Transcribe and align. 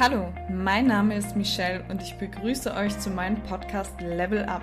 Hallo, 0.00 0.32
mein 0.48 0.86
Name 0.86 1.16
ist 1.16 1.36
Michelle 1.36 1.82
und 1.90 2.00
ich 2.00 2.14
begrüße 2.14 2.74
euch 2.74 2.98
zu 2.98 3.10
meinem 3.10 3.36
Podcast 3.42 3.92
Level 4.00 4.42
Up. 4.46 4.62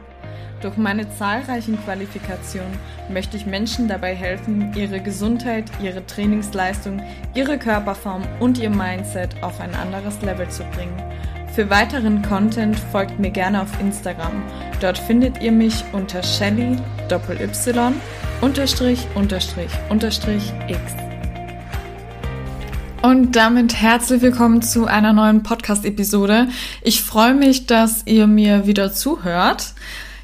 Durch 0.59 0.75
meine 0.75 1.07
zahlreichen 1.07 1.77
Qualifikationen 1.85 2.79
möchte 3.09 3.37
ich 3.37 3.45
Menschen 3.45 3.87
dabei 3.87 4.15
helfen, 4.15 4.73
ihre 4.75 4.99
Gesundheit, 4.99 5.65
ihre 5.83 6.03
Trainingsleistung, 6.03 7.03
ihre 7.35 7.59
Körperform 7.59 8.23
und 8.39 8.57
ihr 8.57 8.71
Mindset 8.71 9.43
auf 9.43 9.61
ein 9.61 9.75
anderes 9.75 10.19
Level 10.23 10.49
zu 10.49 10.63
bringen. 10.63 10.97
Für 11.53 11.69
weiteren 11.69 12.23
Content 12.23 12.77
folgt 12.91 13.19
mir 13.19 13.31
gerne 13.31 13.61
auf 13.61 13.79
Instagram. 13.79 14.41
Dort 14.81 14.97
findet 14.97 15.43
ihr 15.43 15.51
mich 15.51 15.83
unter 15.93 16.23
Shelly 16.23 16.75
Doppel 17.07 17.39
Y 17.39 17.93
unterstrich 18.41 19.05
unterstrich 19.13 19.71
unterstrich 19.89 20.51
X. 20.67 21.08
Und 23.01 23.37
damit 23.37 23.75
herzlich 23.75 24.21
willkommen 24.21 24.61
zu 24.61 24.85
einer 24.85 25.13
neuen 25.13 25.41
Podcast-Episode. 25.41 26.49
Ich 26.81 27.01
freue 27.01 27.33
mich, 27.33 27.65
dass 27.65 28.05
ihr 28.05 28.27
mir 28.27 28.67
wieder 28.67 28.91
zuhört. 28.91 29.73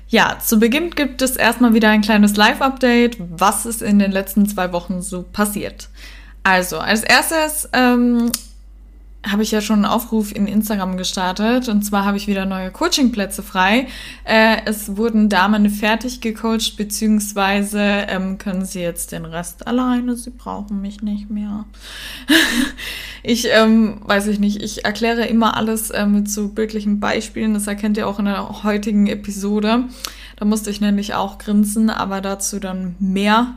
Ja, 0.09 0.37
zu 0.43 0.59
Beginn 0.59 0.89
gibt 0.89 1.21
es 1.21 1.37
erstmal 1.37 1.73
wieder 1.73 1.89
ein 1.89 2.01
kleines 2.01 2.35
Live-Update, 2.35 3.17
was 3.19 3.65
ist 3.65 3.81
in 3.81 3.97
den 3.97 4.11
letzten 4.11 4.45
zwei 4.49 4.73
Wochen 4.73 5.01
so 5.01 5.23
passiert. 5.23 5.87
Also, 6.43 6.77
als 6.79 7.03
erstes 7.03 7.69
ähm, 7.71 8.29
habe 9.29 9.43
ich 9.43 9.51
ja 9.51 9.61
schon 9.61 9.77
einen 9.77 9.85
Aufruf 9.85 10.35
in 10.35 10.47
Instagram 10.47 10.97
gestartet 10.97 11.67
und 11.69 11.83
zwar 11.83 12.05
habe 12.05 12.17
ich 12.17 12.27
wieder 12.27 12.45
neue 12.45 12.71
Coachingplätze 12.71 13.43
frei. 13.43 13.87
Äh, 14.23 14.57
es 14.65 14.97
wurden 14.97 15.29
Damen 15.29 15.69
fertig 15.69 16.21
gecoacht, 16.21 16.77
beziehungsweise 16.77 17.79
ähm, 17.79 18.37
können 18.37 18.65
sie 18.65 18.81
jetzt 18.81 19.11
den 19.11 19.25
Rest 19.25 19.67
alleine, 19.67 20.15
sie 20.15 20.29
brauchen 20.29 20.81
mich 20.81 21.01
nicht 21.01 21.29
mehr. 21.29 21.65
ich 23.23 23.47
ähm, 23.51 24.01
weiß 24.03 24.27
ich 24.27 24.39
nicht, 24.39 24.61
ich 24.61 24.85
erkläre 24.85 25.25
immer 25.25 25.57
alles 25.57 25.89
äh, 25.89 26.05
mit 26.05 26.29
so 26.29 26.49
bildlichen 26.49 26.99
Beispielen, 26.99 27.53
das 27.53 27.67
erkennt 27.67 27.97
ihr 27.97 28.07
auch 28.07 28.19
in 28.19 28.25
der 28.25 28.63
heutigen 28.63 29.07
Episode. 29.07 29.85
Da 30.37 30.45
musste 30.45 30.69
ich 30.69 30.81
nämlich 30.81 31.13
auch 31.13 31.37
grinsen, 31.37 31.89
aber 31.89 32.21
dazu 32.21 32.59
dann 32.59 32.95
mehr. 32.99 33.55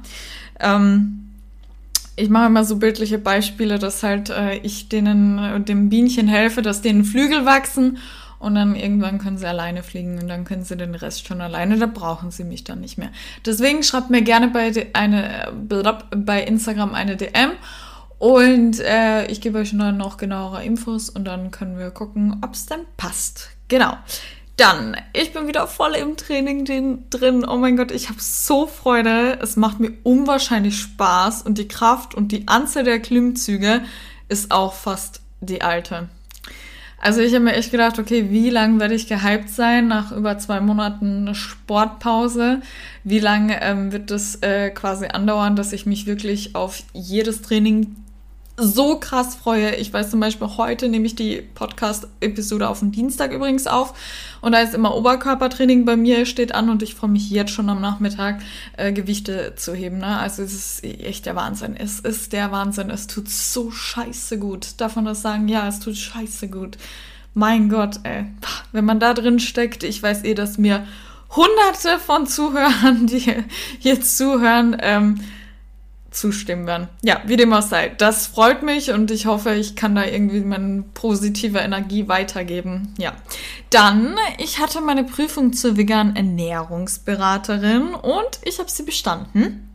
Ähm, 0.60 1.28
ich 2.19 2.28
mache 2.28 2.47
immer 2.47 2.64
so 2.64 2.77
bildliche 2.77 3.19
Beispiele, 3.19 3.78
dass 3.78 4.02
halt 4.02 4.30
äh, 4.30 4.56
ich 4.58 4.88
denen, 4.88 5.38
äh, 5.38 5.61
dem 5.61 5.88
Bienchen 5.88 6.28
helfe, 6.28 6.62
dass 6.62 6.83
denen 6.83 7.05
Flügel 7.05 7.47
wachsen 7.47 7.98
und 8.38 8.55
dann 8.55 8.75
irgendwann 8.75 9.19
können 9.19 9.38
sie 9.38 9.47
alleine 9.47 9.83
fliegen 9.83 10.19
und 10.19 10.28
dann 10.28 10.44
können 10.44 10.64
sie 10.64 10.77
den 10.77 10.94
Rest 10.94 11.27
schon 11.27 11.41
alleine, 11.41 11.78
da 11.78 11.86
brauchen 11.86 12.30
sie 12.30 12.44
mich 12.44 12.64
dann 12.64 12.80
nicht 12.80 12.98
mehr. 12.98 13.10
Deswegen 13.47 13.83
schreibt 13.83 14.10
mir 14.10 14.22
gerne 14.22 14.48
bei, 14.48 14.72
eine, 14.92 15.52
bei 16.14 16.42
Instagram 16.42 16.94
eine 16.94 17.16
DM 17.16 17.52
und 18.19 18.80
äh, 18.80 19.27
ich 19.27 19.41
gebe 19.41 19.58
euch 19.58 19.77
dann 19.77 19.97
noch 19.97 20.16
genauere 20.16 20.64
Infos 20.64 21.08
und 21.08 21.25
dann 21.25 21.50
können 21.50 21.78
wir 21.78 21.91
gucken, 21.91 22.41
ob 22.42 22.55
es 22.55 22.66
dann 22.66 22.80
passt. 22.97 23.50
Genau. 23.69 23.97
Dann, 24.59 24.97
ich 25.12 25.33
bin 25.33 25.47
wieder 25.47 25.69
voll 25.69 25.95
im 25.95 26.17
Training 26.17 26.64
drin. 27.11 27.47
Oh 27.48 27.59
mein 27.59 27.77
Gott, 27.77 27.92
ich 27.92 28.09
habe 28.09 28.20
so 28.20 28.67
Freude. 28.67 29.39
Es 29.41 29.55
macht 29.55 29.78
mir 29.78 29.92
unwahrscheinlich 30.03 30.81
Spaß 30.81 31.42
und 31.42 31.59
die 31.59 31.69
Kraft 31.69 32.17
und 32.17 32.33
die 32.33 32.48
Anzahl 32.48 32.83
der 32.83 32.98
Klimmzüge 32.98 33.83
ist 34.28 34.50
auch 34.50 34.75
fast 34.75 35.20
die 35.41 35.62
alte. 35.62 36.09
Also 37.00 37.20
ich 37.20 37.33
habe 37.34 37.45
mir 37.45 37.55
echt 37.55 37.70
gedacht, 37.70 38.00
okay, 38.00 38.31
wie 38.31 38.50
lange 38.50 38.81
werde 38.81 38.97
ich 38.97 39.06
gehypt 39.06 39.48
sein 39.48 39.87
nach 39.87 40.11
über 40.11 40.39
zwei 40.39 40.59
Monaten 40.59 41.33
Sportpause? 41.37 42.61
Wie 43.05 43.20
lange 43.20 43.62
ähm, 43.62 43.93
wird 43.93 44.11
das 44.11 44.43
äh, 44.43 44.70
quasi 44.70 45.06
andauern, 45.06 45.55
dass 45.55 45.72
ich 45.72 45.87
mich 45.87 46.06
wirklich 46.06 46.56
auf 46.56 46.83
jedes 46.93 47.43
Training 47.43 47.95
so 48.58 48.98
krass 48.98 49.36
freue. 49.36 49.76
Ich 49.76 49.92
weiß 49.92 50.10
zum 50.10 50.19
Beispiel, 50.19 50.48
heute 50.56 50.88
nehme 50.88 51.06
ich 51.06 51.14
die 51.14 51.42
Podcast-Episode 51.54 52.69
auf 52.69 52.80
den 52.80 52.91
Dienstag 52.91 53.32
übrigens 53.32 53.69
auf. 53.69 53.94
Und 54.41 54.52
da 54.52 54.58
ist 54.58 54.74
immer 54.74 54.96
Oberkörpertraining 54.96 55.84
bei 55.84 55.96
mir, 55.96 56.26
steht 56.26 56.54
an 56.54 56.69
und 56.69 56.82
ich 56.82 56.96
freue 56.96 57.10
mich 57.10 57.30
jetzt 57.30 57.52
schon 57.52 57.69
am 57.69 57.80
Nachmittag, 57.80 58.41
äh, 58.76 58.92
Gewichte 58.92 59.54
zu 59.56 59.74
heben. 59.74 59.98
Ne? 59.98 60.19
Also 60.19 60.42
es 60.42 60.54
ist 60.54 60.84
echt 60.84 61.26
der 61.26 61.36
Wahnsinn. 61.36 61.76
Es 61.76 62.00
ist 62.00 62.32
der 62.32 62.50
Wahnsinn. 62.50 62.91
Es 62.91 63.06
tut 63.06 63.28
so 63.28 63.70
scheiße 63.70 64.38
gut. 64.38 64.75
Davon 64.78 65.04
das 65.04 65.22
sagen, 65.22 65.46
ja, 65.46 65.69
es 65.69 65.78
tut 65.78 65.96
scheiße 65.96 66.48
gut. 66.48 66.78
Mein 67.34 67.69
Gott, 67.69 68.00
ey. 68.02 68.26
Wenn 68.72 68.84
man 68.84 68.98
da 68.98 69.14
drin 69.14 69.38
steckt, 69.38 69.84
ich 69.84 70.02
weiß 70.02 70.25
eh, 70.25 70.34
dass 70.34 70.58
mir 70.58 70.84
hunderte 71.30 72.00
von 72.04 72.26
Zuhörern, 72.26 73.06
die 73.06 73.44
jetzt 73.80 74.19
zuhören, 74.19 74.76
ähm, 74.80 75.20
zustimmen 76.10 76.66
werden. 76.66 76.88
Ja, 77.02 77.20
wie 77.26 77.36
dem 77.36 77.52
auch 77.52 77.62
sei. 77.62 77.91
Das 77.98 78.26
freut 78.26 78.62
mich 78.62 78.91
und 78.92 79.10
ich 79.10 79.26
hoffe, 79.26 79.54
ich 79.54 79.76
kann 79.76 79.94
da 79.94 80.04
irgendwie 80.04 80.41
meine 80.41 80.84
positive 80.94 81.58
Energie 81.58 82.08
weitergeben. 82.08 82.94
Ja. 82.98 83.12
Dann, 83.70 84.16
ich 84.38 84.58
hatte 84.58 84.80
meine 84.80 85.04
Prüfung 85.04 85.52
zur 85.52 85.76
veganen 85.76 86.16
Ernährungsberaterin 86.16 87.94
und 87.94 88.41
ich 88.44 88.58
habe 88.58 88.70
sie 88.70 88.84
bestanden. 88.84 89.69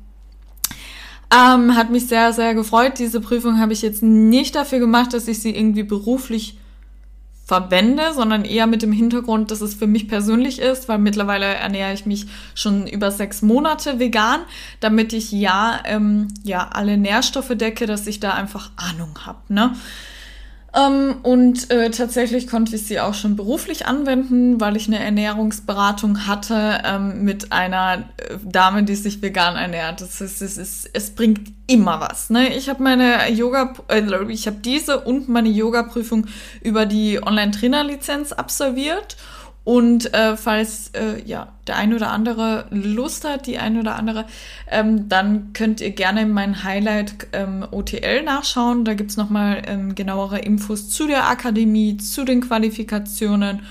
Ähm, 1.34 1.76
hat 1.76 1.90
mich 1.90 2.08
sehr, 2.08 2.34
sehr 2.34 2.54
gefreut. 2.54 3.00
Diese 3.00 3.22
Prüfung 3.22 3.60
habe 3.60 3.74
ich 3.74 3.82
jetzt 3.82 4.04
nicht 4.04 4.56
dafür 4.56 4.80
gemacht, 4.80 5.14
dass 5.14 5.28
ich 5.28 5.40
sie 5.40 5.56
irgendwie 5.56 5.84
beruflich 5.84 6.58
verwende, 7.46 8.14
sondern 8.14 8.46
eher 8.46 8.68
mit 8.68 8.82
dem 8.82 8.92
Hintergrund, 8.92 9.52
dass 9.52 9.62
es 9.62 9.74
für 9.76 9.88
mich 9.88 10.08
persönlich 10.08 10.60
ist, 10.60 10.88
weil 10.88 10.98
mittlerweile 10.98 11.46
ernähre 11.46 11.94
ich 11.94 12.06
mich 12.06 12.28
schon 12.56 12.88
über 12.88 13.12
sechs 13.12 13.42
Monate 13.42 14.00
vegan, 14.00 14.42
damit 14.80 15.12
ich 15.14 15.32
ja, 15.32 15.80
ähm, 15.86 16.30
ja 16.44 16.70
alle 16.72 16.98
Nährstoffe 16.98 17.52
decke, 17.56 17.86
dass 17.86 18.08
ich 18.08 18.20
da 18.20 18.34
einfach 18.34 18.72
Ahnung 18.78 19.20
habe. 19.26 19.40
Ne? 19.50 19.76
Ähm, 20.76 21.18
und 21.22 21.70
äh, 21.70 21.92
tatsächlich 21.92 22.48
konnte 22.48 22.76
ich 22.76 22.88
sie 22.88 23.00
auch 23.00 23.14
schon 23.14 23.36
beruflich 23.36 23.86
anwenden, 23.86 24.60
weil 24.60 24.76
ich 24.76 24.88
eine 24.88 25.00
Ernährungsberatung 25.00 26.26
hatte 26.26 26.82
ähm, 26.84 27.24
mit 27.24 27.52
einer 27.52 28.06
äh, 28.18 28.38
Dame, 28.44 28.84
die 28.84 28.96
sich 28.96 29.22
vegan 29.22 29.56
ernährt. 29.56 30.02
Das 30.02 30.20
ist, 30.20 30.42
es, 30.42 30.58
ist, 30.58 30.90
es 30.94 31.12
bringt 31.12 31.52
immer 31.68 32.00
was. 32.00 32.32
Ne? 32.32 32.56
Ich 32.56 32.70
habe 32.70 32.82
meine 32.82 33.30
Yoga, 33.32 33.74
äh, 33.88 34.02
ich 34.30 34.48
habe 34.48 34.58
diese 34.58 35.02
und 35.02 35.30
meine 35.30 35.50
Yoga-Prüfung 35.50 36.26
über 36.64 36.88
die 36.88 37.22
Online-Trainer-Lizenz 37.22 38.32
absolviert 38.32 39.16
und 39.64 40.14
äh, 40.14 40.36
falls 40.36 40.90
äh, 40.90 41.22
ja 41.26 41.54
der 41.68 41.78
eine 41.78 41.96
oder 41.96 42.12
andere 42.12 42.66
Lust 42.70 43.24
hat, 43.24 43.48
die 43.48 43.58
eine 43.58 43.80
oder 43.80 43.96
andere, 43.96 44.26
ähm, 44.70 45.08
dann 45.08 45.54
könnt 45.54 45.80
ihr 45.80 45.92
gerne 45.92 46.26
mein 46.26 46.64
Highlight 46.66 47.28
ähm, 47.32 47.66
OTL 47.72 48.24
nachschauen. 48.24 48.84
Da 48.84 48.94
gibt's 48.94 49.16
nochmal 49.16 49.62
ähm, 49.66 49.96
genauere 49.96 50.40
Infos 50.40 50.90
zu 50.90 51.08
der 51.08 51.30
Akademie, 51.30 51.96
zu 51.96 52.26
den 52.26 52.42
Qualifikationen 52.42 53.62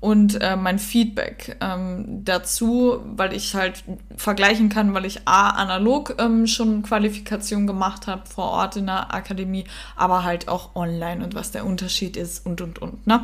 und 0.00 0.40
äh, 0.42 0.56
mein 0.56 0.78
Feedback 0.78 1.56
ähm, 1.62 2.24
dazu, 2.24 3.00
weil 3.16 3.34
ich 3.34 3.54
halt 3.54 3.84
vergleichen 4.16 4.68
kann, 4.68 4.92
weil 4.92 5.06
ich 5.06 5.26
A, 5.26 5.50
analog 5.50 6.16
ähm, 6.18 6.46
schon 6.46 6.82
Qualifikation 6.82 7.66
gemacht 7.66 8.06
habe 8.06 8.22
vor 8.26 8.50
Ort 8.50 8.76
in 8.76 8.84
der 8.86 9.14
Akademie, 9.14 9.64
aber 9.96 10.22
halt 10.22 10.48
auch 10.48 10.74
online 10.74 11.24
und 11.24 11.34
was 11.34 11.52
der 11.52 11.64
Unterschied 11.64 12.18
ist 12.18 12.44
und 12.44 12.60
und 12.60 12.80
und. 12.80 13.06
Ne? 13.06 13.22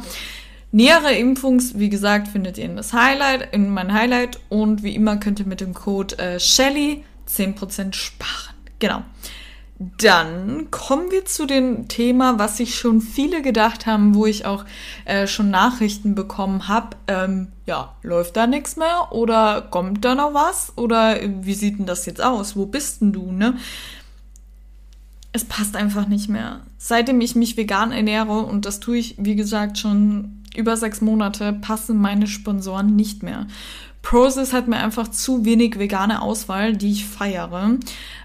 Nähere 0.72 1.14
Impfungs, 1.14 1.78
wie 1.78 1.88
gesagt, 1.88 2.28
findet 2.28 2.56
ihr 2.56 2.64
in 2.64 2.76
das 2.76 2.92
Highlight, 2.92 3.53
in 3.53 3.70
mein 3.70 3.92
Highlight 3.92 4.38
und 4.48 4.84
wie 4.84 4.94
immer 4.94 5.16
könnt 5.16 5.41
ihr 5.41 5.47
mit 5.47 5.60
dem 5.60 5.75
Code 5.75 6.16
äh, 6.19 6.38
Shelly 6.38 7.04
10% 7.28 7.92
sparen. 7.92 8.54
Genau. 8.78 9.03
Dann 9.98 10.70
kommen 10.70 11.10
wir 11.10 11.25
zu 11.25 11.47
dem 11.47 11.88
Thema, 11.88 12.38
was 12.38 12.58
sich 12.58 12.78
schon 12.78 13.00
viele 13.00 13.41
gedacht 13.41 13.86
haben, 13.86 14.14
wo 14.14 14.26
ich 14.26 14.44
auch 14.44 14.66
äh, 15.06 15.26
schon 15.26 15.50
Nachrichten 15.50 16.14
bekommen 16.14 16.69
habe. 16.69 16.97
Ähm, 17.06 17.48
ja, 17.64 17.97
läuft 18.02 18.37
da 18.37 18.47
nichts 18.47 18.76
mehr 18.76 19.08
oder 19.10 19.62
kommt 19.62 20.05
da 20.05 20.14
noch 20.14 20.34
was 20.34 20.75
oder 20.76 21.22
äh, 21.22 21.31
wie 21.40 21.55
sieht 21.55 21.78
denn 21.78 21.87
das 21.87 22.05
jetzt 22.05 22.22
aus? 22.22 22.56
Wo 22.56 22.67
bist 22.67 23.00
denn 23.00 23.12
du, 23.12 23.32
ne? 23.32 23.56
Es 25.32 25.46
passt 25.46 25.76
einfach 25.76 26.06
nicht 26.08 26.28
mehr. 26.28 26.61
Seitdem 26.76 27.22
ich 27.22 27.34
mich 27.34 27.56
vegan 27.56 27.90
ernähre 27.90 28.40
und 28.40 28.67
das 28.67 28.81
tue 28.81 28.99
ich, 28.99 29.14
wie 29.19 29.37
gesagt, 29.37 29.78
schon 29.78 30.39
über 30.56 30.76
sechs 30.76 31.00
Monate 31.00 31.52
passen 31.52 31.99
meine 31.99 32.26
Sponsoren 32.26 32.97
nicht 32.97 33.23
mehr. 33.23 33.47
Prozess 34.02 34.52
hat 34.52 34.69
mir 34.69 34.79
einfach 34.79 35.08
zu 35.08 35.44
wenig 35.44 35.79
vegane 35.79 36.23
Auswahl, 36.23 36.76
die 36.76 36.93
ich 36.93 37.06
feiere. 37.06 37.79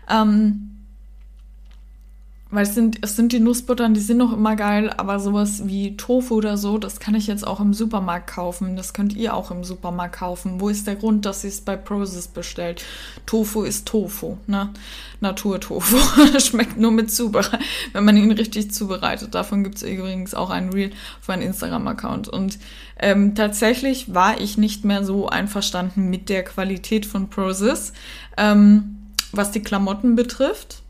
Ähm, 0.09 0.74
weil 2.55 2.63
es 2.63 2.73
sind, 2.73 2.99
es 3.01 3.15
sind 3.15 3.33
die 3.33 3.39
Nussbuttern, 3.39 3.93
die 3.93 3.99
sind 3.99 4.17
noch 4.17 4.33
immer 4.33 4.55
geil, 4.55 4.89
aber 4.89 5.19
sowas 5.19 5.67
wie 5.67 5.97
Tofu 5.97 6.35
oder 6.35 6.57
so, 6.57 6.77
das 6.77 6.99
kann 6.99 7.13
ich 7.13 7.27
jetzt 7.27 7.45
auch 7.45 7.59
im 7.59 7.73
Supermarkt 7.73 8.27
kaufen. 8.27 8.75
Das 8.75 8.93
könnt 8.93 9.13
ihr 9.13 9.33
auch 9.33 9.51
im 9.51 9.63
Supermarkt 9.63 10.15
kaufen. 10.15 10.61
Wo 10.61 10.69
ist 10.69 10.87
der 10.87 10.95
Grund, 10.95 11.25
dass 11.25 11.43
ihr 11.43 11.49
es 11.49 11.61
bei 11.61 11.75
Prozess 11.75 12.27
bestellt? 12.27 12.83
Tofu 13.25 13.63
ist 13.63 13.87
Tofu, 13.87 14.37
ne? 14.47 14.69
Naturtofu. 15.19 15.97
Schmeckt 16.39 16.77
nur 16.77 16.91
mit 16.91 17.11
Zubereitung, 17.11 17.59
wenn 17.93 18.05
man 18.05 18.17
ihn 18.17 18.31
richtig 18.31 18.71
zubereitet. 18.71 19.35
Davon 19.35 19.63
gibt 19.63 19.75
es 19.77 19.83
übrigens 19.83 20.33
auch 20.33 20.49
ein 20.49 20.69
Reel 20.69 20.91
auf 21.19 21.27
meinem 21.27 21.41
Instagram-Account. 21.41 22.29
Und 22.29 22.57
ähm, 22.99 23.35
tatsächlich 23.35 24.13
war 24.13 24.39
ich 24.39 24.57
nicht 24.57 24.85
mehr 24.85 25.03
so 25.03 25.27
einverstanden 25.27 26.09
mit 26.09 26.29
der 26.29 26.43
Qualität 26.43 27.05
von 27.05 27.29
Prozess, 27.29 27.93
ähm, 28.37 28.97
was 29.31 29.51
die 29.51 29.61
Klamotten 29.61 30.15
betrifft 30.15 30.84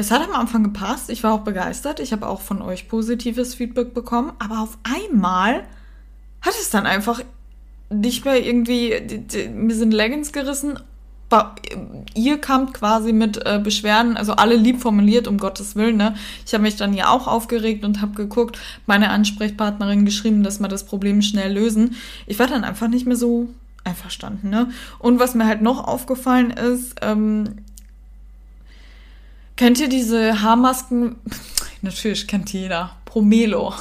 es 0.00 0.10
hat 0.10 0.22
am 0.26 0.34
Anfang 0.34 0.64
gepasst. 0.64 1.10
Ich 1.10 1.22
war 1.22 1.34
auch 1.34 1.40
begeistert. 1.40 2.00
Ich 2.00 2.12
habe 2.12 2.26
auch 2.26 2.40
von 2.40 2.62
euch 2.62 2.88
positives 2.88 3.54
Feedback 3.54 3.92
bekommen. 3.92 4.32
Aber 4.38 4.60
auf 4.60 4.78
einmal 4.82 5.64
hat 6.40 6.54
es 6.58 6.70
dann 6.70 6.86
einfach 6.86 7.20
nicht 7.90 8.24
mehr 8.24 8.44
irgendwie, 8.44 8.94
mir 9.52 9.74
sind 9.74 9.92
Leggings 9.92 10.32
gerissen. 10.32 10.78
Ihr 12.14 12.38
kamt 12.38 12.74
quasi 12.74 13.12
mit 13.12 13.44
äh, 13.46 13.60
Beschwerden, 13.62 14.16
also 14.16 14.32
alle 14.32 14.56
lieb 14.56 14.80
formuliert, 14.80 15.28
um 15.28 15.38
Gottes 15.38 15.76
Willen. 15.76 15.96
Ne? 15.96 16.14
Ich 16.44 16.54
habe 16.54 16.62
mich 16.62 16.76
dann 16.76 16.94
ja 16.94 17.08
auch 17.08 17.28
aufgeregt 17.28 17.84
und 17.84 18.00
habe 18.00 18.14
geguckt, 18.14 18.58
meine 18.86 19.10
Ansprechpartnerin 19.10 20.04
geschrieben, 20.04 20.42
dass 20.42 20.58
wir 20.58 20.68
das 20.68 20.84
Problem 20.84 21.22
schnell 21.22 21.52
lösen. 21.52 21.94
Ich 22.26 22.38
war 22.38 22.48
dann 22.48 22.64
einfach 22.64 22.88
nicht 22.88 23.06
mehr 23.06 23.16
so 23.16 23.48
einverstanden. 23.84 24.50
Ne? 24.50 24.70
Und 24.98 25.20
was 25.20 25.34
mir 25.34 25.46
halt 25.46 25.62
noch 25.62 25.86
aufgefallen 25.86 26.50
ist, 26.50 26.96
ähm, 27.02 27.56
Kennt 29.60 29.78
ihr 29.78 29.90
diese 29.90 30.40
Haarmasken? 30.40 31.16
Natürlich 31.82 32.26
kennt 32.26 32.50
jeder. 32.50 32.92
Promelo. 33.04 33.74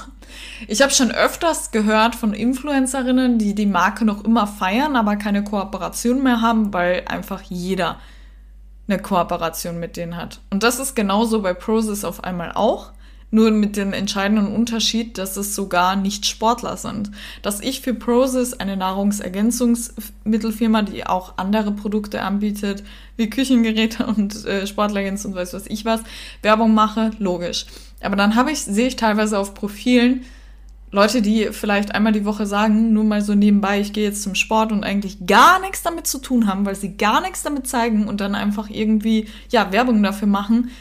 Ich 0.67 0.81
habe 0.81 0.91
schon 0.91 1.09
öfters 1.09 1.71
gehört 1.71 2.15
von 2.15 2.33
Influencerinnen, 2.33 3.37
die 3.37 3.55
die 3.55 3.65
Marke 3.65 4.03
noch 4.03 4.25
immer 4.25 4.45
feiern, 4.45 4.97
aber 4.97 5.15
keine 5.15 5.41
Kooperation 5.41 6.21
mehr 6.21 6.41
haben, 6.41 6.73
weil 6.73 7.03
einfach 7.05 7.43
jeder 7.43 7.97
eine 8.89 9.01
Kooperation 9.01 9.79
mit 9.79 9.95
denen 9.95 10.17
hat. 10.17 10.41
Und 10.49 10.63
das 10.63 10.79
ist 10.79 10.97
genauso 10.97 11.41
bei 11.41 11.53
Prozess 11.53 12.03
auf 12.03 12.25
einmal 12.25 12.51
auch. 12.51 12.91
Nur 13.31 13.51
mit 13.51 13.77
dem 13.77 13.93
entscheidenden 13.93 14.47
Unterschied, 14.47 15.19
dass 15.19 15.37
es 15.37 15.53
sogar 15.53 15.95
nicht 15.95 16.25
Sportler 16.25 16.77
sind. 16.77 17.11
Dass 17.43 17.61
ich 17.61 17.81
für 17.81 17.93
Prozis, 17.93 18.53
eine 18.53 18.75
Nahrungsergänzungsmittelfirma, 18.75 20.81
die 20.81 21.05
auch 21.05 21.33
andere 21.37 21.71
Produkte 21.71 22.23
anbietet, 22.23 22.83
wie 23.17 23.29
Küchengeräte 23.29 24.07
und 24.07 24.45
äh, 24.45 24.65
Sportlergens 24.65 25.25
und 25.25 25.35
weiß 25.35 25.53
was 25.53 25.67
ich 25.67 25.85
was, 25.85 26.01
Werbung 26.41 26.73
mache, 26.73 27.11
logisch. 27.19 27.67
Aber 28.01 28.15
dann 28.15 28.35
habe 28.35 28.51
ich, 28.51 28.61
sehe 28.61 28.87
ich 28.87 28.95
teilweise 28.95 29.37
auf 29.37 29.53
Profilen, 29.53 30.23
Leute, 30.91 31.21
die 31.21 31.49
vielleicht 31.51 31.93
einmal 31.93 32.13
die 32.13 32.25
Woche 32.25 32.47
sagen, 32.47 32.93
nur 32.93 33.03
mal 33.03 33.21
so 33.21 33.35
nebenbei, 33.35 33.79
ich 33.79 33.93
gehe 33.93 34.05
jetzt 34.05 34.23
zum 34.23 34.33
Sport 34.33 34.71
und 34.71 34.83
eigentlich 34.83 35.27
gar 35.27 35.61
nichts 35.61 35.83
damit 35.83 36.07
zu 36.07 36.17
tun 36.17 36.47
haben, 36.47 36.65
weil 36.65 36.73
sie 36.73 36.97
gar 36.97 37.21
nichts 37.21 37.43
damit 37.43 37.67
zeigen 37.67 38.07
und 38.07 38.21
dann 38.21 38.33
einfach 38.33 38.71
irgendwie, 38.71 39.27
ja, 39.51 39.71
Werbung 39.71 40.01
dafür 40.01 40.27
machen, 40.27 40.71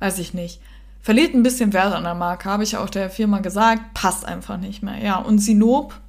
weiß 0.00 0.18
ich 0.18 0.34
nicht 0.34 0.60
verliert 1.04 1.34
ein 1.34 1.42
bisschen 1.42 1.74
Wert 1.74 1.92
an 1.92 2.04
der 2.04 2.14
Marke, 2.14 2.48
habe 2.48 2.62
ich 2.62 2.78
auch 2.78 2.88
der 2.88 3.10
Firma 3.10 3.40
gesagt, 3.40 3.92
passt 3.92 4.24
einfach 4.24 4.56
nicht 4.56 4.82
mehr. 4.82 5.04
Ja, 5.04 5.18
und 5.18 5.38
Sinob, 5.38 6.00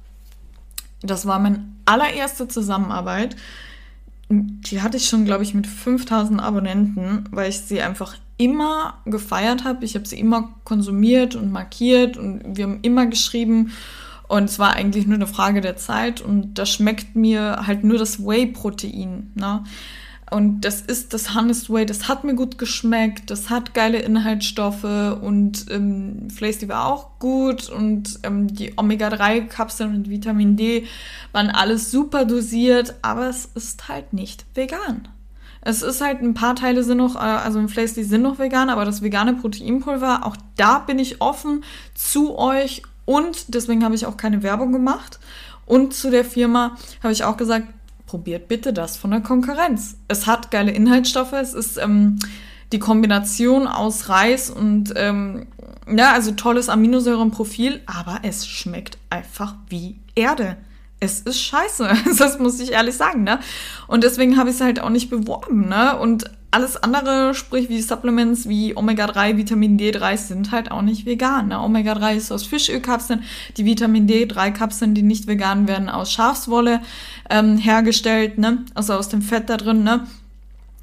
das 1.02 1.26
war 1.26 1.38
meine 1.38 1.66
allererste 1.84 2.48
Zusammenarbeit. 2.48 3.36
Die 4.30 4.80
hatte 4.80 4.96
ich 4.96 5.06
schon, 5.06 5.26
glaube 5.26 5.42
ich, 5.42 5.52
mit 5.52 5.66
5000 5.66 6.40
Abonnenten, 6.40 7.28
weil 7.30 7.50
ich 7.50 7.60
sie 7.60 7.82
einfach 7.82 8.16
immer 8.38 8.94
gefeiert 9.04 9.64
habe. 9.64 9.84
Ich 9.84 9.96
habe 9.96 10.06
sie 10.06 10.18
immer 10.18 10.54
konsumiert 10.64 11.36
und 11.36 11.52
markiert 11.52 12.16
und 12.16 12.56
wir 12.56 12.64
haben 12.64 12.78
immer 12.80 13.04
geschrieben. 13.04 13.72
Und 14.28 14.44
es 14.44 14.58
war 14.58 14.72
eigentlich 14.72 15.06
nur 15.06 15.16
eine 15.16 15.26
Frage 15.26 15.60
der 15.60 15.76
Zeit. 15.76 16.22
Und 16.22 16.54
da 16.54 16.64
schmeckt 16.64 17.16
mir 17.16 17.64
halt 17.66 17.84
nur 17.84 17.98
das 17.98 18.24
Whey-Protein. 18.24 19.32
Ne? 19.34 19.62
Und 20.30 20.62
das 20.62 20.80
ist 20.80 21.14
das 21.14 21.36
Honest 21.36 21.70
Way, 21.70 21.86
das 21.86 22.08
hat 22.08 22.24
mir 22.24 22.34
gut 22.34 22.58
geschmeckt, 22.58 23.30
das 23.30 23.48
hat 23.48 23.74
geile 23.74 24.00
Inhaltsstoffe. 24.00 24.84
Und 24.84 25.66
ähm, 25.70 26.28
Flazy 26.30 26.68
war 26.68 26.86
auch 26.86 27.18
gut. 27.20 27.68
Und 27.68 28.18
ähm, 28.24 28.52
die 28.52 28.72
Omega-3-Kapseln 28.76 29.94
und 29.94 30.10
Vitamin 30.10 30.56
D 30.56 30.86
waren 31.32 31.48
alles 31.48 31.92
super 31.92 32.24
dosiert, 32.24 32.94
aber 33.02 33.28
es 33.28 33.48
ist 33.54 33.88
halt 33.88 34.12
nicht 34.12 34.44
vegan. 34.54 35.08
Es 35.60 35.82
ist 35.82 36.00
halt, 36.00 36.22
ein 36.22 36.34
paar 36.34 36.56
Teile 36.56 36.82
sind 36.82 36.98
noch, 36.98 37.14
äh, 37.14 37.18
also 37.18 37.60
im 37.60 37.68
Flazy 37.68 38.02
sind 38.02 38.22
noch 38.22 38.40
vegan, 38.40 38.68
aber 38.68 38.84
das 38.84 39.02
vegane 39.02 39.34
Proteinpulver, 39.34 40.26
auch 40.26 40.36
da 40.56 40.80
bin 40.80 40.98
ich 40.98 41.20
offen 41.20 41.62
zu 41.94 42.36
euch. 42.36 42.82
Und 43.04 43.54
deswegen 43.54 43.84
habe 43.84 43.94
ich 43.94 44.06
auch 44.06 44.16
keine 44.16 44.42
Werbung 44.42 44.72
gemacht. 44.72 45.20
Und 45.66 45.94
zu 45.94 46.10
der 46.10 46.24
Firma 46.24 46.76
habe 47.02 47.12
ich 47.12 47.24
auch 47.24 47.36
gesagt, 47.36 47.66
probiert 48.06 48.48
bitte 48.48 48.72
das 48.72 48.96
von 48.96 49.10
der 49.10 49.20
Konkurrenz. 49.20 49.96
Es 50.08 50.26
hat 50.26 50.50
geile 50.50 50.70
Inhaltsstoffe, 50.70 51.32
es 51.32 51.54
ist 51.54 51.76
ähm, 51.76 52.18
die 52.72 52.78
Kombination 52.78 53.66
aus 53.66 54.08
Reis 54.08 54.50
und 54.50 54.92
ähm, 54.96 55.46
ja, 55.88 56.12
also 56.12 56.32
tolles 56.32 56.68
Aminosäurenprofil, 56.68 57.82
aber 57.86 58.20
es 58.22 58.46
schmeckt 58.46 58.98
einfach 59.10 59.54
wie 59.68 59.98
Erde. 60.14 60.56
Es 60.98 61.20
ist 61.20 61.40
scheiße, 61.40 61.88
das 62.18 62.38
muss 62.38 62.58
ich 62.60 62.72
ehrlich 62.72 62.96
sagen, 62.96 63.22
ne? 63.24 63.40
Und 63.86 64.02
deswegen 64.02 64.38
habe 64.38 64.50
ich 64.50 64.56
es 64.56 64.62
halt 64.62 64.80
auch 64.80 64.90
nicht 64.90 65.10
beworben, 65.10 65.68
ne? 65.68 65.98
Und 65.98 66.30
alles 66.56 66.82
andere, 66.82 67.34
sprich 67.34 67.68
wie 67.68 67.82
Supplements 67.82 68.48
wie 68.48 68.74
Omega-3, 68.74 69.36
Vitamin 69.36 69.78
D3 69.78 70.16
sind 70.16 70.52
halt 70.52 70.70
auch 70.70 70.80
nicht 70.80 71.04
vegan. 71.04 71.48
Ne? 71.48 71.60
Omega-3 71.60 72.14
ist 72.14 72.32
aus 72.32 72.46
Fischölkapseln, 72.46 73.24
die 73.58 73.66
Vitamin 73.66 74.08
D3-Kapseln, 74.08 74.94
die 74.94 75.02
nicht 75.02 75.26
vegan 75.26 75.68
werden, 75.68 75.90
aus 75.90 76.10
Schafswolle 76.10 76.80
ähm, 77.28 77.58
hergestellt, 77.58 78.38
ne? 78.38 78.64
also 78.72 78.94
aus 78.94 79.10
dem 79.10 79.20
Fett 79.20 79.50
da 79.50 79.58
drin. 79.58 79.84
Ne? 79.84 80.06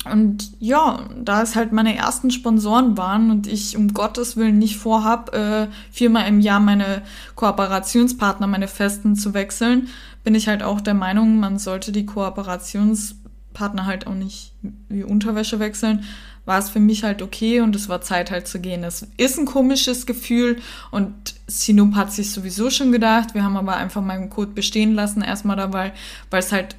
Und 0.05 0.51
ja, 0.59 0.99
da 1.19 1.41
es 1.41 1.55
halt 1.55 1.71
meine 1.71 1.97
ersten 1.97 2.29
Sponsoren 2.29 2.95
waren 2.95 3.31
und 3.31 3.47
ich 3.47 3.75
um 3.75 3.95
Gottes 3.95 4.37
Willen 4.37 4.59
nicht 4.59 4.77
vorhab, 4.77 5.33
äh, 5.33 5.69
viermal 5.91 6.27
im 6.27 6.39
Jahr 6.39 6.59
meine 6.59 7.01
Kooperationspartner, 7.33 8.45
meine 8.45 8.67
Festen 8.67 9.15
zu 9.15 9.33
wechseln, 9.33 9.87
bin 10.23 10.35
ich 10.35 10.47
halt 10.47 10.61
auch 10.61 10.81
der 10.81 10.93
Meinung, 10.93 11.39
man 11.39 11.57
sollte 11.57 11.91
die 11.91 12.05
Kooperationspartner 12.05 13.22
Partner 13.53 13.85
halt 13.85 14.07
auch 14.07 14.13
nicht 14.13 14.53
wie 14.89 15.03
Unterwäsche 15.03 15.59
wechseln, 15.59 16.03
war 16.45 16.59
es 16.59 16.69
für 16.69 16.79
mich 16.79 17.03
halt 17.03 17.21
okay 17.21 17.61
und 17.61 17.75
es 17.75 17.87
war 17.87 18.01
Zeit 18.01 18.31
halt 18.31 18.47
zu 18.47 18.59
gehen. 18.59 18.81
Das 18.81 19.07
ist 19.17 19.37
ein 19.37 19.45
komisches 19.45 20.05
Gefühl 20.05 20.57
und 20.91 21.13
Sinop 21.47 21.95
hat 21.95 22.11
sich 22.11 22.31
sowieso 22.31 22.69
schon 22.69 22.91
gedacht. 22.91 23.33
Wir 23.33 23.43
haben 23.43 23.55
aber 23.55 23.77
einfach 23.77 24.01
meinen 24.01 24.29
Code 24.29 24.51
bestehen 24.51 24.93
lassen 24.93 25.21
erstmal 25.21 25.55
dabei, 25.55 25.93
weil 26.29 26.39
es 26.39 26.51
halt 26.51 26.75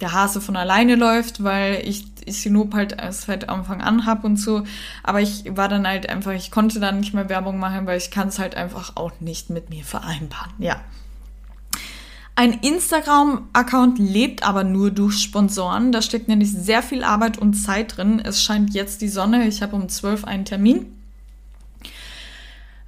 der 0.00 0.12
Hase 0.12 0.42
von 0.42 0.56
alleine 0.56 0.94
läuft, 0.94 1.42
weil 1.42 1.82
ich 1.86 2.04
Sinop 2.28 2.74
halt 2.74 2.96
seit 3.10 3.48
Anfang 3.48 3.80
an 3.80 4.04
hab 4.04 4.24
und 4.24 4.36
so. 4.36 4.64
Aber 5.02 5.22
ich 5.22 5.44
war 5.56 5.68
dann 5.68 5.86
halt 5.86 6.08
einfach, 6.08 6.32
ich 6.32 6.50
konnte 6.50 6.80
dann 6.80 7.00
nicht 7.00 7.14
mehr 7.14 7.28
Werbung 7.28 7.58
machen, 7.58 7.86
weil 7.86 7.96
ich 7.96 8.10
kann 8.10 8.28
es 8.28 8.38
halt 8.38 8.54
einfach 8.54 8.96
auch 8.96 9.12
nicht 9.20 9.48
mit 9.48 9.70
mir 9.70 9.84
vereinbaren. 9.84 10.52
Ja. 10.58 10.80
Ein 12.38 12.52
Instagram-Account 12.52 13.98
lebt 13.98 14.46
aber 14.46 14.62
nur 14.62 14.90
durch 14.90 15.18
Sponsoren. 15.22 15.90
Da 15.90 16.02
steckt 16.02 16.28
nämlich 16.28 16.52
sehr 16.52 16.82
viel 16.82 17.02
Arbeit 17.02 17.38
und 17.38 17.54
Zeit 17.54 17.96
drin. 17.96 18.20
Es 18.22 18.42
scheint 18.42 18.74
jetzt 18.74 19.00
die 19.00 19.08
Sonne. 19.08 19.48
Ich 19.48 19.62
habe 19.62 19.74
um 19.74 19.88
12 19.88 20.24
einen 20.24 20.44
Termin. 20.44 20.84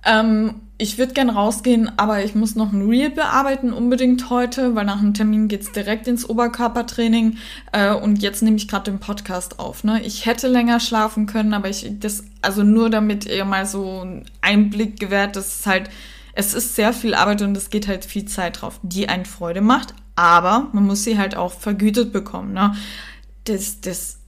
Ähm, 0.05 0.57
ich 0.77 0.99
würde 0.99 1.15
gern 1.15 1.31
rausgehen, 1.31 1.91
aber 1.99 2.23
ich 2.23 2.35
muss 2.35 2.57
noch 2.57 2.75
ein 2.75 2.87
Reel 2.89 3.09
bearbeiten 3.09 3.73
unbedingt 3.73 4.29
heute, 4.29 4.75
weil 4.75 4.85
nach 4.85 5.01
dem 5.01 5.15
Termin 5.15 5.49
geht's 5.49 5.73
direkt 5.73 6.07
ins 6.09 6.29
Oberkörpertraining. 6.29 7.39
Äh, 7.73 7.95
und 7.95 8.21
jetzt 8.21 8.43
nehme 8.43 8.59
ich 8.59 8.69
gerade 8.69 8.91
den 8.91 9.01
Podcast 9.01 9.59
auf. 9.59 9.83
Ne? 9.83 10.03
Ich 10.05 10.27
hätte 10.27 10.47
länger 10.47 10.79
schlafen 10.79 11.25
können, 11.25 11.55
aber 11.55 11.71
ich 11.71 11.91
das, 11.99 12.23
also 12.43 12.63
nur 12.65 12.91
damit 12.91 13.25
ihr 13.25 13.47
mal 13.47 13.65
so 13.65 14.03
einen 14.03 14.27
Einblick 14.43 15.01
gewährt, 15.01 15.37
dass 15.37 15.61
es 15.61 15.67
halt 15.67 15.89
es 16.39 16.55
ist 16.55 16.77
sehr 16.77 16.93
viel 16.93 17.15
Arbeit 17.15 17.43
und 17.43 17.57
es 17.57 17.69
geht 17.69 17.89
halt 17.89 18.05
viel 18.05 18.25
Zeit 18.27 18.63
drauf, 18.63 18.79
die 18.85 19.09
einen 19.09 19.25
Freude 19.25 19.61
macht, 19.61 19.93
aber 20.15 20.69
man 20.73 20.87
muss 20.87 21.03
sie 21.03 21.19
halt 21.19 21.37
auch 21.37 21.53
vergütet 21.53 22.13
bekommen. 22.13 22.53
Ne? 22.53 22.77
Das, 23.43 23.81
das 23.81 24.19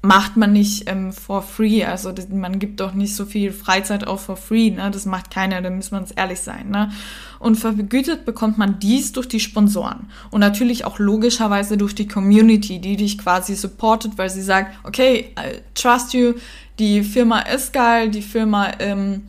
macht 0.00 0.38
man 0.38 0.54
nicht 0.54 0.88
ähm, 0.88 1.12
for 1.12 1.42
free. 1.42 1.84
Also 1.84 2.10
das, 2.10 2.30
man 2.30 2.58
gibt 2.58 2.80
doch 2.80 2.94
nicht 2.94 3.14
so 3.14 3.26
viel 3.26 3.52
Freizeit 3.52 4.06
auch 4.06 4.18
for 4.18 4.38
free. 4.38 4.70
Ne? 4.70 4.90
Das 4.90 5.04
macht 5.04 5.30
keiner, 5.30 5.60
da 5.60 5.68
muss 5.68 5.90
man 5.90 6.04
uns 6.04 6.10
ehrlich 6.10 6.40
sein. 6.40 6.70
Ne? 6.70 6.90
Und 7.38 7.56
vergütet 7.56 8.24
bekommt 8.24 8.56
man 8.56 8.78
dies 8.78 9.12
durch 9.12 9.28
die 9.28 9.40
Sponsoren. 9.40 10.08
Und 10.30 10.40
natürlich 10.40 10.86
auch 10.86 10.98
logischerweise 10.98 11.76
durch 11.76 11.94
die 11.94 12.08
Community, 12.08 12.78
die 12.78 12.96
dich 12.96 13.18
quasi 13.18 13.56
supportet, 13.56 14.12
weil 14.16 14.30
sie 14.30 14.42
sagt, 14.42 14.78
okay, 14.84 15.34
I 15.38 15.60
trust 15.74 16.14
you, 16.14 16.32
die 16.78 17.02
Firma 17.02 17.40
ist 17.40 17.74
geil, 17.74 18.08
die 18.08 18.22
Firma 18.22 18.72
ähm, 18.78 19.24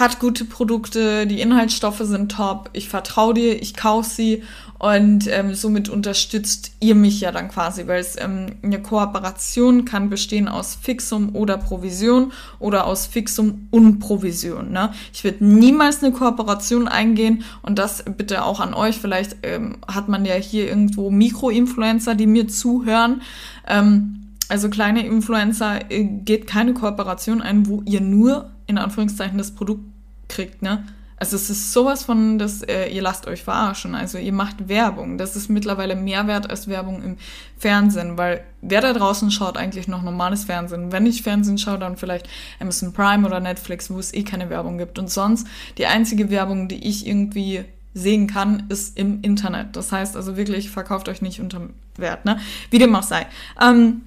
hat 0.00 0.18
gute 0.18 0.46
Produkte, 0.46 1.26
die 1.26 1.40
Inhaltsstoffe 1.40 2.00
sind 2.00 2.32
top, 2.32 2.70
ich 2.72 2.88
vertraue 2.88 3.34
dir, 3.34 3.60
ich 3.60 3.76
kaufe 3.76 4.08
sie 4.08 4.42
und 4.78 5.26
ähm, 5.28 5.54
somit 5.54 5.90
unterstützt 5.90 6.72
ihr 6.80 6.94
mich 6.94 7.20
ja 7.20 7.32
dann 7.32 7.48
quasi, 7.48 7.86
weil 7.86 8.00
es 8.00 8.16
ähm, 8.18 8.46
eine 8.62 8.80
Kooperation 8.80 9.84
kann 9.84 10.08
bestehen 10.08 10.48
aus 10.48 10.74
Fixum 10.74 11.36
oder 11.36 11.58
Provision 11.58 12.32
oder 12.58 12.86
aus 12.86 13.04
Fixum 13.04 13.68
und 13.70 13.98
Provision. 13.98 14.72
Ne? 14.72 14.90
Ich 15.12 15.22
würde 15.22 15.44
niemals 15.44 16.02
eine 16.02 16.14
Kooperation 16.14 16.88
eingehen 16.88 17.44
und 17.60 17.78
das 17.78 18.02
bitte 18.16 18.42
auch 18.42 18.58
an 18.58 18.72
euch. 18.72 18.96
Vielleicht 18.96 19.36
ähm, 19.42 19.76
hat 19.86 20.08
man 20.08 20.24
ja 20.24 20.34
hier 20.34 20.66
irgendwo 20.66 21.10
Mikroinfluencer, 21.10 22.14
die 22.14 22.26
mir 22.26 22.48
zuhören. 22.48 23.20
Ähm, 23.68 24.30
also 24.48 24.70
kleine 24.70 25.06
Influencer 25.06 25.90
äh, 25.90 26.04
geht 26.04 26.46
keine 26.46 26.72
Kooperation 26.72 27.42
ein, 27.42 27.66
wo 27.66 27.82
ihr 27.84 28.00
nur 28.00 28.50
in 28.66 28.78
Anführungszeichen 28.78 29.36
das 29.36 29.50
Produkt 29.50 29.89
kriegt, 30.30 30.62
ne? 30.62 30.84
Also 31.20 31.36
es 31.36 31.50
ist 31.50 31.74
sowas 31.74 32.04
von, 32.04 32.38
dass 32.38 32.62
äh, 32.62 32.88
ihr 32.88 33.02
lasst 33.02 33.26
euch 33.26 33.42
verarschen. 33.42 33.94
Also 33.94 34.16
ihr 34.16 34.32
macht 34.32 34.70
Werbung. 34.70 35.18
Das 35.18 35.36
ist 35.36 35.50
mittlerweile 35.50 35.94
mehr 35.94 36.26
wert 36.26 36.48
als 36.48 36.66
Werbung 36.66 37.02
im 37.02 37.18
Fernsehen, 37.58 38.16
weil 38.16 38.42
wer 38.62 38.80
da 38.80 38.94
draußen 38.94 39.30
schaut 39.30 39.58
eigentlich 39.58 39.86
noch 39.86 40.02
normales 40.02 40.44
Fernsehen? 40.44 40.92
Wenn 40.92 41.04
ich 41.04 41.22
Fernsehen 41.22 41.58
schaue, 41.58 41.78
dann 41.78 41.98
vielleicht 41.98 42.26
Amazon 42.58 42.94
Prime 42.94 43.26
oder 43.26 43.38
Netflix, 43.38 43.90
wo 43.90 43.98
es 43.98 44.14
eh 44.14 44.22
keine 44.22 44.48
Werbung 44.48 44.78
gibt. 44.78 44.98
Und 44.98 45.10
sonst 45.10 45.46
die 45.76 45.84
einzige 45.84 46.30
Werbung, 46.30 46.68
die 46.68 46.88
ich 46.88 47.06
irgendwie 47.06 47.66
sehen 47.92 48.26
kann, 48.26 48.64
ist 48.70 48.96
im 48.96 49.20
Internet. 49.20 49.76
Das 49.76 49.92
heißt 49.92 50.16
also 50.16 50.38
wirklich, 50.38 50.70
verkauft 50.70 51.10
euch 51.10 51.20
nicht 51.20 51.40
unter 51.40 51.68
Wert, 51.96 52.24
ne? 52.24 52.38
Wie 52.70 52.78
dem 52.78 52.96
auch 52.96 53.02
sei. 53.02 53.26
Ähm, 53.60 54.02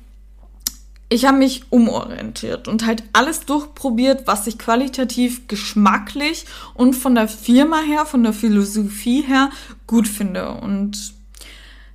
ich 1.14 1.26
habe 1.26 1.38
mich 1.38 1.66
umorientiert 1.70 2.68
und 2.68 2.88
halt 2.88 3.04
alles 3.14 3.42
durchprobiert, 3.42 4.26
was 4.26 4.48
ich 4.48 4.58
qualitativ, 4.58 5.48
geschmacklich 5.48 6.46
und 6.74 6.96
von 6.96 7.14
der 7.14 7.28
Firma 7.28 7.82
her, 7.82 8.08
von 8.08 8.24
der 8.24 8.34
Philosophie 8.34 9.22
her 9.22 9.52
gut 9.86 10.08
finde. 10.08 10.50
Und 10.50 11.14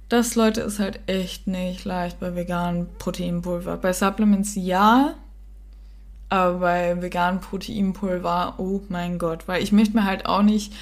das, 0.09 0.37
Leute, 0.37 0.61
ist 0.61 0.79
halt 0.79 1.01
echt 1.09 1.49
nicht 1.49 1.85
leicht 1.85 2.21
bei 2.21 2.37
veganen 2.37 2.87
Proteinpulver. 2.99 3.77
Bei 3.79 3.93
Supplements 3.93 4.55
ja, 4.55 5.15
aber 6.29 6.59
bei 6.61 7.03
veganen 7.03 7.41
Proteinpulver, 7.41 8.55
oh 8.59 8.83
mein 8.89 9.19
Gott, 9.19 9.49
weil 9.49 9.65
ich 9.65 9.73
möchte 9.73 9.97
mir 9.97 10.05
halt 10.05 10.27
auch 10.27 10.43
nicht 10.43 10.73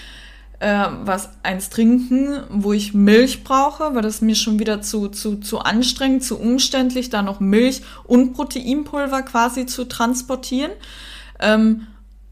äh, 0.61 0.87
was 1.03 1.31
eins 1.43 1.71
trinken, 1.71 2.43
wo 2.49 2.73
ich 2.73 2.95
Milch 2.95 3.45
brauche, 3.45 3.95
weil 3.95 4.03
das 4.03 4.23
mir 4.23 4.35
schon 4.35 4.59
wieder 4.59 4.81
zu, 4.81 5.09
zu, 5.09 5.37
zu 5.37 5.59
anstrengend, 5.59 6.25
zu 6.25 6.39
umständlich, 6.39 7.11
da 7.11 7.23
noch 7.23 7.41
Milch 7.41 7.83
und 8.05 8.33
Proteinpulver 8.33 9.23
quasi 9.23 9.67
zu 9.67 9.85
transportieren. 9.85 10.73
Ähm, 11.41 11.87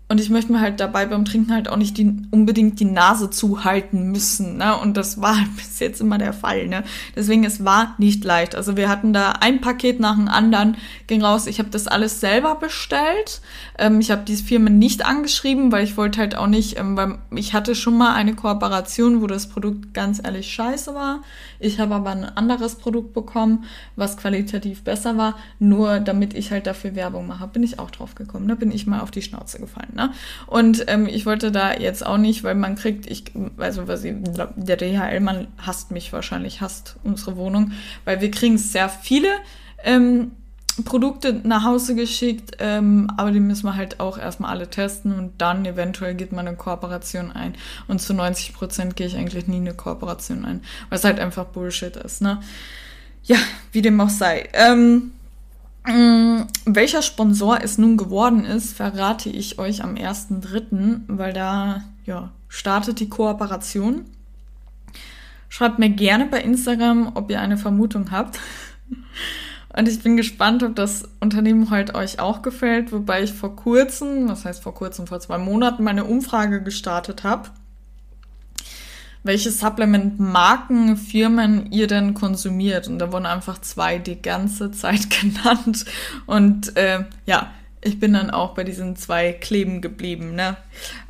und 0.07 0.21
ich 0.21 0.29
möchte 0.29 0.53
mir 0.53 0.61
halt 0.61 0.81
dabei 0.81 1.07
beim 1.07 1.25
Trinken 1.25 1.55
halt 1.55 1.67
auch 1.67 1.79
nicht 1.79 1.97
die, 1.97 2.15
unbedingt 2.31 2.79
die 2.79 2.85
Nase 2.85 3.31
zuhalten 3.31 4.13
müssen. 4.13 4.59
Ne? 4.59 4.77
Und 4.77 4.99
das 4.99 5.23
war 5.23 5.37
bis 5.57 5.81
jetzt 5.81 6.01
immer 6.01 6.19
der 6.19 6.35
Fall. 6.35 6.69
Ne? 6.69 6.85
Deswegen, 7.17 7.43
es 7.45 7.65
war 7.65 7.95
nicht 7.97 8.23
leicht. 8.23 8.55
Also 8.55 8.77
wir 8.77 8.91
hatten 8.91 9.15
da 9.15 9.33
ein 9.41 9.63
Paket 9.63 10.01
nach 10.01 10.17
dem 10.17 10.29
anderen, 10.29 10.77
ging 11.07 11.25
raus. 11.25 11.47
Ich 11.47 11.59
habe 11.59 11.71
das 11.71 11.87
alles 11.87 12.21
selber 12.21 12.57
bestellt. 12.57 13.41
Ähm, 13.79 13.99
ich 13.99 14.11
habe 14.11 14.25
diese 14.27 14.45
Firma 14.45 14.69
nicht 14.69 15.07
angeschrieben, 15.07 15.73
weil 15.73 15.85
ich 15.85 15.97
wollte 15.97 16.21
halt 16.21 16.37
auch 16.37 16.49
nicht, 16.49 16.79
ähm, 16.79 16.99
weil 16.99 17.19
ich 17.35 17.55
hatte 17.55 17.75
schon 17.75 17.97
mal 17.97 18.15
eine 18.15 18.35
Kooperation, 18.35 19.23
wo 19.23 19.27
das 19.27 19.49
Produkt 19.49 19.95
ganz 19.95 20.21
ehrlich 20.23 20.53
scheiße 20.53 20.95
war. 20.95 21.23
Ich 21.59 21.79
habe 21.81 21.95
aber 21.95 22.11
ein 22.11 22.25
anderes 22.25 22.77
Produkt 22.77 23.13
bekommen, 23.15 23.65
was 23.97 24.17
qualitativ 24.17 24.85
besser 24.85 25.17
war. 25.17 25.37
Nur 25.59 26.01
damit 26.01 26.35
ich 26.35 26.51
halt 26.51 26.67
dafür 26.67 26.95
Werbung 26.95 27.27
mache, 27.27 27.47
bin 27.49 27.63
ich 27.63 27.79
auch 27.79 27.91
drauf 27.91 28.15
gekommen. 28.15 28.49
Da 28.49 28.55
bin 28.55 28.71
ich 28.71 28.87
mal 28.87 29.01
auf 29.01 29.11
die 29.11 29.23
Schnauze 29.23 29.59
gefallen. 29.59 29.93
Ne? 29.95 30.13
Und 30.47 30.85
ähm, 30.89 31.07
ich 31.07 31.27
wollte 31.27 31.53
da 31.53 31.75
jetzt 31.75 32.05
auch 32.05 32.19
nicht, 32.19 32.45
weil 32.45 32.55
man 32.55 32.75
kriegt, 32.75 33.11
ich, 33.11 33.25
also 33.59 33.89
was 33.89 34.05
ich, 34.05 34.15
der 34.57 34.77
DHL-Mann 34.77 35.49
hasst 35.59 35.91
mich 35.91 36.13
wahrscheinlich, 36.13 36.61
hasst 36.61 36.97
unsere 37.05 37.37
Wohnung, 37.37 37.73
weil 38.05 38.21
wir 38.21 38.31
kriegen 38.31 38.59
sehr 38.59 38.89
viele 38.89 39.29
ähm, 39.85 40.33
Produkte 40.83 41.41
nach 41.45 41.65
Hause 41.65 41.95
geschickt, 41.95 42.57
ähm, 42.59 43.09
aber 43.17 43.31
die 43.31 43.41
müssen 43.41 43.67
wir 43.67 43.77
halt 43.77 44.01
auch 44.01 44.19
erstmal 44.19 44.51
alle 44.51 44.69
testen 44.69 45.17
und 45.17 45.33
dann 45.39 45.65
eventuell 45.65 46.15
geht 46.15 46.33
man 46.33 46.49
eine 46.49 46.57
Kooperation 46.57 47.31
ein. 47.31 47.55
Und 47.87 48.01
zu 48.01 48.13
90 48.13 48.55
Prozent 48.55 48.97
gehe 48.97 49.07
ich 49.07 49.17
eigentlich 49.17 49.47
nie 49.47 49.57
eine 49.59 49.75
Kooperation 49.75 50.45
ein, 50.45 50.63
weil 50.89 50.99
es 50.99 51.05
halt 51.05 51.21
einfach 51.21 51.45
Bullshit 51.45 51.97
ist, 51.97 52.23
ne? 52.23 52.41
Ja, 53.23 53.37
wie 53.73 53.83
dem 53.83 54.01
auch 54.01 54.11
sei. 54.11 54.49
Ähm, 54.53 55.13
mh, 55.85 56.49
welcher 56.67 57.03
Sponsor 57.03 57.61
es 57.63 57.79
nun 57.79 57.97
geworden 57.97 58.45
ist, 58.45 58.77
verrate 58.77 59.29
ich 59.29 59.59
euch 59.59 59.85
am 59.85 59.95
1.3., 59.95 61.03
weil 61.07 61.33
da, 61.33 61.85
ja, 62.05 62.33
startet 62.49 63.01
die 63.01 63.09
Kooperation. 63.09 64.07
Schreibt 65.49 65.79
mir 65.79 65.91
gerne 65.91 66.27
bei 66.27 66.41
Instagram, 66.41 67.13
ob 67.15 67.31
ihr 67.31 67.41
eine 67.41 67.57
Vermutung 67.57 68.11
habt. 68.11 68.41
Und 69.77 69.89
ich 69.89 70.03
bin 70.03 70.17
gespannt, 70.17 70.63
ob 70.63 70.77
das 70.77 71.09
Unternehmen 71.19 71.71
heute 71.71 71.97
euch 71.97 72.21
auch 72.21 72.43
gefällt, 72.43 72.93
wobei 72.93 73.25
ich 73.25 73.33
vor 73.33 73.57
kurzem, 73.57 74.29
was 74.29 74.45
heißt 74.45 74.63
vor 74.63 74.75
kurzem, 74.75 75.09
vor 75.09 75.19
zwei 75.19 75.37
Monaten, 75.39 75.83
meine 75.83 76.05
Umfrage 76.05 76.63
gestartet 76.63 77.25
habe, 77.25 77.51
welche 79.25 79.51
Supplement-Marken, 79.51 80.97
Firmen 80.97 81.73
ihr 81.73 81.89
denn 81.89 82.15
konsumiert. 82.15 82.87
Und 82.87 83.01
da 83.01 83.11
wurden 83.11 83.27
einfach 83.27 83.61
zwei 83.61 83.99
die 83.99 84.23
ganze 84.23 84.71
Zeit 84.71 85.11
genannt. 85.21 85.85
Und 86.27 86.77
äh, 86.77 87.05
ja, 87.27 87.51
ich 87.85 88.01
bin 88.01 88.15
dann 88.15 88.31
auch 88.31 88.55
bei 88.55 88.65
diesen 88.65 88.97
zwei 88.97 89.33
kleben 89.33 89.83
geblieben. 89.83 90.35
Ne? 90.35 90.57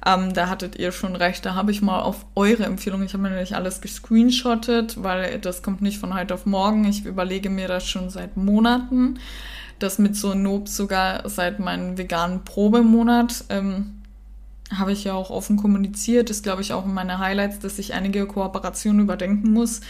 Ähm, 0.04 0.35
da 0.35 0.49
hattet 0.49 0.76
ihr 0.76 0.90
schon 0.90 1.14
recht. 1.14 1.47
Da 1.47 1.54
habe 1.54 1.71
ich 1.71 1.81
mal 1.83 2.00
auf 2.00 2.26
eure 2.35 2.64
Empfehlung, 2.64 3.02
ich 3.04 3.12
habe 3.12 3.23
mir 3.23 3.31
nämlich 3.31 3.54
alles 3.54 3.81
gescreenshottet, 3.81 5.02
weil 5.02 5.38
das 5.38 5.62
kommt 5.62 5.83
nicht 5.83 5.99
von 5.99 6.14
heute 6.14 6.35
auf 6.35 6.47
morgen. 6.47 6.85
Ich 6.85 7.07
überlege 7.07 7.49
mir 7.49 7.69
das 7.69 7.87
schon 7.87 8.11
seit 8.11 8.37
Monaten. 8.37 9.21
Das 9.78 9.99
mit 9.99 10.16
so 10.16 10.35
Nob 10.35 10.69
sogar 10.69 11.28
seit 11.28 11.61
meinem 11.61 11.97
veganen 11.97 12.45
Probemonat. 12.45 13.45
Ähm, 13.50 14.02
habe 14.73 14.93
ich 14.93 15.04
ja 15.04 15.14
auch 15.14 15.31
offen 15.31 15.57
kommuniziert. 15.57 16.28
Ist, 16.28 16.43
glaube 16.43 16.62
ich, 16.62 16.73
auch 16.73 16.85
in 16.85 16.95
meine 16.95 17.19
Highlights, 17.21 17.61
dass 17.61 17.78
ich 17.78 17.95
einige 17.95 18.26
Kooperationen 18.26 19.00
überdenken 19.00 19.52
muss. 19.52 19.81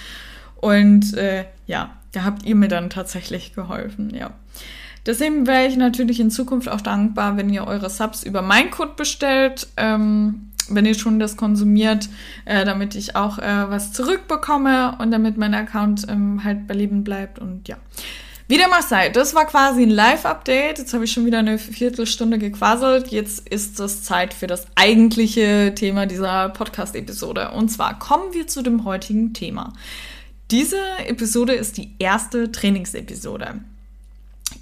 Und 0.56 1.14
äh, 1.16 1.46
ja, 1.66 1.96
da 2.12 2.24
habt 2.24 2.44
ihr 2.44 2.54
mir 2.54 2.68
dann 2.68 2.90
tatsächlich 2.90 3.54
geholfen, 3.54 4.14
ja. 4.14 4.32
Deswegen 5.06 5.46
wäre 5.46 5.66
ich 5.66 5.76
natürlich 5.76 6.20
in 6.20 6.30
Zukunft 6.30 6.68
auch 6.68 6.80
dankbar, 6.80 7.36
wenn 7.36 7.50
ihr 7.50 7.66
eure 7.66 7.90
Subs 7.90 8.22
über 8.22 8.42
meinen 8.42 8.70
Code 8.70 8.92
bestellt, 8.96 9.68
ähm, 9.76 10.50
wenn 10.68 10.86
ihr 10.86 10.94
schon 10.94 11.18
das 11.18 11.36
konsumiert, 11.36 12.08
äh, 12.46 12.64
damit 12.64 12.94
ich 12.94 13.16
auch 13.16 13.38
äh, 13.38 13.70
was 13.70 13.92
zurückbekomme 13.92 14.96
und 14.98 15.10
damit 15.10 15.36
mein 15.36 15.54
Account 15.54 16.06
ähm, 16.08 16.42
halt 16.42 16.66
bei 16.66 16.74
Leben 16.74 17.04
bleibt 17.04 17.38
und 17.38 17.68
ja. 17.68 17.76
Wie 18.46 18.58
dem 18.58 18.72
auch 18.72 18.82
sei, 18.82 19.08
das 19.08 19.34
war 19.34 19.46
quasi 19.46 19.84
ein 19.84 19.90
Live-Update. 19.90 20.78
Jetzt 20.78 20.92
habe 20.92 21.04
ich 21.04 21.12
schon 21.12 21.24
wieder 21.24 21.38
eine 21.38 21.56
Viertelstunde 21.56 22.36
gequasselt. 22.36 23.08
Jetzt 23.08 23.48
ist 23.48 23.80
es 23.80 24.02
Zeit 24.02 24.34
für 24.34 24.46
das 24.46 24.66
eigentliche 24.74 25.72
Thema 25.74 26.04
dieser 26.04 26.50
Podcast-Episode. 26.50 27.52
Und 27.52 27.70
zwar 27.70 27.98
kommen 27.98 28.34
wir 28.34 28.46
zu 28.46 28.60
dem 28.60 28.84
heutigen 28.84 29.32
Thema. 29.32 29.72
Diese 30.50 30.76
Episode 31.06 31.54
ist 31.54 31.78
die 31.78 31.94
erste 31.98 32.52
Trainingsepisode. 32.52 33.60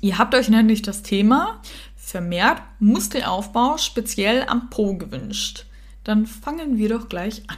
Ihr 0.03 0.19
habt 0.19 0.35
euch 0.35 0.49
nämlich 0.49 0.83
das 0.83 1.03
Thema 1.03 1.61
vermehrt 1.97 2.61
Muskelaufbau 2.81 3.79
speziell 3.79 4.45
am 4.49 4.69
Po 4.69 4.97
gewünscht. 4.97 5.65
Dann 6.03 6.27
fangen 6.27 6.77
wir 6.77 6.89
doch 6.89 7.09
gleich 7.09 7.43
an. 7.47 7.57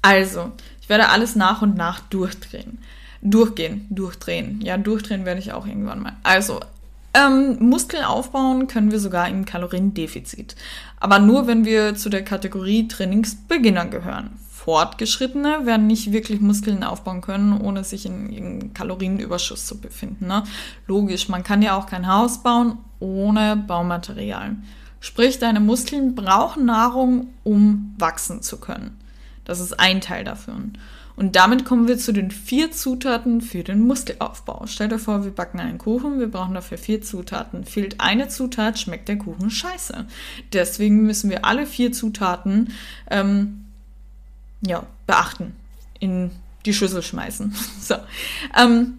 Also, 0.00 0.52
ich 0.80 0.88
werde 0.88 1.08
alles 1.08 1.34
nach 1.34 1.60
und 1.60 1.76
nach 1.76 2.00
durchdrehen. 2.00 2.78
Durchgehen, 3.20 3.86
durchdrehen. 3.90 4.60
Ja, 4.62 4.78
durchdrehen 4.78 5.26
werde 5.26 5.40
ich 5.40 5.52
auch 5.52 5.66
irgendwann 5.66 6.00
mal. 6.00 6.16
Also, 6.22 6.60
ähm, 7.12 7.56
Muskeln 7.58 8.04
aufbauen 8.04 8.68
können 8.68 8.92
wir 8.92 9.00
sogar 9.00 9.28
im 9.28 9.44
Kaloriendefizit. 9.44 10.54
Aber 11.00 11.18
nur, 11.18 11.48
wenn 11.48 11.64
wir 11.64 11.96
zu 11.96 12.10
der 12.10 12.24
Kategorie 12.24 12.86
Trainingsbeginner 12.86 13.86
gehören. 13.86 14.38
Fortgeschrittene 14.70 15.66
werden 15.66 15.88
nicht 15.88 16.12
wirklich 16.12 16.40
Muskeln 16.40 16.84
aufbauen 16.84 17.22
können, 17.22 17.60
ohne 17.60 17.82
sich 17.82 18.06
in, 18.06 18.28
in 18.28 18.72
Kalorienüberschuss 18.72 19.66
zu 19.66 19.80
befinden. 19.80 20.28
Ne? 20.28 20.44
Logisch, 20.86 21.28
man 21.28 21.42
kann 21.42 21.60
ja 21.60 21.76
auch 21.76 21.86
kein 21.86 22.06
Haus 22.06 22.44
bauen 22.44 22.78
ohne 23.00 23.56
Baumaterial. 23.56 24.54
Sprich, 25.00 25.40
deine 25.40 25.58
Muskeln 25.58 26.14
brauchen 26.14 26.66
Nahrung, 26.66 27.34
um 27.42 27.96
wachsen 27.98 28.42
zu 28.42 28.60
können. 28.60 28.96
Das 29.44 29.58
ist 29.58 29.80
ein 29.80 30.00
Teil 30.00 30.22
davon. 30.22 30.74
Und 31.16 31.34
damit 31.34 31.64
kommen 31.64 31.88
wir 31.88 31.98
zu 31.98 32.12
den 32.12 32.30
vier 32.30 32.70
Zutaten 32.70 33.40
für 33.40 33.64
den 33.64 33.80
Muskelaufbau. 33.80 34.66
Stell 34.68 34.88
dir 34.88 35.00
vor, 35.00 35.24
wir 35.24 35.32
backen 35.32 35.58
einen 35.58 35.78
Kuchen, 35.78 36.20
wir 36.20 36.28
brauchen 36.28 36.54
dafür 36.54 36.78
vier 36.78 37.02
Zutaten. 37.02 37.64
Fehlt 37.64 38.00
eine 38.00 38.28
Zutat, 38.28 38.78
schmeckt 38.78 39.08
der 39.08 39.18
Kuchen 39.18 39.50
scheiße. 39.50 40.06
Deswegen 40.52 41.02
müssen 41.02 41.28
wir 41.28 41.44
alle 41.44 41.66
vier 41.66 41.90
Zutaten 41.90 42.72
ähm, 43.10 43.59
ja, 44.62 44.84
beachten, 45.06 45.54
in 45.98 46.30
die 46.66 46.74
Schüssel 46.74 47.02
schmeißen. 47.02 47.54
so. 47.80 47.94
Ähm, 48.56 48.98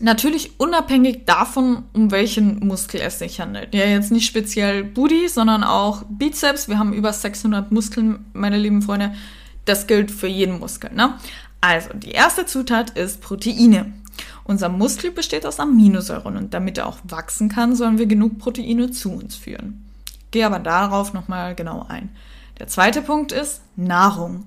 natürlich 0.00 0.58
unabhängig 0.58 1.24
davon, 1.26 1.84
um 1.92 2.10
welchen 2.10 2.66
Muskel 2.66 3.00
es 3.00 3.18
sich 3.18 3.40
handelt. 3.40 3.74
Ja, 3.74 3.84
jetzt 3.84 4.10
nicht 4.10 4.26
speziell 4.26 4.84
Booty, 4.84 5.28
sondern 5.28 5.64
auch 5.64 6.02
Bizeps. 6.08 6.68
Wir 6.68 6.78
haben 6.78 6.92
über 6.92 7.12
600 7.12 7.70
Muskeln, 7.70 8.24
meine 8.32 8.58
lieben 8.58 8.82
Freunde. 8.82 9.14
Das 9.64 9.86
gilt 9.86 10.10
für 10.10 10.26
jeden 10.26 10.58
Muskel. 10.58 10.92
Ne? 10.92 11.14
Also, 11.60 11.90
die 11.94 12.10
erste 12.10 12.46
Zutat 12.46 12.90
ist 12.90 13.20
Proteine. 13.20 13.92
Unser 14.44 14.68
Muskel 14.68 15.12
besteht 15.12 15.46
aus 15.46 15.60
Aminosäuren 15.60 16.36
und 16.36 16.52
damit 16.52 16.78
er 16.78 16.88
auch 16.88 16.98
wachsen 17.04 17.48
kann, 17.48 17.76
sollen 17.76 17.98
wir 17.98 18.06
genug 18.06 18.38
Proteine 18.38 18.90
zu 18.90 19.12
uns 19.12 19.36
führen. 19.36 19.88
Gehe 20.32 20.44
aber 20.44 20.58
darauf 20.58 21.12
nochmal 21.12 21.54
genau 21.54 21.86
ein. 21.88 22.10
Der 22.58 22.66
zweite 22.66 23.02
Punkt 23.02 23.30
ist 23.30 23.62
Nahrung 23.76 24.46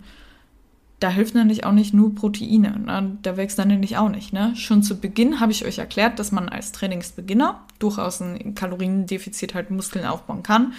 da 1.06 1.12
hilft 1.12 1.36
nämlich 1.36 1.66
auch 1.66 1.72
nicht 1.72 1.94
nur 1.94 2.16
Proteine. 2.16 2.80
Ne? 2.80 3.18
Da 3.22 3.38
wächst 3.38 3.60
dann 3.60 3.68
nämlich 3.68 3.96
auch 3.96 4.10
nicht. 4.10 4.34
Ne? 4.34 4.56
Schon 4.56 4.82
zu 4.82 5.00
Beginn 5.00 5.40
habe 5.40 5.52
ich 5.52 5.64
euch 5.64 5.78
erklärt, 5.78 6.18
dass 6.18 6.32
man 6.32 6.50
als 6.50 6.72
Trainingsbeginner 6.72 7.62
durchaus 7.78 8.22
ein 8.22 8.56
Kaloriendefizit 8.56 9.54
halt 9.54 9.70
Muskeln 9.70 10.04
aufbauen 10.04 10.42
kann. 10.42 10.74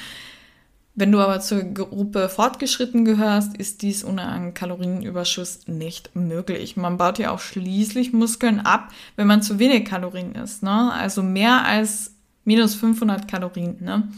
Wenn 0.97 1.12
du 1.12 1.21
aber 1.21 1.38
zur 1.38 1.62
Gruppe 1.62 2.28
fortgeschritten 2.28 3.04
gehörst, 3.04 3.56
ist 3.56 3.83
dies 3.83 4.04
ohne 4.04 4.26
einen 4.26 4.52
Kalorienüberschuss 4.52 5.68
nicht 5.68 6.16
möglich. 6.16 6.76
Man 6.76 6.97
baut 6.97 7.21
ja 7.21 7.30
auch 7.30 7.38
schließlich 7.38 8.12
Muskeln 8.12 8.59
ab, 8.59 8.88
wenn 9.14 9.28
man 9.28 9.42
zu 9.42 9.61
wenig 9.61 9.85
Kalorien 9.85 10.35
isst. 10.35 10.64
Ne? 10.64 10.92
Also 10.92 11.23
mehr 11.23 11.64
als 11.64 12.16
minus 12.45 12.75
500 12.75 13.28
Kalorien. 13.28 13.76
Ne? 13.78 14.09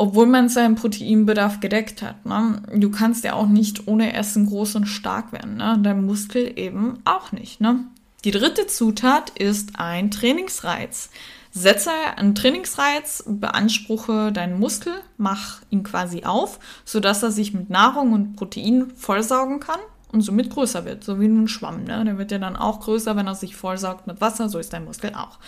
Obwohl 0.00 0.26
man 0.26 0.48
seinen 0.48 0.76
Proteinbedarf 0.76 1.58
gedeckt 1.58 2.02
hat. 2.02 2.24
Ne? 2.24 2.62
Du 2.72 2.88
kannst 2.88 3.24
ja 3.24 3.32
auch 3.32 3.48
nicht 3.48 3.88
ohne 3.88 4.14
Essen 4.14 4.46
groß 4.46 4.76
und 4.76 4.86
stark 4.86 5.32
werden. 5.32 5.56
Ne? 5.56 5.76
Dein 5.82 6.06
Muskel 6.06 6.56
eben 6.56 7.00
auch 7.04 7.32
nicht. 7.32 7.60
Ne? 7.60 7.80
Die 8.24 8.30
dritte 8.30 8.68
Zutat 8.68 9.30
ist 9.30 9.70
ein 9.74 10.12
Trainingsreiz. 10.12 11.10
Setze 11.50 11.90
einen 12.16 12.36
Trainingsreiz, 12.36 13.24
beanspruche 13.26 14.30
deinen 14.30 14.60
Muskel, 14.60 14.92
mach 15.16 15.62
ihn 15.70 15.82
quasi 15.82 16.22
auf, 16.22 16.60
sodass 16.84 17.24
er 17.24 17.32
sich 17.32 17.52
mit 17.52 17.68
Nahrung 17.68 18.12
und 18.12 18.36
Protein 18.36 18.92
vollsaugen 18.94 19.58
kann 19.58 19.80
und 20.12 20.20
somit 20.20 20.50
größer 20.50 20.84
wird, 20.84 21.02
so 21.02 21.18
wie 21.18 21.26
ein 21.26 21.48
Schwamm. 21.48 21.82
Ne? 21.82 22.04
Der 22.04 22.18
wird 22.18 22.30
ja 22.30 22.38
dann 22.38 22.54
auch 22.54 22.78
größer, 22.80 23.16
wenn 23.16 23.26
er 23.26 23.34
sich 23.34 23.56
vollsaugt 23.56 24.06
mit 24.06 24.20
Wasser, 24.20 24.48
so 24.48 24.60
ist 24.60 24.72
dein 24.72 24.84
Muskel 24.84 25.12
auch. 25.14 25.38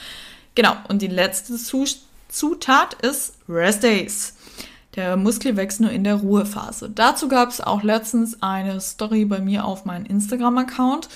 Genau, 0.56 0.74
und 0.88 1.02
die 1.02 1.06
letzte 1.06 1.54
Zutat 1.56 2.94
ist 2.94 3.34
Rest 3.48 3.84
Days. 3.84 4.34
Der 4.96 5.16
Muskel 5.16 5.56
wächst 5.56 5.80
nur 5.80 5.90
in 5.90 6.04
der 6.04 6.16
Ruhephase. 6.16 6.90
Dazu 6.90 7.28
gab 7.28 7.50
es 7.50 7.60
auch 7.60 7.82
letztens 7.82 8.42
eine 8.42 8.80
Story 8.80 9.24
bei 9.24 9.40
mir 9.40 9.64
auf 9.64 9.84
meinem 9.84 10.04
Instagram-Account. 10.06 11.08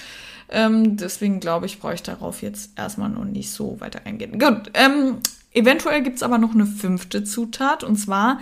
Ähm, 0.48 0.96
deswegen 0.96 1.40
glaube 1.40 1.66
ich, 1.66 1.80
brauche 1.80 1.94
ich 1.94 2.02
darauf 2.02 2.42
jetzt 2.42 2.78
erstmal 2.78 3.08
noch 3.08 3.24
nicht 3.24 3.50
so 3.50 3.80
weiter 3.80 4.02
eingehen. 4.04 4.38
Gut, 4.38 4.70
ähm, 4.74 5.18
eventuell 5.52 6.02
gibt 6.02 6.16
es 6.16 6.22
aber 6.22 6.38
noch 6.38 6.54
eine 6.54 6.66
fünfte 6.66 7.24
Zutat 7.24 7.82
und 7.82 7.96
zwar 7.96 8.38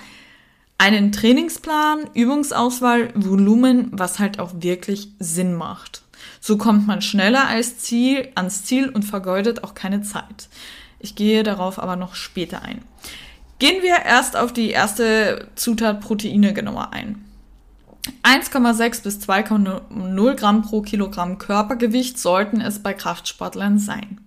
einen 0.79 1.13
Trainingsplan, 1.13 2.11
Übungsauswahl, 2.13 3.11
Volumen, 3.15 3.89
was 3.93 4.19
halt 4.19 4.41
auch 4.41 4.51
wirklich 4.59 5.09
Sinn 5.21 5.55
macht. 5.55 6.03
So 6.41 6.59
kommt 6.59 6.87
man 6.87 7.03
schneller 7.03 7.47
als 7.47 7.79
Ziel, 7.79 8.29
ans 8.35 8.65
Ziel 8.65 8.89
und 8.89 9.05
vergeudet 9.05 9.65
auch 9.65 9.75
keine 9.75 10.03
Zeit. 10.03 10.49
Ich 10.99 11.15
gehe 11.15 11.45
darauf 11.45 11.79
aber 11.79 11.97
noch 11.97 12.15
später 12.15 12.63
ein. 12.63 12.83
Gehen 13.63 13.81
wir 13.81 14.05
erst 14.05 14.37
auf 14.37 14.53
die 14.53 14.71
erste 14.71 15.47
Zutat 15.55 16.01
Proteine 16.01 16.53
genauer 16.53 16.93
ein. 16.93 17.25
1,6 18.25 19.05
bis 19.05 19.21
2,0 19.21 20.35
Gramm 20.35 20.63
pro 20.63 20.83
Kilogramm 20.83 21.39
Körpergewicht 21.39 22.19
sollten 22.19 22.61
es 22.61 22.81
bei 22.81 22.93
Kraftsportlern 22.93 23.79
sein. 23.79 24.21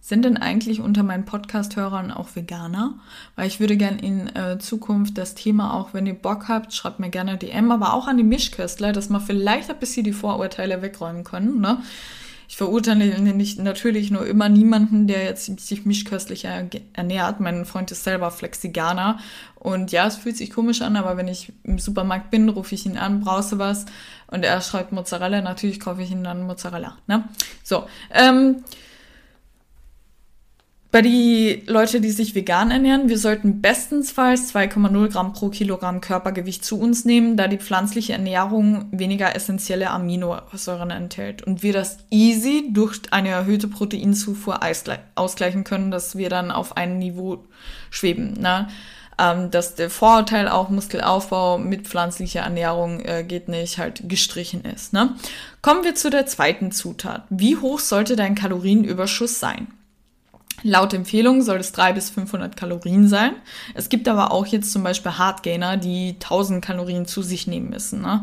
Sind 0.00 0.24
denn 0.24 0.36
eigentlich 0.36 0.80
unter 0.80 1.04
meinen 1.04 1.24
Podcast-Hörern 1.24 2.10
auch 2.10 2.34
Veganer? 2.34 2.94
Weil 3.36 3.46
ich 3.46 3.60
würde 3.60 3.76
gerne 3.76 4.02
in 4.02 4.34
äh, 4.34 4.58
Zukunft 4.58 5.18
das 5.18 5.36
Thema 5.36 5.74
auch, 5.74 5.94
wenn 5.94 6.06
ihr 6.06 6.14
Bock 6.14 6.48
habt, 6.48 6.74
schreibt 6.74 6.98
mir 6.98 7.10
gerne 7.10 7.36
DM, 7.36 7.70
aber 7.70 7.94
auch 7.94 8.08
an 8.08 8.16
die 8.16 8.24
Mischköstler, 8.24 8.90
dass 8.90 9.08
wir 9.08 9.20
vielleicht 9.20 9.70
ein 9.70 9.78
bisschen 9.78 10.02
die 10.02 10.12
Vorurteile 10.12 10.82
wegräumen 10.82 11.22
können. 11.22 11.60
Ne? 11.60 11.78
Ich 12.48 12.56
verurteile 12.56 13.20
nicht, 13.20 13.58
natürlich 13.58 14.10
nur 14.10 14.26
immer 14.26 14.48
niemanden, 14.48 15.06
der 15.06 15.24
jetzt 15.24 15.60
sich 15.60 15.86
mischköstlich 15.86 16.44
ernährt. 16.44 17.40
Mein 17.40 17.64
Freund 17.64 17.90
ist 17.90 18.04
selber 18.04 18.30
Flexiganer 18.30 19.18
und 19.56 19.92
ja, 19.92 20.06
es 20.06 20.16
fühlt 20.16 20.36
sich 20.36 20.50
komisch 20.50 20.82
an, 20.82 20.96
aber 20.96 21.16
wenn 21.16 21.28
ich 21.28 21.52
im 21.62 21.78
Supermarkt 21.78 22.30
bin, 22.30 22.48
rufe 22.48 22.74
ich 22.74 22.84
ihn 22.84 22.98
an, 22.98 23.20
brauchst 23.20 23.52
du 23.52 23.58
was? 23.58 23.86
Und 24.26 24.44
er 24.44 24.60
schreibt 24.60 24.92
Mozzarella, 24.92 25.40
natürlich 25.40 25.80
kaufe 25.80 26.02
ich 26.02 26.10
ihn 26.10 26.24
dann 26.24 26.46
Mozzarella. 26.46 26.98
Ne? 27.06 27.24
So, 27.62 27.86
ähm, 28.12 28.62
bei 30.94 31.02
die 31.02 31.64
Leute, 31.66 32.00
die 32.00 32.12
sich 32.12 32.36
vegan 32.36 32.70
ernähren, 32.70 33.08
wir 33.08 33.18
sollten 33.18 33.60
bestensfalls 33.60 34.54
2,0 34.54 35.08
Gramm 35.08 35.32
pro 35.32 35.48
Kilogramm 35.48 36.00
Körpergewicht 36.00 36.64
zu 36.64 36.78
uns 36.78 37.04
nehmen, 37.04 37.36
da 37.36 37.48
die 37.48 37.58
pflanzliche 37.58 38.12
Ernährung 38.12 38.86
weniger 38.92 39.34
essentielle 39.34 39.90
Aminosäuren 39.90 40.92
enthält 40.92 41.42
und 41.42 41.64
wir 41.64 41.72
das 41.72 41.98
easy 42.10 42.68
durch 42.72 43.00
eine 43.10 43.30
erhöhte 43.30 43.66
Proteinzufuhr 43.66 44.60
ausgleichen 45.16 45.64
können, 45.64 45.90
dass 45.90 46.14
wir 46.14 46.28
dann 46.28 46.52
auf 46.52 46.76
ein 46.76 47.00
Niveau 47.00 47.42
schweben. 47.90 48.34
Ne? 48.34 48.68
Ähm, 49.18 49.50
dass 49.50 49.74
der 49.74 49.90
Vorurteil 49.90 50.46
auch 50.46 50.68
Muskelaufbau 50.68 51.58
mit 51.58 51.88
pflanzlicher 51.88 52.42
Ernährung 52.42 53.00
äh, 53.00 53.24
geht 53.24 53.48
nicht, 53.48 53.78
halt 53.78 54.08
gestrichen 54.08 54.64
ist. 54.64 54.92
Ne? 54.92 55.16
Kommen 55.60 55.82
wir 55.82 55.96
zu 55.96 56.08
der 56.08 56.26
zweiten 56.26 56.70
Zutat. 56.70 57.24
Wie 57.30 57.56
hoch 57.56 57.80
sollte 57.80 58.14
dein 58.14 58.36
Kalorienüberschuss 58.36 59.40
sein? 59.40 59.66
Laut 60.64 60.94
Empfehlung 60.94 61.42
soll 61.42 61.58
es 61.58 61.72
300 61.72 61.94
bis 61.94 62.10
500 62.10 62.56
Kalorien 62.56 63.06
sein. 63.06 63.32
Es 63.74 63.90
gibt 63.90 64.08
aber 64.08 64.32
auch 64.32 64.46
jetzt 64.46 64.72
zum 64.72 64.82
Beispiel 64.82 65.12
Hardgainer, 65.12 65.76
die 65.76 66.14
1000 66.14 66.64
Kalorien 66.64 67.06
zu 67.06 67.22
sich 67.22 67.46
nehmen 67.46 67.68
müssen. 67.68 68.00
Ne? 68.00 68.22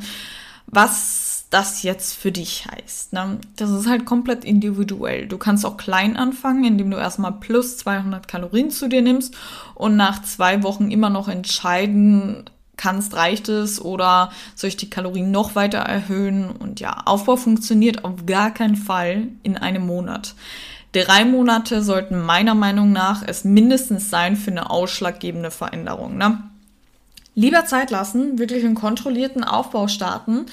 Was 0.66 1.46
das 1.52 1.84
jetzt 1.84 2.16
für 2.16 2.32
dich 2.32 2.66
heißt. 2.66 3.14
Ne? 3.14 3.38
Das 3.58 3.70
ist 3.70 3.88
halt 3.88 4.06
komplett 4.06 4.44
individuell. 4.44 5.28
Du 5.28 5.38
kannst 5.38 5.66
auch 5.66 5.78
klein 5.78 6.18
anfangen, 6.18 6.64
indem 6.64 6.90
du 6.90 6.98
erstmal 6.98 7.34
plus 7.34 7.78
200 7.78 8.28
Kalorien 8.28 8.72
zu 8.72 8.88
dir 8.88 9.04
nimmst 9.04 9.36
und 9.76 9.96
nach 9.96 10.24
zwei 10.24 10.64
Wochen 10.64 10.90
immer 10.90 11.10
noch 11.10 11.28
entscheiden 11.28 12.46
kannst, 12.78 13.14
reicht 13.14 13.48
es 13.50 13.80
oder 13.80 14.32
soll 14.56 14.70
ich 14.70 14.78
die 14.78 14.90
Kalorien 14.90 15.30
noch 15.30 15.56
weiter 15.56 15.80
erhöhen? 15.80 16.50
Und 16.50 16.80
ja, 16.80 17.04
Aufbau 17.06 17.36
funktioniert 17.36 18.04
auf 18.04 18.26
gar 18.26 18.52
keinen 18.52 18.78
Fall 18.78 19.28
in 19.44 19.58
einem 19.58 19.86
Monat. 19.86 20.34
Drei 20.94 21.24
Monate 21.24 21.82
sollten 21.84 22.22
meiner 22.22 22.56
Meinung 22.56 22.92
nach 22.92 23.24
es 23.26 23.46
mindestens 23.46 24.10
sein 24.10 24.36
für 24.36 24.52
eine 24.52 24.70
ausschlaggebende 24.70 25.50
Veränderung. 25.50 26.18
Ne? 26.18 26.44
Lieber 27.34 27.66
Zeit 27.66 27.92
lassen, 27.92 28.40
wirklich 28.40 28.66
einen 28.66 28.76
kontrollierten 28.76 29.46
Aufbau 29.46 29.88
starten 29.88 30.48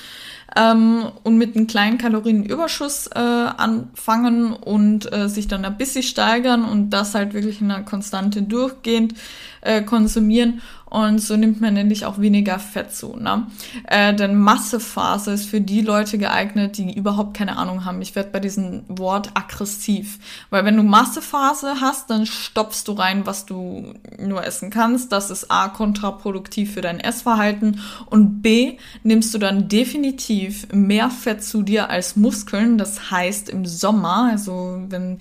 ähm, 0.56 1.06
und 1.24 1.36
mit 1.36 1.56
einem 1.56 1.66
kleinen 1.66 1.98
Kalorienüberschuss 1.98 3.08
äh, 3.08 3.18
anfangen 3.18 4.52
und 4.52 5.12
äh, 5.12 5.28
sich 5.28 5.48
dann 5.48 5.64
ein 5.64 5.76
bisschen 5.76 6.04
steigern 6.04 6.64
und 6.64 6.90
das 6.90 7.16
halt 7.16 7.34
wirklich 7.34 7.60
in 7.60 7.72
einer 7.72 7.82
Konstante 7.82 8.42
durchgehend 8.42 9.14
äh, 9.60 9.82
konsumieren 9.82 10.62
und 10.90 11.18
so 11.18 11.36
nimmt 11.36 11.60
man 11.60 11.74
nämlich 11.74 12.06
auch 12.06 12.18
weniger 12.18 12.58
Fett 12.58 12.94
zu. 12.94 13.16
Ne? 13.16 13.46
Äh, 13.86 14.14
denn 14.14 14.36
Massephase 14.36 15.32
ist 15.32 15.46
für 15.46 15.60
die 15.60 15.82
Leute 15.82 16.16
geeignet, 16.16 16.78
die 16.78 16.96
überhaupt 16.96 17.36
keine 17.36 17.56
Ahnung 17.56 17.84
haben. 17.84 18.00
Ich 18.00 18.14
werde 18.14 18.30
bei 18.30 18.40
diesem 18.40 18.84
Wort 18.88 19.30
aggressiv, 19.34 20.18
weil 20.50 20.64
wenn 20.64 20.76
du 20.76 20.82
Massephase 20.82 21.80
hast, 21.80 22.08
dann 22.10 22.24
stopfst 22.24 22.84
du 22.86 22.92
rein, 22.92 23.26
was 23.26 23.44
du 23.44 23.94
nur 24.18 24.44
essen 24.44 24.70
kannst. 24.70 25.12
Das 25.12 25.30
ist 25.30 25.50
A 25.50 25.68
kontraproduktiv 25.68 26.72
für 26.72 26.80
dein 26.80 27.00
Essverhalten 27.00 27.80
und 28.06 28.40
B 28.40 28.78
nimmst 29.02 29.34
du 29.34 29.38
dann 29.38 29.68
definitiv 29.68 30.68
mehr 30.72 31.10
Fett 31.10 31.44
zu 31.44 31.62
dir 31.62 31.90
als 31.90 32.16
Muskeln. 32.16 32.78
Das 32.78 33.10
heißt 33.10 33.48
im 33.50 33.66
Sommer, 33.66 34.28
also 34.30 34.80
wenn 34.88 35.18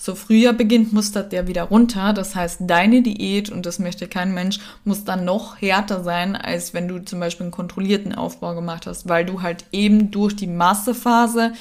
so 0.00 0.14
Frühjahr 0.14 0.52
beginnt, 0.52 0.92
mustert 0.92 1.32
der 1.32 1.48
wieder 1.48 1.64
runter. 1.64 2.12
Das 2.12 2.36
heißt, 2.36 2.60
deine 2.62 3.02
Diät, 3.02 3.50
und 3.50 3.66
das 3.66 3.80
möchte 3.80 4.06
kein 4.06 4.32
Mensch, 4.32 4.60
muss 4.84 5.04
dann 5.04 5.24
noch 5.24 5.60
härter 5.60 6.04
sein, 6.04 6.36
als 6.36 6.72
wenn 6.72 6.86
du 6.86 7.04
zum 7.04 7.18
Beispiel 7.18 7.44
einen 7.44 7.50
kontrollierten 7.50 8.14
Aufbau 8.14 8.54
gemacht 8.54 8.86
hast, 8.86 9.08
weil 9.08 9.26
du 9.26 9.42
halt 9.42 9.64
eben 9.72 10.12
durch 10.12 10.36
die 10.36 10.46
Massephase 10.46 11.52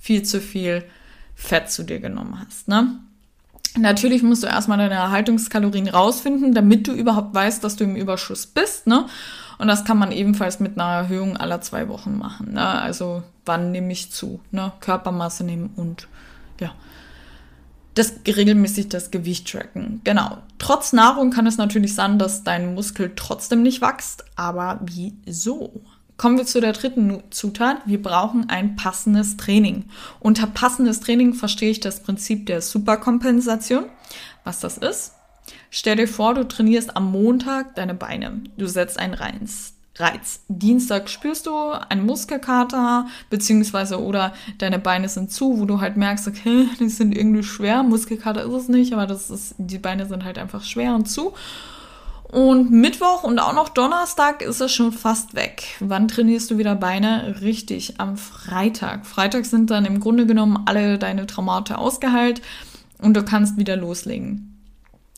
viel 0.00 0.22
zu 0.22 0.40
viel 0.40 0.84
Fett 1.34 1.70
zu 1.70 1.82
dir 1.82 2.00
genommen 2.00 2.42
hast. 2.44 2.66
Ne? 2.66 2.98
Natürlich 3.78 4.22
musst 4.22 4.42
du 4.42 4.46
erstmal 4.46 4.78
deine 4.78 4.94
Erhaltungskalorien 4.94 5.88
rausfinden, 5.88 6.54
damit 6.54 6.88
du 6.88 6.92
überhaupt 6.92 7.34
weißt, 7.34 7.62
dass 7.62 7.76
du 7.76 7.84
im 7.84 7.96
Überschuss 7.96 8.46
bist. 8.46 8.86
Ne? 8.86 9.04
Und 9.58 9.68
das 9.68 9.84
kann 9.84 9.98
man 9.98 10.12
ebenfalls 10.12 10.60
mit 10.60 10.78
einer 10.78 11.02
Erhöhung 11.02 11.36
aller 11.36 11.60
zwei 11.60 11.88
Wochen 11.88 12.16
machen. 12.16 12.54
Ne? 12.54 12.66
Also 12.66 13.22
wann 13.44 13.70
nehme 13.70 13.92
ich 13.92 14.10
zu? 14.10 14.40
Ne? 14.50 14.72
Körpermasse 14.80 15.44
nehmen 15.44 15.70
und 15.76 16.08
ja 16.58 16.72
das 17.94 18.14
regelmäßig 18.26 18.88
das 18.88 19.10
Gewicht 19.10 19.50
tracken. 19.50 20.00
Genau. 20.04 20.38
Trotz 20.58 20.92
Nahrung 20.92 21.30
kann 21.30 21.46
es 21.46 21.58
natürlich 21.58 21.94
sein, 21.94 22.18
dass 22.18 22.44
dein 22.44 22.74
Muskel 22.74 23.12
trotzdem 23.16 23.62
nicht 23.62 23.82
wächst, 23.82 24.24
aber 24.36 24.80
wieso? 24.82 25.82
Kommen 26.16 26.38
wir 26.38 26.46
zu 26.46 26.60
der 26.60 26.72
dritten 26.72 27.22
Zutat. 27.30 27.78
Wir 27.84 28.00
brauchen 28.00 28.48
ein 28.48 28.76
passendes 28.76 29.36
Training. 29.36 29.86
Unter 30.20 30.46
passendes 30.46 31.00
Training 31.00 31.34
verstehe 31.34 31.70
ich 31.70 31.80
das 31.80 32.00
Prinzip 32.02 32.46
der 32.46 32.62
Superkompensation. 32.62 33.86
Was 34.44 34.60
das 34.60 34.78
ist? 34.78 35.14
Stell 35.70 35.96
dir 35.96 36.06
vor, 36.06 36.34
du 36.34 36.46
trainierst 36.46 36.96
am 36.96 37.10
Montag 37.10 37.74
deine 37.74 37.94
Beine. 37.94 38.42
Du 38.56 38.66
setzt 38.66 38.98
ein 38.98 39.14
Reiz. 39.14 39.74
Reiz. 39.96 40.40
Dienstag 40.48 41.10
spürst 41.10 41.46
du 41.46 41.54
einen 41.88 42.06
Muskelkater, 42.06 43.06
beziehungsweise 43.28 44.00
oder 44.00 44.32
deine 44.58 44.78
Beine 44.78 45.08
sind 45.08 45.30
zu, 45.30 45.60
wo 45.60 45.66
du 45.66 45.80
halt 45.80 45.96
merkst, 45.96 46.28
okay, 46.28 46.68
die 46.80 46.88
sind 46.88 47.16
irgendwie 47.16 47.42
schwer. 47.42 47.82
Muskelkater 47.82 48.44
ist 48.44 48.52
es 48.52 48.68
nicht, 48.68 48.92
aber 48.94 49.06
das 49.06 49.30
ist, 49.30 49.54
die 49.58 49.78
Beine 49.78 50.06
sind 50.06 50.24
halt 50.24 50.38
einfach 50.38 50.64
schwer 50.64 50.94
und 50.94 51.06
zu. 51.10 51.34
Und 52.32 52.70
Mittwoch 52.70 53.24
und 53.24 53.38
auch 53.38 53.52
noch 53.52 53.68
Donnerstag 53.68 54.40
ist 54.40 54.62
es 54.62 54.72
schon 54.72 54.92
fast 54.92 55.34
weg. 55.34 55.76
Wann 55.80 56.08
trainierst 56.08 56.50
du 56.50 56.56
wieder 56.56 56.74
Beine? 56.74 57.42
Richtig, 57.42 58.00
am 58.00 58.16
Freitag. 58.16 59.04
Freitag 59.04 59.44
sind 59.44 59.70
dann 59.70 59.84
im 59.84 60.00
Grunde 60.00 60.24
genommen 60.24 60.62
alle 60.64 60.98
deine 60.98 61.26
Traumate 61.26 61.76
ausgeheilt 61.76 62.40
und 63.02 63.14
du 63.14 63.22
kannst 63.22 63.58
wieder 63.58 63.76
loslegen. 63.76 64.51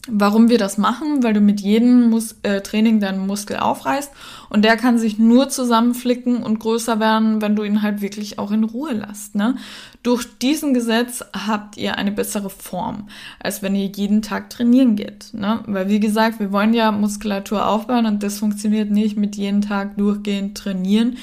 Warum 0.07 0.51
wir 0.51 0.59
das 0.59 0.77
machen? 0.77 1.23
Weil 1.23 1.33
du 1.33 1.40
mit 1.40 1.62
jedem 1.62 2.11
Mus 2.11 2.37
äh, 2.43 2.61
Training 2.61 3.01
deinen 3.01 3.27
Muskel 3.27 3.57
aufreißt 3.57 4.11
und 4.51 4.62
der 4.62 4.77
kann 4.77 4.99
sich 4.99 5.19
nur 5.19 5.49
zusammenflicken 5.49 6.43
und 6.43 6.59
größer 6.61 7.01
werden, 7.01 7.40
wenn 7.40 7.57
du 7.57 7.62
ihn 7.62 7.81
halt 7.81 8.03
wirklich 8.03 8.38
auch 8.38 8.53
in 8.53 8.64
Ruhe 8.64 8.93
lässt. 8.93 9.35
Ne? 9.35 9.57
Durch 10.03 10.27
diesen 10.38 10.75
Gesetz 10.75 11.25
habt 11.33 11.79
ihr 11.79 11.97
eine 11.97 12.12
bessere 12.12 12.51
Form, 12.51 13.09
als 13.40 13.62
wenn 13.62 13.75
ihr 13.75 13.87
jeden 13.87 14.21
Tag 14.21 14.51
trainieren 14.51 14.95
geht. 14.95 15.33
Ne? 15.33 15.61
Weil 15.67 15.88
wie 15.88 16.01
gesagt, 16.01 16.38
wir 16.38 16.53
wollen 16.53 16.75
ja 16.75 16.93
Muskulatur 16.93 17.67
aufbauen 17.67 18.05
und 18.05 18.23
das 18.23 18.38
funktioniert 18.38 18.90
nicht 18.90 19.17
mit 19.17 19.37
jeden 19.37 19.62
Tag 19.62 19.97
durchgehend 19.97 20.59
trainieren 20.59 21.17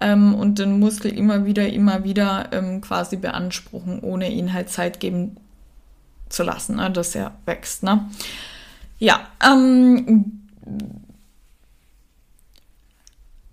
ähm, 0.00 0.34
und 0.34 0.58
den 0.58 0.80
Muskel 0.80 1.12
immer 1.12 1.44
wieder, 1.44 1.70
immer 1.70 2.02
wieder 2.02 2.48
ähm, 2.52 2.80
quasi 2.80 3.16
beanspruchen, 3.16 4.00
ohne 4.00 4.32
ihn 4.32 4.54
halt 4.54 4.70
Zeit 4.70 5.00
geben 5.00 5.36
zu 6.32 6.42
lassen, 6.42 6.76
ne, 6.76 6.90
dass 6.90 7.14
er 7.14 7.32
wächst. 7.44 7.82
Ne? 7.82 8.08
Ja, 8.98 9.20
ähm, 9.44 10.42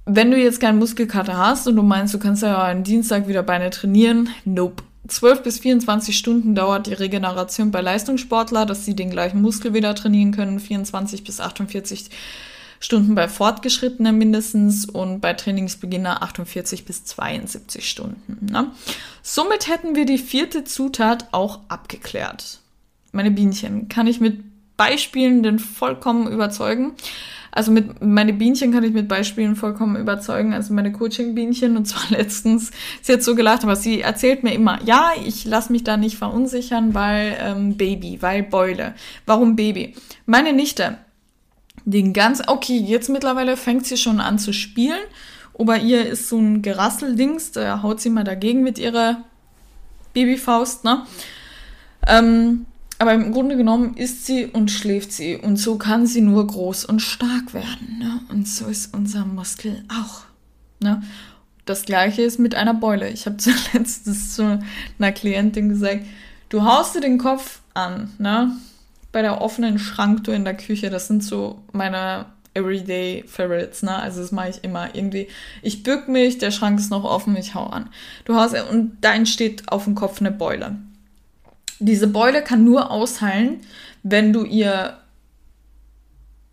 wenn 0.05 0.31
du 0.31 0.37
jetzt 0.37 0.59
keinen 0.59 0.79
Muskelkater 0.79 1.37
hast 1.37 1.67
und 1.67 1.75
du 1.75 1.83
meinst, 1.83 2.13
du 2.13 2.19
kannst 2.19 2.43
ja 2.43 2.69
am 2.69 2.83
Dienstag 2.83 3.27
wieder 3.27 3.43
Beine 3.43 3.69
trainieren, 3.69 4.29
nope. 4.45 4.83
12 5.07 5.41
bis 5.41 5.59
24 5.59 6.15
Stunden 6.15 6.53
dauert 6.53 6.85
die 6.85 6.93
Regeneration 6.93 7.71
bei 7.71 7.81
Leistungssportler, 7.81 8.67
dass 8.67 8.85
sie 8.85 8.95
den 8.95 9.09
gleichen 9.09 9.41
Muskel 9.41 9.73
wieder 9.73 9.95
trainieren 9.95 10.31
können. 10.31 10.59
24 10.59 11.23
bis 11.23 11.39
48 11.39 12.09
Stunden 12.79 13.15
bei 13.15 13.27
Fortgeschrittenen 13.27 14.17
mindestens 14.17 14.85
und 14.85 15.19
bei 15.19 15.33
Trainingsbeginner 15.33 16.21
48 16.21 16.85
bis 16.85 17.05
72 17.05 17.89
Stunden. 17.89 18.45
Ne? 18.51 18.67
Somit 19.23 19.67
hätten 19.67 19.95
wir 19.95 20.05
die 20.05 20.19
vierte 20.19 20.63
Zutat 20.63 21.27
auch 21.31 21.61
abgeklärt 21.69 22.59
meine 23.11 23.31
Bienchen 23.31 23.89
kann 23.89 24.07
ich 24.07 24.19
mit 24.19 24.43
Beispielen 24.77 25.43
denn 25.43 25.59
vollkommen 25.59 26.31
überzeugen. 26.31 26.93
Also 27.51 27.71
mit 27.71 28.01
meine 28.01 28.31
Bienchen 28.33 28.71
kann 28.71 28.83
ich 28.83 28.93
mit 28.93 29.07
Beispielen 29.07 29.55
vollkommen 29.55 29.95
überzeugen. 29.95 30.53
Also 30.53 30.73
meine 30.73 30.91
Coaching-Bienchen 30.91 31.75
und 31.77 31.85
zwar 31.85 32.09
letztens, 32.17 32.71
sie 33.01 33.13
hat 33.13 33.23
so 33.23 33.35
gelacht, 33.35 33.63
aber 33.63 33.75
sie 33.75 34.01
erzählt 34.01 34.43
mir 34.43 34.53
immer, 34.53 34.79
ja, 34.85 35.11
ich 35.25 35.45
lasse 35.45 35.71
mich 35.71 35.83
da 35.83 35.97
nicht 35.97 36.17
verunsichern, 36.17 36.93
weil 36.93 37.37
ähm, 37.41 37.75
Baby, 37.75 38.21
weil 38.21 38.43
Beule. 38.43 38.93
Warum 39.25 39.55
Baby? 39.55 39.95
Meine 40.25 40.53
Nichte, 40.53 40.97
den 41.85 42.13
ganz, 42.13 42.43
okay, 42.47 42.77
jetzt 42.77 43.09
mittlerweile 43.09 43.57
fängt 43.57 43.85
sie 43.85 43.97
schon 43.97 44.19
an 44.19 44.37
zu 44.37 44.53
spielen. 44.53 44.99
Ober 45.53 45.77
ihr 45.77 46.05
ist 46.05 46.29
so 46.29 46.37
ein 46.37 46.61
Gerasseldings, 46.61 47.51
da 47.51 47.81
haut 47.81 47.99
sie 47.99 48.09
mal 48.09 48.23
dagegen 48.23 48.63
mit 48.63 48.79
ihrer 48.79 49.25
Babyfaust, 50.13 50.85
ne? 50.85 51.05
Ähm, 52.07 52.65
aber 52.99 53.13
im 53.13 53.31
Grunde 53.31 53.55
genommen 53.55 53.95
isst 53.95 54.25
sie 54.25 54.45
und 54.45 54.69
schläft 54.69 55.13
sie. 55.13 55.37
Und 55.37 55.55
so 55.55 55.77
kann 55.77 56.05
sie 56.05 56.19
nur 56.19 56.45
groß 56.45 56.83
und 56.83 56.99
stark 56.99 57.53
werden. 57.53 57.97
Ne? 57.97 58.19
Und 58.29 58.45
so 58.47 58.67
ist 58.67 58.93
unser 58.93 59.25
Muskel 59.25 59.83
auch. 59.89 60.23
Ne? 60.81 61.01
Das 61.63 61.85
gleiche 61.85 62.23
ist 62.23 62.39
mit 62.39 62.55
einer 62.55 62.73
Beule. 62.73 63.09
Ich 63.09 63.25
habe 63.25 63.37
zuletzt 63.37 64.35
zu 64.35 64.59
einer 64.99 65.11
Klientin 65.13 65.69
gesagt, 65.69 66.03
du 66.49 66.63
haust 66.63 66.93
dir 66.93 67.01
den 67.01 67.17
Kopf 67.17 67.61
an, 67.73 68.11
ne? 68.17 68.51
Bei 69.11 69.23
der 69.23 69.41
offenen 69.41 69.79
Schranktür 69.79 70.35
in 70.35 70.43
der 70.43 70.57
Küche. 70.57 70.89
Das 70.89 71.07
sind 71.07 71.23
so 71.23 71.61
meine 71.71 72.25
Everyday 72.53 73.23
Favorites, 73.27 73.81
ne? 73.81 73.95
Also 73.95 74.21
das 74.21 74.31
mache 74.33 74.49
ich 74.49 74.63
immer 74.63 74.93
irgendwie. 74.93 75.29
Ich 75.61 75.83
bück 75.83 76.09
mich, 76.09 76.37
der 76.37 76.51
Schrank 76.51 76.79
ist 76.79 76.91
noch 76.91 77.05
offen, 77.05 77.37
ich 77.37 77.55
hau 77.55 77.65
an. 77.67 77.89
Du 78.25 78.35
haust 78.35 78.55
und 78.69 78.97
da 79.01 79.13
entsteht 79.13 79.71
auf 79.71 79.85
dem 79.85 79.95
Kopf 79.95 80.19
eine 80.19 80.31
Beule. 80.31 80.75
Diese 81.79 82.07
Beule 82.07 82.43
kann 82.43 82.63
nur 82.63 82.91
ausheilen, 82.91 83.61
wenn 84.03 84.33
du 84.33 84.43
ihr, 84.43 84.97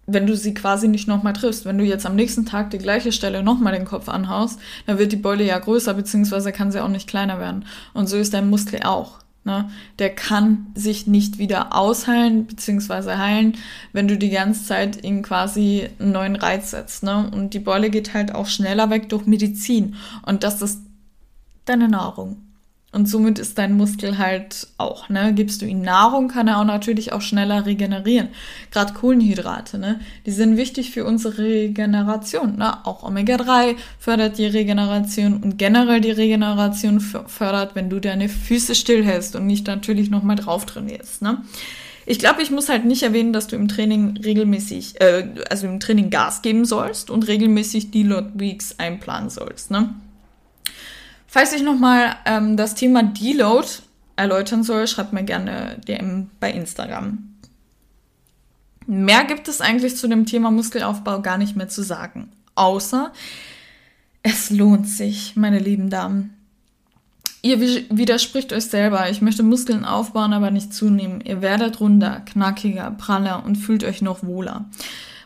wenn 0.06 0.26
du 0.26 0.36
sie 0.36 0.54
quasi 0.54 0.88
nicht 0.88 1.08
nochmal 1.08 1.32
triffst. 1.32 1.64
Wenn 1.64 1.78
du 1.78 1.84
jetzt 1.84 2.06
am 2.06 2.14
nächsten 2.14 2.46
Tag 2.46 2.70
die 2.70 2.78
gleiche 2.78 3.12
Stelle 3.12 3.42
nochmal 3.42 3.72
den 3.72 3.84
Kopf 3.84 4.08
anhaust, 4.08 4.60
dann 4.86 4.98
wird 4.98 5.12
die 5.12 5.16
Beule 5.16 5.44
ja 5.44 5.58
größer, 5.58 5.94
beziehungsweise 5.94 6.52
kann 6.52 6.70
sie 6.70 6.82
auch 6.82 6.88
nicht 6.88 7.08
kleiner 7.08 7.40
werden. 7.40 7.64
Und 7.92 8.08
so 8.08 8.16
ist 8.16 8.34
dein 8.34 8.48
Muskel 8.50 8.80
auch. 8.84 9.18
Ne? 9.46 9.70
Der 10.00 10.12
kann 10.12 10.66
sich 10.74 11.06
nicht 11.06 11.38
wieder 11.38 11.72
ausheilen, 11.74 12.46
beziehungsweise 12.46 13.16
heilen, 13.16 13.56
wenn 13.92 14.08
du 14.08 14.18
die 14.18 14.30
ganze 14.30 14.64
Zeit 14.64 15.04
ihm 15.04 15.22
quasi 15.22 15.88
einen 16.00 16.10
neuen 16.12 16.34
Reiz 16.34 16.72
setzt. 16.72 17.04
Ne? 17.04 17.30
Und 17.32 17.54
die 17.54 17.60
Beule 17.60 17.90
geht 17.90 18.12
halt 18.12 18.34
auch 18.34 18.46
schneller 18.46 18.90
weg 18.90 19.08
durch 19.08 19.26
Medizin. 19.26 19.94
Und 20.24 20.42
das 20.42 20.62
ist 20.62 20.80
deine 21.64 21.88
Nahrung. 21.88 22.45
Und 22.92 23.08
somit 23.08 23.38
ist 23.38 23.58
dein 23.58 23.76
Muskel 23.76 24.16
halt 24.16 24.68
auch, 24.78 25.08
ne? 25.10 25.34
Gibst 25.34 25.60
du 25.60 25.66
ihm 25.66 25.82
Nahrung, 25.82 26.28
kann 26.28 26.48
er 26.48 26.58
auch 26.58 26.64
natürlich 26.64 27.12
auch 27.12 27.20
schneller 27.20 27.66
regenerieren. 27.66 28.28
Gerade 28.70 28.94
Kohlenhydrate, 28.94 29.78
ne? 29.78 30.00
Die 30.24 30.30
sind 30.30 30.56
wichtig 30.56 30.92
für 30.92 31.04
unsere 31.04 31.36
Regeneration, 31.36 32.56
ne? 32.56 32.86
Auch 32.86 33.02
Omega-3 33.02 33.74
fördert 33.98 34.38
die 34.38 34.46
Regeneration 34.46 35.42
und 35.42 35.58
generell 35.58 36.00
die 36.00 36.12
Regeneration 36.12 37.00
fördert, 37.00 37.74
wenn 37.74 37.90
du 37.90 38.00
deine 38.00 38.28
Füße 38.28 38.74
stillhältst 38.74 39.36
und 39.36 39.46
nicht 39.46 39.66
natürlich 39.66 40.08
nochmal 40.08 40.36
drauf 40.36 40.64
trainierst, 40.64 41.20
ne? 41.22 41.42
Ich 42.08 42.20
glaube, 42.20 42.40
ich 42.40 42.52
muss 42.52 42.68
halt 42.68 42.84
nicht 42.84 43.02
erwähnen, 43.02 43.32
dass 43.32 43.48
du 43.48 43.56
im 43.56 43.66
Training 43.66 44.16
regelmäßig, 44.16 45.00
äh, 45.00 45.28
also 45.50 45.66
im 45.66 45.80
Training 45.80 46.08
Gas 46.08 46.40
geben 46.40 46.64
sollst 46.64 47.10
und 47.10 47.26
regelmäßig 47.26 47.90
die 47.90 48.04
Lot 48.04 48.38
Weeks 48.38 48.76
einplanen 48.78 49.28
sollst, 49.28 49.72
ne? 49.72 49.92
Falls 51.36 51.52
ich 51.52 51.62
nochmal 51.62 52.16
ähm, 52.24 52.56
das 52.56 52.74
Thema 52.74 53.02
Deload 53.02 53.68
erläutern 54.16 54.62
soll, 54.62 54.86
schreibt 54.86 55.12
mir 55.12 55.22
gerne 55.22 55.78
DM 55.86 56.30
bei 56.40 56.50
Instagram. 56.50 57.28
Mehr 58.86 59.22
gibt 59.24 59.46
es 59.46 59.60
eigentlich 59.60 59.98
zu 59.98 60.08
dem 60.08 60.24
Thema 60.24 60.50
Muskelaufbau 60.50 61.20
gar 61.20 61.36
nicht 61.36 61.54
mehr 61.54 61.68
zu 61.68 61.82
sagen. 61.82 62.32
Außer, 62.54 63.12
es 64.22 64.48
lohnt 64.48 64.88
sich, 64.88 65.36
meine 65.36 65.58
lieben 65.58 65.90
Damen. 65.90 66.34
Ihr 67.42 67.60
widerspricht 67.60 68.54
euch 68.54 68.64
selber. 68.64 69.10
Ich 69.10 69.20
möchte 69.20 69.42
Muskeln 69.42 69.84
aufbauen, 69.84 70.32
aber 70.32 70.50
nicht 70.50 70.72
zunehmen. 70.72 71.20
Ihr 71.20 71.42
werdet 71.42 71.80
runder, 71.80 72.22
knackiger, 72.24 72.92
praller 72.92 73.44
und 73.44 73.56
fühlt 73.56 73.84
euch 73.84 74.00
noch 74.00 74.22
wohler 74.22 74.64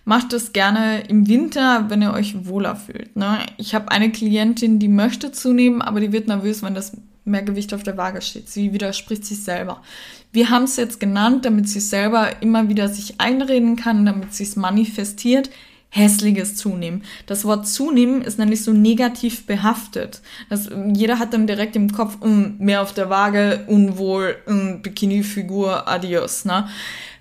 macht 0.04 0.32
es 0.32 0.52
gerne 0.52 1.02
im 1.08 1.28
Winter, 1.28 1.86
wenn 1.88 2.02
ihr 2.02 2.12
euch 2.12 2.46
wohler 2.46 2.76
fühlt. 2.76 3.16
Ne? 3.16 3.38
Ich 3.56 3.74
habe 3.74 3.90
eine 3.90 4.10
Klientin, 4.10 4.78
die 4.78 4.88
möchte 4.88 5.32
zunehmen, 5.32 5.82
aber 5.82 6.00
die 6.00 6.12
wird 6.12 6.28
nervös, 6.28 6.62
wenn 6.62 6.74
das 6.74 6.96
mehr 7.24 7.42
Gewicht 7.42 7.74
auf 7.74 7.82
der 7.82 7.96
Waage 7.96 8.22
steht. 8.22 8.48
Sie 8.48 8.72
widerspricht 8.72 9.24
sich 9.24 9.42
selber. 9.42 9.82
Wir 10.32 10.50
haben 10.50 10.64
es 10.64 10.76
jetzt 10.76 11.00
genannt, 11.00 11.44
damit 11.44 11.68
sie 11.68 11.80
selber 11.80 12.42
immer 12.42 12.68
wieder 12.68 12.88
sich 12.88 13.20
einreden 13.20 13.76
kann, 13.76 14.06
damit 14.06 14.34
sie 14.34 14.44
es 14.44 14.56
manifestiert. 14.56 15.50
Hässliches 15.92 16.54
Zunehmen. 16.54 17.02
Das 17.26 17.44
Wort 17.44 17.66
zunehmen 17.66 18.22
ist 18.22 18.38
nämlich 18.38 18.62
so 18.62 18.72
negativ 18.72 19.44
behaftet. 19.46 20.22
Das, 20.48 20.70
jeder 20.94 21.18
hat 21.18 21.34
dann 21.34 21.48
direkt 21.48 21.74
im 21.74 21.90
Kopf, 21.90 22.18
um, 22.20 22.56
mehr 22.58 22.80
auf 22.82 22.94
der 22.94 23.10
Waage, 23.10 23.64
unwohl, 23.66 24.36
um, 24.46 24.82
Bikini-Figur, 24.82 25.88
adios. 25.88 26.44
Ne? 26.44 26.68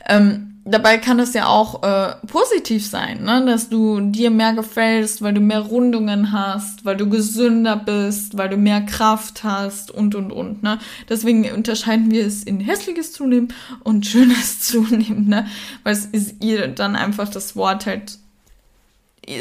Ähm, 0.07 0.48
dabei 0.65 0.97
kann 0.97 1.19
es 1.19 1.33
ja 1.33 1.47
auch 1.47 1.83
äh, 1.83 2.15
positiv 2.27 2.85
sein, 2.85 3.23
ne? 3.23 3.45
dass 3.45 3.69
du 3.69 3.99
dir 4.01 4.29
mehr 4.29 4.53
gefällst, 4.53 5.21
weil 5.21 5.33
du 5.33 5.41
mehr 5.41 5.59
Rundungen 5.59 6.31
hast, 6.31 6.85
weil 6.85 6.97
du 6.97 7.09
gesünder 7.09 7.75
bist, 7.75 8.37
weil 8.37 8.49
du 8.49 8.57
mehr 8.57 8.81
Kraft 8.81 9.43
hast 9.43 9.91
und 9.91 10.15
und 10.15 10.31
und. 10.31 10.63
Ne? 10.63 10.79
Deswegen 11.07 11.49
unterscheiden 11.51 12.11
wir 12.11 12.25
es 12.25 12.43
in 12.43 12.59
hässliches 12.59 13.13
Zunehmen 13.13 13.53
und 13.83 14.05
schönes 14.05 14.59
Zunehmen, 14.61 15.27
ne? 15.27 15.47
weil 15.83 15.93
es 15.93 16.05
ist 16.05 16.43
ihr 16.43 16.67
dann 16.67 16.95
einfach 16.95 17.29
das 17.29 17.55
Wort 17.55 17.85
halt 17.85 18.17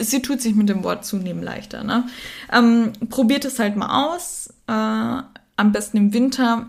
sie 0.02 0.20
tut 0.20 0.42
sich 0.42 0.54
mit 0.54 0.68
dem 0.68 0.85
Wort 0.85 1.07
zunehmen 1.07 1.42
leichter. 1.42 1.83
Ne? 1.83 2.04
Ähm, 2.52 2.92
probiert 3.09 3.46
es 3.46 3.59
halt 3.59 3.76
mal 3.76 4.12
aus. 4.12 4.52
Äh, 4.66 5.22
am 5.59 5.72
besten 5.72 5.96
im 5.96 6.12
Winter. 6.12 6.66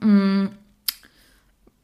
Mm, 0.00 0.46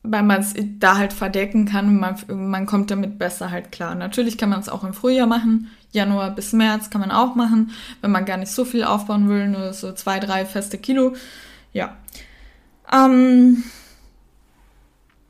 weil 0.02 0.22
man 0.22 0.40
es 0.40 0.54
da 0.78 0.96
halt 0.96 1.12
verdecken 1.12 1.66
kann, 1.66 1.96
man, 1.98 2.16
man 2.28 2.66
kommt 2.66 2.90
damit 2.90 3.18
besser 3.18 3.50
halt 3.50 3.70
klar. 3.70 3.94
Natürlich 3.94 4.38
kann 4.38 4.48
man 4.48 4.60
es 4.60 4.68
auch 4.68 4.82
im 4.82 4.94
Frühjahr 4.94 5.26
machen, 5.26 5.68
Januar 5.92 6.30
bis 6.30 6.52
März 6.52 6.90
kann 6.90 7.00
man 7.00 7.10
auch 7.10 7.34
machen, 7.34 7.72
wenn 8.00 8.10
man 8.10 8.24
gar 8.24 8.36
nicht 8.36 8.52
so 8.52 8.64
viel 8.64 8.84
aufbauen 8.84 9.28
will, 9.28 9.48
nur 9.48 9.72
so 9.72 9.92
zwei, 9.92 10.20
drei 10.20 10.46
feste 10.46 10.78
Kilo. 10.78 11.14
Ja. 11.72 11.96
Ähm, 12.92 13.64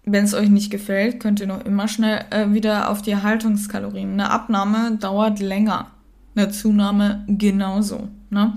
wenn 0.04 0.24
es 0.24 0.35
euch 0.35 0.48
nicht 0.48 0.70
gefällt, 0.70 1.20
könnt 1.20 1.40
ihr 1.40 1.46
noch 1.46 1.64
immer 1.64 1.88
schnell 1.88 2.24
äh, 2.30 2.52
wieder 2.52 2.90
auf 2.90 3.02
die 3.02 3.11
Erhaltungskalorien. 3.11 4.12
Eine 4.12 4.30
Abnahme 4.30 4.96
dauert 4.96 5.40
länger, 5.40 5.90
eine 6.35 6.50
Zunahme 6.50 7.24
genauso. 7.26 8.09
Ne? 8.28 8.54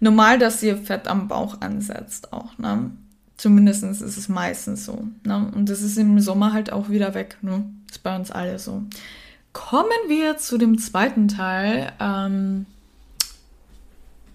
Normal, 0.00 0.38
dass 0.38 0.62
ihr 0.62 0.76
Fett 0.76 1.08
am 1.08 1.28
Bauch 1.28 1.60
ansetzt 1.60 2.32
auch. 2.32 2.56
Ne? 2.58 2.90
Zumindest 3.38 3.84
ist 3.84 4.02
es 4.02 4.28
meistens 4.28 4.84
so. 4.84 5.06
Ne? 5.24 5.50
Und 5.54 5.68
das 5.70 5.80
ist 5.80 5.96
im 5.96 6.18
Sommer 6.18 6.52
halt 6.52 6.72
auch 6.72 6.90
wieder 6.90 7.14
weg. 7.14 7.38
Ne? 7.40 7.64
Ist 7.88 8.02
bei 8.02 8.14
uns 8.14 8.32
alle 8.32 8.58
so. 8.58 8.82
Kommen 9.52 9.88
wir 10.08 10.38
zu 10.38 10.58
dem 10.58 10.76
zweiten 10.76 11.28
Teil. 11.28 11.92
Ähm, 12.00 12.66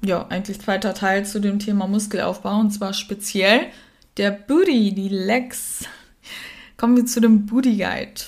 ja, 0.01 0.25
eigentlich 0.27 0.61
zweiter 0.61 0.93
Teil 0.93 1.25
zu 1.25 1.41
dem 1.41 1.59
Thema 1.59 1.85
Muskelaufbau. 1.85 2.57
Und 2.59 2.71
zwar 2.71 2.93
speziell 2.93 3.67
der 4.15 4.31
Booty, 4.31 4.93
die 4.93 5.09
Legs. 5.09 5.83
kommen 6.77 6.95
wir 6.95 7.05
zu 7.05 7.19
dem 7.19 7.45
Booty 7.45 7.75
Guide. 7.75 8.21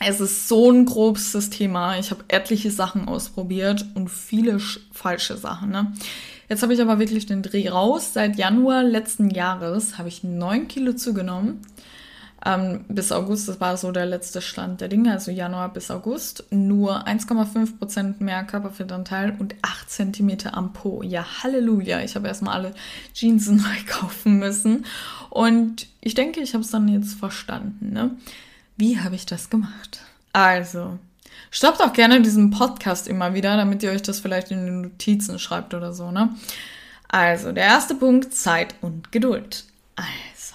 Es 0.00 0.20
ist 0.20 0.48
so 0.48 0.70
ein 0.70 0.86
grobstes 0.86 1.50
Thema. 1.50 1.98
Ich 1.98 2.10
habe 2.10 2.24
etliche 2.28 2.70
Sachen 2.70 3.08
ausprobiert 3.08 3.84
und 3.94 4.08
viele 4.08 4.58
falsche 4.90 5.36
Sachen. 5.36 5.70
Ne? 5.70 5.92
Jetzt 6.52 6.62
habe 6.62 6.74
ich 6.74 6.82
aber 6.82 6.98
wirklich 6.98 7.24
den 7.24 7.40
Dreh 7.40 7.70
raus. 7.70 8.12
Seit 8.12 8.36
Januar 8.36 8.82
letzten 8.82 9.30
Jahres 9.30 9.96
habe 9.96 10.10
ich 10.10 10.22
9 10.22 10.68
Kilo 10.68 10.92
zugenommen. 10.92 11.62
Ähm, 12.44 12.84
bis 12.88 13.10
August, 13.10 13.48
das 13.48 13.58
war 13.58 13.78
so 13.78 13.90
der 13.90 14.04
letzte 14.04 14.42
Stand 14.42 14.82
der 14.82 14.88
Dinge, 14.88 15.12
also 15.12 15.30
Januar 15.30 15.72
bis 15.72 15.90
August. 15.90 16.44
Nur 16.50 17.06
1,5% 17.06 18.22
mehr 18.22 18.44
Körperfettanteil 18.44 19.34
und 19.38 19.54
8 19.62 19.90
cm 19.90 20.48
am 20.52 20.74
Po. 20.74 21.02
Ja, 21.02 21.24
Halleluja. 21.42 22.02
Ich 22.02 22.16
habe 22.16 22.28
erstmal 22.28 22.52
alle 22.52 22.74
Jeans 23.14 23.46
neu 23.50 23.62
kaufen 23.88 24.38
müssen. 24.38 24.84
Und 25.30 25.86
ich 26.02 26.12
denke, 26.12 26.40
ich 26.40 26.52
habe 26.52 26.64
es 26.64 26.70
dann 26.70 26.86
jetzt 26.86 27.14
verstanden. 27.14 27.94
Ne? 27.94 28.10
Wie 28.76 29.00
habe 29.00 29.14
ich 29.14 29.24
das 29.24 29.48
gemacht? 29.48 30.02
Also, 30.34 30.98
stoppt 31.50 31.80
auch 31.80 31.92
gerne 31.92 32.20
diesen 32.22 32.50
Podcast 32.50 33.08
immer 33.08 33.34
wieder, 33.34 33.56
damit 33.56 33.82
ihr 33.82 33.90
euch 33.90 34.02
das 34.02 34.20
vielleicht 34.20 34.50
in 34.50 34.66
den 34.66 34.80
Notizen 34.82 35.38
schreibt 35.38 35.74
oder 35.74 35.92
so, 35.92 36.10
ne? 36.10 36.30
Also, 37.08 37.52
der 37.52 37.64
erste 37.64 37.94
Punkt, 37.94 38.34
Zeit 38.34 38.74
und 38.80 39.12
Geduld. 39.12 39.64
Also, 39.96 40.54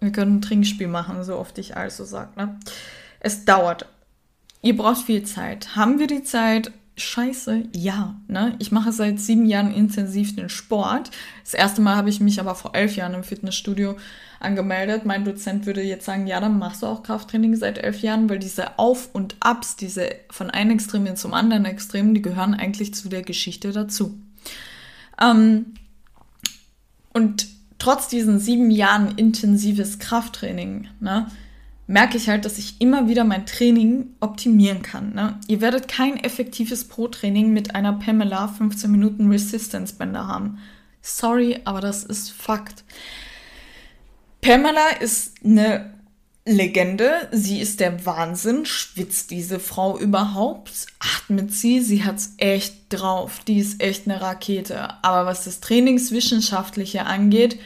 wir 0.00 0.12
können 0.12 0.36
ein 0.36 0.42
Trinkspiel 0.42 0.88
machen, 0.88 1.24
so 1.24 1.36
oft 1.38 1.56
ich 1.58 1.76
also 1.76 2.04
sage, 2.04 2.30
ne? 2.36 2.58
Es 3.20 3.44
dauert. 3.44 3.86
Ihr 4.62 4.76
braucht 4.76 5.04
viel 5.04 5.22
Zeit. 5.24 5.76
Haben 5.76 5.98
wir 5.98 6.06
die 6.06 6.22
Zeit? 6.22 6.72
Scheiße, 6.96 7.64
ja. 7.74 8.14
Ne? 8.28 8.56
Ich 8.58 8.72
mache 8.72 8.92
seit 8.92 9.20
sieben 9.20 9.46
Jahren 9.46 9.72
intensiv 9.72 10.36
den 10.36 10.48
Sport. 10.48 11.10
Das 11.42 11.54
erste 11.54 11.80
Mal 11.80 11.96
habe 11.96 12.10
ich 12.10 12.20
mich 12.20 12.40
aber 12.40 12.54
vor 12.54 12.74
elf 12.74 12.96
Jahren 12.96 13.14
im 13.14 13.24
Fitnessstudio 13.24 13.96
angemeldet. 14.40 15.04
Mein 15.04 15.24
Dozent 15.24 15.66
würde 15.66 15.82
jetzt 15.82 16.06
sagen, 16.06 16.26
ja, 16.26 16.40
dann 16.40 16.58
machst 16.58 16.82
du 16.82 16.86
auch 16.86 17.02
Krafttraining 17.02 17.56
seit 17.56 17.78
elf 17.78 18.00
Jahren, 18.00 18.28
weil 18.28 18.38
diese 18.38 18.78
Auf- 18.78 19.10
und 19.12 19.36
Abs, 19.40 19.76
diese 19.76 20.10
von 20.30 20.50
einem 20.50 20.72
Extrem 20.72 21.14
zum 21.16 21.34
anderen 21.34 21.64
Extrem, 21.64 22.14
die 22.14 22.22
gehören 22.22 22.54
eigentlich 22.54 22.94
zu 22.94 23.08
der 23.08 23.22
Geschichte 23.22 23.72
dazu. 23.72 24.18
Ähm, 25.20 25.74
und 27.12 27.46
trotz 27.78 28.08
diesen 28.08 28.38
sieben 28.38 28.70
Jahren 28.70 29.16
intensives 29.16 29.98
Krafttraining, 29.98 30.88
ne, 31.00 31.26
merke 31.90 32.16
ich 32.16 32.28
halt, 32.28 32.44
dass 32.44 32.58
ich 32.58 32.80
immer 32.80 33.08
wieder 33.08 33.24
mein 33.24 33.46
Training 33.46 34.14
optimieren 34.20 34.82
kann. 34.82 35.12
Ne? 35.12 35.40
Ihr 35.48 35.60
werdet 35.60 35.88
kein 35.88 36.16
effektives 36.22 36.86
Pro-Training 36.86 37.52
mit 37.52 37.74
einer 37.74 37.94
Pamela 37.94 38.46
15 38.46 38.88
Minuten 38.88 39.28
Resistance 39.28 39.96
Bänder 39.96 40.28
haben. 40.28 40.58
Sorry, 41.02 41.58
aber 41.64 41.80
das 41.80 42.04
ist 42.04 42.30
Fakt. 42.30 42.84
Pamela 44.40 44.88
ist 45.00 45.34
eine 45.44 45.94
Legende. 46.46 47.28
Sie 47.32 47.60
ist 47.60 47.80
der 47.80 48.04
Wahnsinn. 48.06 48.64
Schwitzt 48.64 49.30
diese 49.30 49.60
Frau 49.60 49.98
überhaupt? 49.98 50.86
Atmet 50.98 51.52
sie? 51.52 51.80
Sie 51.80 52.04
hat's 52.04 52.34
echt 52.38 52.74
drauf. 52.88 53.40
Die 53.46 53.58
ist 53.58 53.82
echt 53.82 54.06
eine 54.06 54.20
Rakete. 54.20 55.02
Aber 55.02 55.26
was 55.26 55.44
das 55.44 55.60
Trainingswissenschaftliche 55.60 57.06
angeht, 57.06 57.58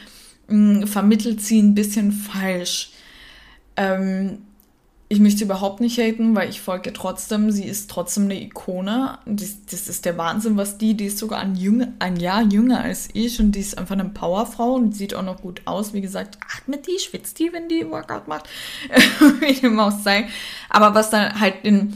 mm, 0.48 0.84
vermittelt 0.84 1.40
sie 1.40 1.60
ein 1.62 1.74
bisschen 1.74 2.12
falsch. 2.12 2.90
Ähm, 3.76 4.38
ich 5.14 5.20
möchte 5.20 5.44
überhaupt 5.44 5.80
nicht 5.80 5.96
haten, 5.96 6.34
weil 6.34 6.48
ich 6.48 6.60
folge 6.60 6.92
trotzdem. 6.92 7.52
Sie 7.52 7.64
ist 7.64 7.88
trotzdem 7.88 8.24
eine 8.24 8.42
Ikone. 8.42 9.18
Das, 9.26 9.64
das 9.70 9.88
ist 9.88 10.04
der 10.04 10.18
Wahnsinn, 10.18 10.56
was 10.56 10.76
die, 10.76 10.96
die 10.96 11.04
ist 11.04 11.18
sogar 11.18 11.38
ein, 11.38 11.54
Jünger, 11.54 11.92
ein 12.00 12.16
Jahr 12.16 12.42
jünger 12.42 12.80
als 12.80 13.08
ich 13.12 13.38
und 13.38 13.52
die 13.52 13.60
ist 13.60 13.78
einfach 13.78 13.94
eine 13.94 14.06
Powerfrau 14.06 14.74
und 14.74 14.96
sieht 14.96 15.14
auch 15.14 15.22
noch 15.22 15.40
gut 15.40 15.62
aus. 15.66 15.92
Wie 15.92 16.00
gesagt, 16.00 16.38
atmet 16.56 16.88
die, 16.88 16.98
schwitzt 16.98 17.38
die, 17.38 17.52
wenn 17.52 17.68
die 17.68 17.88
Workout 17.88 18.26
macht. 18.26 18.48
Wie 19.40 19.54
dem 19.54 19.78
auch 19.78 19.92
sei. 19.92 20.26
Aber 20.68 20.96
was 20.96 21.10
dann 21.10 21.38
halt 21.38 21.54
in, 21.62 21.94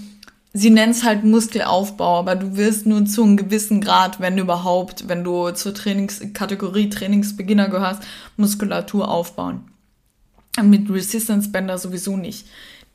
sie 0.52 0.70
nennt 0.70 0.94
es 0.94 1.02
halt 1.02 1.24
Muskelaufbau, 1.24 2.20
aber 2.20 2.37
du 2.37 2.57
wirst 2.57 2.87
nur 2.87 3.04
zu 3.04 3.24
einem 3.24 3.37
gewissen 3.37 3.81
Grad, 3.81 4.20
wenn 4.20 4.38
überhaupt, 4.38 5.09
wenn 5.09 5.24
du 5.24 5.50
zur 5.50 5.74
Trainingskategorie 5.74 6.88
Trainingsbeginner 6.88 7.68
gehörst, 7.68 8.04
Muskulatur 8.37 9.11
aufbauen. 9.11 9.62
Mit 10.62 10.88
Resistance 10.88 11.50
Bänder 11.50 11.78
sowieso 11.78 12.16
nicht 12.16 12.46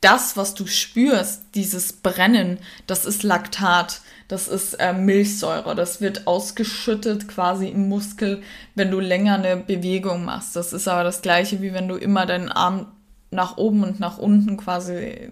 das, 0.04 0.36
was 0.36 0.54
du 0.54 0.68
spürst, 0.68 1.44
dieses 1.56 1.94
Brennen, 1.94 2.60
das 2.88 3.06
ist 3.06 3.24
Laktat, 3.24 4.02
das 4.28 4.48
ist 4.48 4.74
äh, 4.76 4.94
Milchsäure, 4.94 5.76
das 5.76 6.02
wird 6.02 6.28
ausgeschüttet 6.28 7.28
quasi 7.28 7.70
im 7.70 7.88
Muskel, 7.88 8.42
wenn 8.76 8.92
du 8.92 9.00
länger 9.00 9.36
eine 9.36 9.58
Bewegung 9.58 10.26
machst. 10.26 10.56
Das 10.56 10.74
ist 10.74 10.88
aber 10.88 11.04
das 11.04 11.22
gleiche, 11.22 11.62
wie 11.62 11.74
wenn 11.74 11.88
du 11.88 11.96
immer 11.96 12.26
deinen 12.26 12.50
Arm 12.52 12.88
nach 13.32 13.58
oben 13.58 13.84
und 13.84 14.00
nach 14.00 14.18
unten 14.18 14.58
quasi 14.58 15.32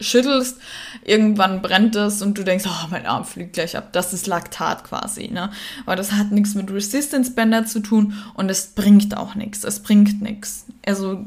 schüttelst, 0.00 0.58
irgendwann 1.04 1.60
brennt 1.60 1.96
es 1.96 2.22
und 2.22 2.38
du 2.38 2.44
denkst, 2.44 2.64
oh, 2.68 2.88
mein 2.90 3.06
Arm 3.06 3.24
fliegt 3.24 3.54
gleich 3.54 3.76
ab. 3.76 3.88
Das 3.92 4.12
ist 4.12 4.26
Laktat 4.26 4.84
quasi, 4.84 5.28
ne? 5.28 5.50
Aber 5.86 5.96
das 5.96 6.12
hat 6.12 6.30
nichts 6.30 6.54
mit 6.54 6.70
Resistance 6.70 7.32
Bänder 7.32 7.66
zu 7.66 7.80
tun 7.80 8.14
und 8.34 8.50
es 8.50 8.68
bringt 8.68 9.16
auch 9.16 9.34
nichts. 9.34 9.64
Es 9.64 9.80
bringt 9.80 10.22
nichts. 10.22 10.66
Also 10.86 11.24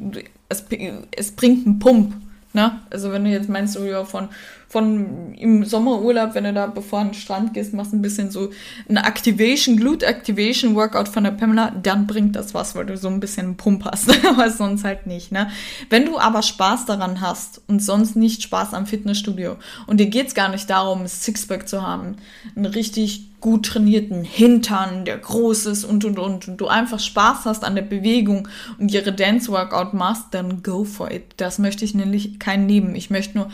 es, 0.49 0.65
es 1.12 1.31
bringt 1.31 1.65
einen 1.65 1.79
Pump. 1.79 2.13
Ne? 2.53 2.79
Also 2.89 3.12
wenn 3.12 3.23
du 3.23 3.29
jetzt 3.29 3.49
meinst, 3.49 3.73
so 3.73 3.86
ja, 3.86 4.03
von, 4.03 4.27
von 4.71 5.34
im 5.34 5.65
Sommerurlaub, 5.65 6.34
wenn 6.34 6.45
du 6.45 6.53
da 6.53 6.65
bevor 6.65 6.99
an 6.99 7.10
den 7.10 7.13
Strand 7.13 7.53
gehst, 7.53 7.73
machst 7.73 7.91
ein 7.91 8.01
bisschen 8.01 8.31
so 8.31 8.51
ein 8.88 8.95
Activation, 8.95 9.75
Glute 9.75 10.05
Activation 10.05 10.75
Workout 10.75 11.10
von 11.10 11.25
der 11.25 11.31
Pamela, 11.31 11.71
dann 11.84 12.07
bringt 12.07 12.38
das 12.38 12.53
was, 12.53 12.73
weil 12.73 12.86
du 12.86 12.95
so 12.95 13.10
ein 13.10 13.19
bisschen 13.19 13.47
einen 13.47 13.57
Pump 13.57 13.84
hast, 13.84 14.10
aber 14.25 14.49
sonst 14.49 14.86
halt 14.86 15.07
nicht. 15.07 15.34
Ne? 15.34 15.49
Wenn 15.89 16.05
du 16.05 16.17
aber 16.17 16.41
Spaß 16.41 16.86
daran 16.86 17.19
hast 17.19 17.62
und 17.67 17.84
sonst 17.84 18.15
nicht 18.15 18.43
Spaß 18.43 18.73
am 18.73 18.86
Fitnessstudio 18.86 19.57
und 19.88 19.99
dir 19.99 20.07
geht's 20.07 20.36
gar 20.36 20.47
nicht 20.47 20.69
darum, 20.69 21.01
ein 21.01 21.07
Sixpack 21.10 21.67
zu 21.67 21.81
haben, 21.81 22.15
ein 22.55 22.65
richtig 22.65 23.41
gut 23.41 23.65
trainierten 23.65 24.23
Hintern, 24.23 25.03
der 25.03 25.17
groß 25.17 25.65
ist 25.65 25.84
und 25.84 26.05
und 26.05 26.17
und 26.17 26.47
und 26.47 26.62
du 26.62 26.67
einfach 26.67 26.99
Spaß 26.99 27.43
hast 27.43 27.65
an 27.65 27.75
der 27.75 27.81
Bewegung 27.81 28.47
und 28.79 28.93
ihre 28.93 29.12
Dance 29.12 29.51
Workout 29.51 29.93
machst, 29.93 30.27
dann 30.31 30.63
go 30.63 30.86
for 30.86 31.12
it. 31.12 31.23
Das 31.36 31.60
möchte 31.60 31.84
ich 31.84 31.93
nämlich 31.93 32.39
kein 32.39 32.67
nehmen. 32.67 32.95
Ich 32.95 33.10
möchte 33.10 33.38
nur, 33.38 33.49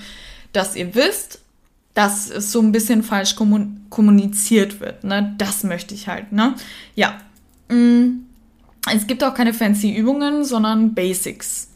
dass 0.58 0.76
ihr 0.76 0.96
wisst, 0.96 1.39
dass 1.93 2.30
es 2.30 2.52
so 2.52 2.62
ein 2.62 2.72
bisschen 2.72 3.04
falsch 3.04 3.36
kommuniziert 3.36 4.80
wird. 4.80 5.04
Ne? 5.04 5.36
Das 5.38 5.63
möchte 5.63 5.93
ich 5.93 6.08
halt. 6.08 6.32
Ne? 6.32 6.56
Ja. 6.96 7.17
Mm. 7.70 8.24
Es 8.93 9.06
gibt 9.06 9.24
auch 9.24 9.34
keine 9.34 9.54
fancy 9.54 9.93
Übungen, 9.93 10.46
sondern 10.46 10.93
Basics. 10.93 11.70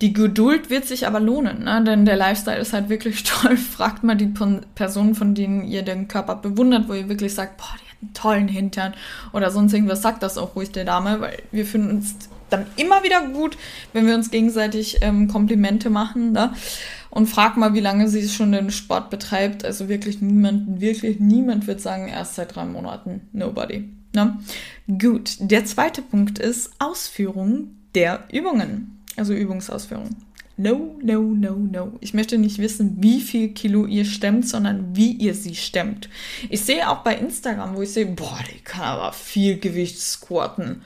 Die 0.00 0.12
Geduld 0.12 0.70
wird 0.70 0.86
sich 0.86 1.06
aber 1.06 1.20
lohnen, 1.20 1.64
ne? 1.64 1.82
denn 1.84 2.06
der 2.06 2.16
Lifestyle 2.16 2.58
ist 2.58 2.72
halt 2.72 2.88
wirklich 2.88 3.22
toll. 3.24 3.56
Fragt 3.56 4.02
mal 4.04 4.14
die 4.14 4.32
Personen, 4.74 5.14
von 5.14 5.34
denen 5.34 5.66
ihr 5.66 5.82
den 5.82 6.08
Körper 6.08 6.36
bewundert, 6.36 6.88
wo 6.88 6.94
ihr 6.94 7.08
wirklich 7.08 7.34
sagt, 7.34 7.58
boah, 7.58 7.74
die 7.74 7.90
hat 7.90 8.02
einen 8.02 8.14
tollen 8.14 8.48
Hintern 8.48 8.94
oder 9.32 9.50
sonst 9.50 9.74
irgendwas, 9.74 10.00
sagt 10.00 10.22
das 10.22 10.38
auch 10.38 10.54
ruhig 10.54 10.70
der 10.70 10.84
Dame, 10.84 11.20
weil 11.20 11.42
wir 11.50 11.66
finden 11.66 11.90
uns 11.90 12.14
dann 12.48 12.66
immer 12.76 13.02
wieder 13.02 13.22
gut, 13.28 13.56
wenn 13.92 14.06
wir 14.06 14.14
uns 14.14 14.30
gegenseitig 14.30 14.98
ähm, 15.00 15.28
Komplimente 15.28 15.90
machen. 15.90 16.32
Ne? 16.32 16.52
Und 17.10 17.26
frag 17.26 17.56
mal, 17.56 17.74
wie 17.74 17.80
lange 17.80 18.08
sie 18.08 18.28
schon 18.28 18.52
den 18.52 18.70
Sport 18.70 19.10
betreibt. 19.10 19.64
Also 19.64 19.88
wirklich 19.88 20.20
niemand, 20.20 20.80
wirklich 20.80 21.18
niemand 21.18 21.66
wird 21.66 21.80
sagen, 21.80 22.08
erst 22.08 22.36
seit 22.36 22.54
drei 22.54 22.64
Monaten. 22.64 23.22
Nobody. 23.32 23.88
Ne? 24.14 24.38
Gut, 24.86 25.36
der 25.40 25.64
zweite 25.64 26.02
Punkt 26.02 26.38
ist 26.38 26.70
Ausführung 26.78 27.74
der 27.94 28.24
Übungen 28.32 29.00
also 29.16 29.34
Übungsausführung. 29.34 30.16
No, 30.56 30.98
no, 31.02 31.20
no, 31.20 31.56
no. 31.56 31.92
Ich 32.00 32.12
möchte 32.12 32.36
nicht 32.36 32.58
wissen, 32.58 32.96
wie 33.00 33.20
viel 33.20 33.54
Kilo 33.54 33.86
ihr 33.86 34.04
stemmt, 34.04 34.46
sondern 34.46 34.94
wie 34.94 35.12
ihr 35.12 35.34
sie 35.34 35.54
stemmt. 35.54 36.10
Ich 36.50 36.62
sehe 36.62 36.88
auch 36.88 36.98
bei 36.98 37.16
Instagram, 37.16 37.76
wo 37.76 37.82
ich 37.82 37.92
sehe, 37.92 38.06
boah, 38.06 38.38
die 38.52 38.60
kann 38.60 38.82
aber 38.82 39.12
viel 39.12 39.58
Gewicht 39.58 39.98
squatten. 39.98 40.82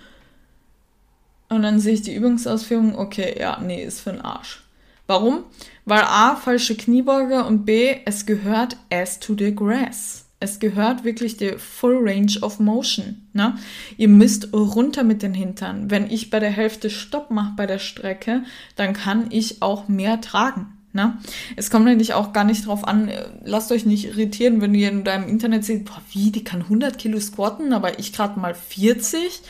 Und 1.49 1.63
dann 1.63 1.81
sehe 1.81 1.95
ich 1.95 2.03
die 2.03 2.15
Übungsausführung, 2.15 2.97
okay, 2.97 3.37
ja, 3.39 3.61
nee, 3.61 3.85
ist 3.85 4.01
für 4.01 4.13
den 4.13 4.21
Arsch. 4.21 4.63
Warum? 5.07 5.45
Weil 5.85 6.03
A, 6.03 6.37
falsche 6.37 6.77
Kniebeuge 6.77 7.45
und 7.45 7.65
B, 7.65 7.97
es 8.05 8.27
gehört 8.27 8.77
as 8.91 9.21
to 9.21 9.35
the 9.39 9.55
grass. 9.55 10.25
Es 10.41 10.59
gehört 10.59 11.05
wirklich 11.05 11.37
die 11.37 11.53
Full 11.57 12.07
Range 12.07 12.33
of 12.43 12.61
Motion. 12.61 13.29
Ne? 13.33 13.57
Ihr 13.97 14.09
müsst 14.09 14.53
runter 14.53 15.03
mit 15.03 15.23
den 15.23 15.33
Hintern. 15.33 15.91
Wenn 15.91 16.11
ich 16.11 16.31
bei 16.31 16.39
der 16.39 16.51
Hälfte 16.51 16.91
Stopp 16.91 17.31
mache 17.31 17.55
bei 17.57 17.67
der 17.67 17.79
Strecke, 17.79 18.43
dann 18.77 18.93
kann 18.93 19.29
ich 19.31 19.63
auch 19.63 19.89
mehr 19.89 20.21
tragen. 20.21 20.67
Ne? 20.93 21.19
Es 21.57 21.71
kommt 21.71 21.87
nämlich 21.87 22.15
auch 22.15 22.33
gar 22.33 22.45
nicht 22.45 22.67
drauf 22.67 22.87
an, 22.87 23.09
äh, 23.09 23.27
lasst 23.43 23.73
euch 23.73 23.85
nicht 23.85 24.05
irritieren, 24.05 24.61
wenn 24.61 24.75
ihr 24.75 24.91
in 24.91 25.03
deinem 25.03 25.29
Internet 25.29 25.65
seht, 25.65 25.87
boah, 25.87 26.01
wie, 26.13 26.31
die 26.31 26.45
kann 26.45 26.63
100 26.63 26.99
Kilo 26.99 27.19
squatten, 27.19 27.73
aber 27.73 27.99
ich 27.99 28.13
gerade 28.13 28.39
mal 28.39 28.55
40. 28.55 29.43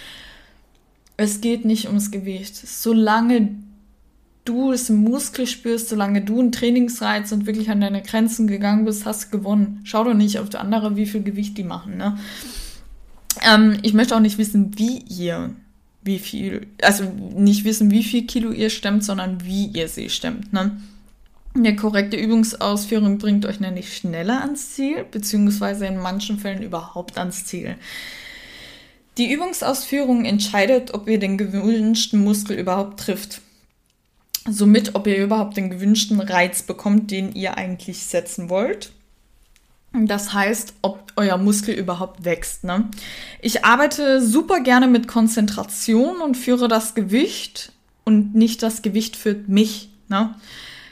Es 1.16 1.40
geht 1.40 1.64
nicht 1.64 1.88
ums 1.88 2.10
Gewicht. 2.10 2.56
Solange 2.56 3.56
du 4.44 4.72
es 4.72 4.90
im 4.90 4.96
Muskel 4.96 5.46
spürst, 5.46 5.88
solange 5.88 6.20
du 6.20 6.40
einen 6.40 6.52
Trainingsreiz 6.52 7.32
und 7.32 7.46
wirklich 7.46 7.70
an 7.70 7.80
deine 7.80 8.02
Grenzen 8.02 8.46
gegangen 8.46 8.84
bist, 8.84 9.06
hast 9.06 9.26
du 9.26 9.38
gewonnen. 9.38 9.80
Schau 9.84 10.04
doch 10.04 10.14
nicht 10.14 10.38
auf 10.38 10.50
die 10.50 10.58
andere, 10.58 10.96
wie 10.96 11.06
viel 11.06 11.22
Gewicht 11.22 11.56
die 11.56 11.64
machen. 11.64 11.96
Ne? 11.96 12.18
Ähm, 13.42 13.78
ich 13.82 13.94
möchte 13.94 14.14
auch 14.14 14.20
nicht 14.20 14.38
wissen, 14.38 14.78
wie 14.78 14.98
ihr 14.98 15.50
wie 16.04 16.18
viel, 16.18 16.66
also 16.82 17.04
nicht 17.04 17.64
wissen, 17.64 17.90
wie 17.90 18.04
viel 18.04 18.26
Kilo 18.26 18.50
ihr 18.50 18.70
stemmt, 18.70 19.04
sondern 19.04 19.42
wie 19.44 19.66
ihr 19.66 19.88
sie 19.88 20.10
stemmt. 20.10 20.52
Ne? 20.52 20.78
Eine 21.54 21.74
korrekte 21.76 22.16
Übungsausführung 22.16 23.18
bringt 23.18 23.46
euch 23.46 23.58
nämlich 23.58 23.96
schneller 23.96 24.42
ans 24.42 24.74
Ziel, 24.74 25.04
beziehungsweise 25.10 25.86
in 25.86 25.96
manchen 25.96 26.38
Fällen 26.38 26.62
überhaupt 26.62 27.16
ans 27.16 27.46
Ziel. 27.46 27.76
Die 29.16 29.32
Übungsausführung 29.32 30.24
entscheidet, 30.24 30.92
ob 30.92 31.08
ihr 31.08 31.18
den 31.18 31.38
gewünschten 31.38 32.22
Muskel 32.22 32.58
überhaupt 32.58 33.00
trifft. 33.00 33.40
Somit, 34.46 34.94
ob 34.94 35.06
ihr 35.06 35.22
überhaupt 35.22 35.56
den 35.56 35.70
gewünschten 35.70 36.20
Reiz 36.20 36.62
bekommt, 36.62 37.10
den 37.10 37.34
ihr 37.34 37.56
eigentlich 37.56 38.04
setzen 38.04 38.50
wollt. 38.50 38.92
Das 39.94 40.32
heißt, 40.32 40.74
ob 40.82 41.12
euer 41.16 41.38
Muskel 41.38 41.74
überhaupt 41.74 42.24
wächst. 42.24 42.64
Ne? 42.64 42.88
Ich 43.40 43.64
arbeite 43.64 44.20
super 44.20 44.60
gerne 44.60 44.88
mit 44.88 45.06
Konzentration 45.06 46.20
und 46.20 46.36
führe 46.36 46.66
das 46.66 46.94
Gewicht 46.94 47.72
und 48.04 48.34
nicht 48.34 48.62
das 48.62 48.82
Gewicht 48.82 49.16
führt 49.16 49.48
mich. 49.48 49.88
Ne? 50.08 50.34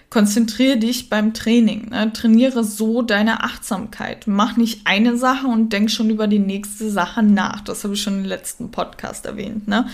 Konzentriere 0.08 0.76
dich 0.76 1.10
beim 1.10 1.34
Training. 1.34 1.88
Ne? 1.90 2.12
Trainiere 2.12 2.62
so 2.62 3.02
deine 3.02 3.42
Achtsamkeit. 3.42 4.28
Mach 4.28 4.56
nicht 4.56 4.86
eine 4.86 5.16
Sache 5.16 5.48
und 5.48 5.72
denk 5.72 5.90
schon 5.90 6.08
über 6.08 6.28
die 6.28 6.38
nächste 6.38 6.88
Sache 6.88 7.24
nach. 7.24 7.60
Das 7.60 7.82
habe 7.82 7.94
ich 7.94 8.02
schon 8.02 8.18
im 8.18 8.24
letzten 8.24 8.70
Podcast 8.70 9.26
erwähnt. 9.26 9.66
Ne? 9.66 9.86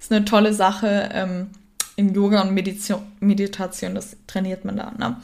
ist 0.00 0.10
eine 0.10 0.24
tolle 0.24 0.54
Sache 0.54 1.10
ähm, 1.12 1.48
in 1.96 2.14
Yoga 2.14 2.42
und 2.42 2.52
Meditation, 2.52 3.02
Meditation. 3.20 3.94
Das 3.94 4.16
trainiert 4.26 4.64
man 4.64 4.76
da. 4.76 4.92
Ne? 4.98 5.16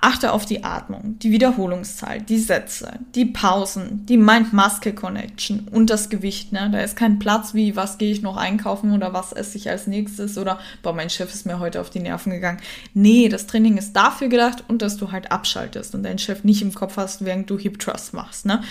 Achte 0.00 0.32
auf 0.32 0.44
die 0.44 0.64
Atmung, 0.64 1.18
die 1.20 1.30
Wiederholungszahl, 1.30 2.20
die 2.20 2.38
Sätze, 2.38 2.98
die 3.14 3.24
Pausen, 3.24 4.04
die 4.04 4.18
Mind-Muscle-Connection 4.18 5.68
und 5.70 5.88
das 5.88 6.10
Gewicht. 6.10 6.52
Ne? 6.52 6.68
Da 6.70 6.80
ist 6.80 6.94
kein 6.94 7.18
Platz 7.18 7.54
wie, 7.54 7.74
was 7.74 7.96
gehe 7.96 8.12
ich 8.12 8.20
noch 8.20 8.36
einkaufen 8.36 8.92
oder 8.92 9.14
was 9.14 9.32
esse 9.32 9.56
ich 9.56 9.70
als 9.70 9.86
nächstes 9.86 10.36
oder, 10.36 10.58
boah, 10.82 10.92
mein 10.92 11.08
Chef 11.08 11.32
ist 11.32 11.46
mir 11.46 11.58
heute 11.58 11.80
auf 11.80 11.88
die 11.88 12.00
Nerven 12.00 12.32
gegangen. 12.32 12.60
Nee, 12.92 13.30
das 13.30 13.46
Training 13.46 13.78
ist 13.78 13.94
dafür 13.94 14.28
gedacht 14.28 14.64
und 14.68 14.82
dass 14.82 14.98
du 14.98 15.10
halt 15.10 15.32
abschaltest 15.32 15.94
und 15.94 16.02
deinen 16.02 16.18
Chef 16.18 16.44
nicht 16.44 16.60
im 16.60 16.74
Kopf 16.74 16.98
hast, 16.98 17.24
während 17.24 17.48
du 17.48 17.58
Hip 17.58 17.78
Trust 17.78 18.12
machst. 18.12 18.44
Ne? 18.44 18.62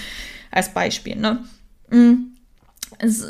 Als 0.52 0.70
Beispiel. 0.70 1.16
Ne? 1.16 1.44
Mm. 1.90 2.34
Es, 3.00 3.26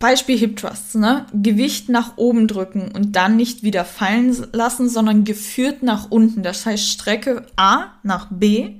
Beispiel 0.00 0.38
Hip 0.38 0.56
Thrusts, 0.56 0.94
ne? 0.94 1.26
Gewicht 1.34 1.90
nach 1.90 2.16
oben 2.16 2.48
drücken 2.48 2.90
und 2.90 3.14
dann 3.14 3.36
nicht 3.36 3.62
wieder 3.62 3.84
fallen 3.84 4.34
lassen, 4.52 4.88
sondern 4.88 5.24
geführt 5.24 5.82
nach 5.82 6.10
unten. 6.10 6.42
Das 6.42 6.64
heißt, 6.66 6.88
Strecke 6.88 7.46
A 7.54 7.92
nach 8.02 8.28
B 8.30 8.76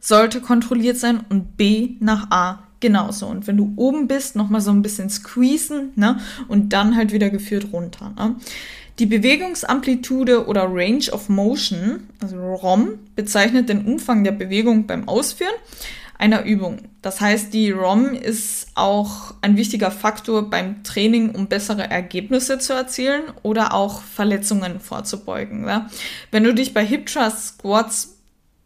sollte 0.00 0.42
kontrolliert 0.42 0.98
sein 0.98 1.24
und 1.30 1.56
B 1.56 1.96
nach 1.98 2.30
A 2.30 2.62
genauso. 2.80 3.26
Und 3.26 3.46
wenn 3.46 3.56
du 3.56 3.72
oben 3.76 4.06
bist, 4.06 4.36
nochmal 4.36 4.60
so 4.60 4.70
ein 4.70 4.82
bisschen 4.82 5.08
squeezen, 5.08 5.92
ne? 5.96 6.20
Und 6.46 6.74
dann 6.74 6.94
halt 6.94 7.12
wieder 7.12 7.30
geführt 7.30 7.68
runter, 7.72 8.12
ne? 8.14 8.36
Die 8.98 9.06
Bewegungsamplitude 9.06 10.46
oder 10.46 10.66
Range 10.68 11.10
of 11.10 11.30
Motion, 11.30 12.06
also 12.20 12.36
ROM, 12.36 12.90
bezeichnet 13.16 13.70
den 13.70 13.86
Umfang 13.86 14.22
der 14.22 14.32
Bewegung 14.32 14.86
beim 14.86 15.08
Ausführen 15.08 15.54
einer 16.18 16.44
Übung. 16.44 16.78
Das 17.02 17.20
heißt, 17.20 17.52
die 17.52 17.70
ROM 17.70 18.14
ist 18.14 18.68
auch 18.74 19.34
ein 19.40 19.56
wichtiger 19.56 19.90
Faktor 19.90 20.48
beim 20.48 20.82
Training, 20.84 21.30
um 21.30 21.48
bessere 21.48 21.90
Ergebnisse 21.90 22.58
zu 22.58 22.72
erzielen 22.72 23.24
oder 23.42 23.74
auch 23.74 24.02
Verletzungen 24.02 24.80
vorzubeugen. 24.80 25.66
Ja? 25.66 25.90
Wenn 26.30 26.44
du 26.44 26.54
dich 26.54 26.72
bei 26.72 26.84
Hip 26.84 27.06
Thrust 27.06 27.58
Squats 27.58 28.16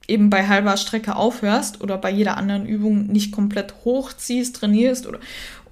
eben 0.07 0.31
bei 0.31 0.47
halber 0.47 0.77
Strecke 0.77 1.17
aufhörst 1.17 1.83
oder 1.83 1.99
bei 1.99 2.11
jeder 2.11 2.37
anderen 2.37 2.67
Übung 2.67 3.07
nicht 3.07 3.33
komplett 3.33 3.75
hochziehst, 3.85 4.57
trainierst 4.57 5.07
oder 5.07 5.19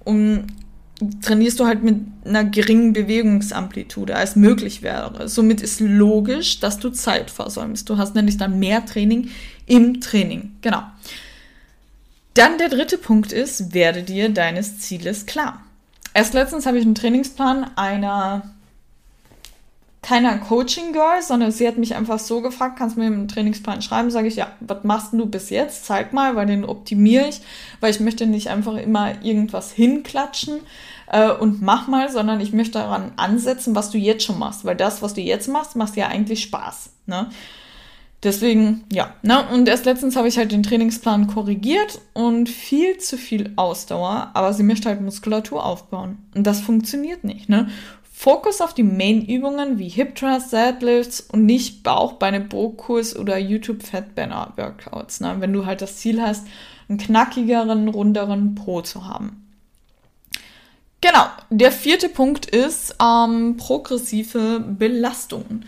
um 0.03 0.45
trainierst 1.21 1.59
du 1.59 1.65
halt 1.67 1.83
mit 1.83 1.97
einer 2.25 2.43
geringen 2.43 2.93
Bewegungsamplitude, 2.93 4.15
als 4.15 4.35
möglich 4.35 4.81
wäre. 4.81 5.27
Somit 5.27 5.61
ist 5.61 5.79
logisch, 5.79 6.59
dass 6.59 6.79
du 6.79 6.89
Zeit 6.89 7.29
versäumst. 7.29 7.87
Du 7.89 7.97
hast 7.97 8.15
nämlich 8.15 8.37
dann 8.37 8.57
mehr 8.57 8.83
Training 8.85 9.29
im 9.67 10.01
Training. 10.01 10.53
Genau. 10.61 10.81
Dann 12.37 12.59
der 12.59 12.69
dritte 12.69 12.99
Punkt 12.99 13.31
ist, 13.31 13.73
werde 13.73 14.03
dir 14.03 14.29
deines 14.29 14.79
Zieles 14.79 15.25
klar. 15.25 15.63
Erst 16.13 16.35
letztens 16.35 16.67
habe 16.67 16.77
ich 16.77 16.85
einen 16.85 16.93
Trainingsplan 16.93 17.71
einer 17.75 18.43
keiner 20.03 20.37
Coaching 20.37 20.93
Girl, 20.93 21.23
sondern 21.23 21.51
sie 21.51 21.67
hat 21.67 21.79
mich 21.79 21.95
einfach 21.95 22.19
so 22.19 22.41
gefragt, 22.41 22.77
kannst 22.77 22.95
du 22.95 23.01
mir 23.01 23.07
einen 23.07 23.27
Trainingsplan 23.27 23.81
schreiben? 23.81 24.11
Sage 24.11 24.27
ich, 24.27 24.35
ja, 24.35 24.51
was 24.59 24.83
machst 24.83 25.13
du 25.13 25.25
bis 25.25 25.49
jetzt? 25.49 25.85
Zeig 25.85 26.13
mal, 26.13 26.35
weil 26.35 26.45
den 26.45 26.63
optimiere 26.63 27.27
ich, 27.27 27.41
weil 27.79 27.89
ich 27.89 27.99
möchte 27.99 28.27
nicht 28.27 28.49
einfach 28.49 28.75
immer 28.75 29.21
irgendwas 29.23 29.71
hinklatschen 29.71 30.59
äh, 31.11 31.31
und 31.31 31.63
mach 31.63 31.87
mal, 31.87 32.11
sondern 32.11 32.39
ich 32.39 32.53
möchte 32.53 32.73
daran 32.73 33.13
ansetzen, 33.17 33.73
was 33.73 33.89
du 33.89 33.97
jetzt 33.97 34.23
schon 34.23 34.37
machst, 34.37 34.63
weil 34.63 34.75
das, 34.75 35.01
was 35.01 35.15
du 35.15 35.21
jetzt 35.21 35.47
machst, 35.47 35.75
macht 35.75 35.95
ja 35.97 36.07
eigentlich 36.07 36.43
Spaß. 36.43 36.91
Ne? 37.07 37.31
Deswegen, 38.23 38.83
ja. 38.91 39.13
Ne? 39.21 39.47
Und 39.53 39.69
erst 39.69 39.85
letztens 39.85 40.15
habe 40.15 40.27
ich 40.27 40.37
halt 40.37 40.51
den 40.51 40.63
Trainingsplan 40.63 41.27
korrigiert 41.27 42.01
und 42.13 42.49
viel 42.49 42.97
zu 42.97 43.15
viel 43.17 43.53
Ausdauer, 43.57 44.31
aber 44.33 44.53
sie 44.53 44.63
möchte 44.63 44.89
halt 44.89 45.01
Muskulatur 45.01 45.63
aufbauen. 45.63 46.17
Und 46.33 46.47
das 46.47 46.61
funktioniert 46.61 47.23
nicht. 47.23 47.47
Ne? 47.47 47.69
Fokus 48.11 48.61
auf 48.61 48.73
die 48.73 48.81
Main-Übungen 48.81 49.77
wie 49.77 49.89
Hip 49.89 50.15
Thrust, 50.15 50.51
Deadlifts 50.51 51.21
und 51.21 51.45
nicht 51.45 51.83
Bauch, 51.83 52.13
Beine, 52.13 52.41
Brotkurs 52.41 53.15
oder 53.15 53.37
YouTube 53.37 53.83
Fat 53.83 54.15
Banner 54.15 54.53
Workouts. 54.55 55.19
Ne? 55.19 55.35
Wenn 55.37 55.53
du 55.53 55.67
halt 55.67 55.83
das 55.83 55.97
Ziel 55.97 56.19
hast, 56.19 56.47
einen 56.89 56.97
knackigeren, 56.97 57.87
runderen 57.87 58.55
Po 58.55 58.81
zu 58.81 59.05
haben. 59.05 59.43
Genau, 61.01 61.25
der 61.51 61.71
vierte 61.71 62.09
Punkt 62.09 62.47
ist 62.47 62.95
ähm, 62.99 63.55
progressive 63.57 64.65
Belastungen. 64.67 65.65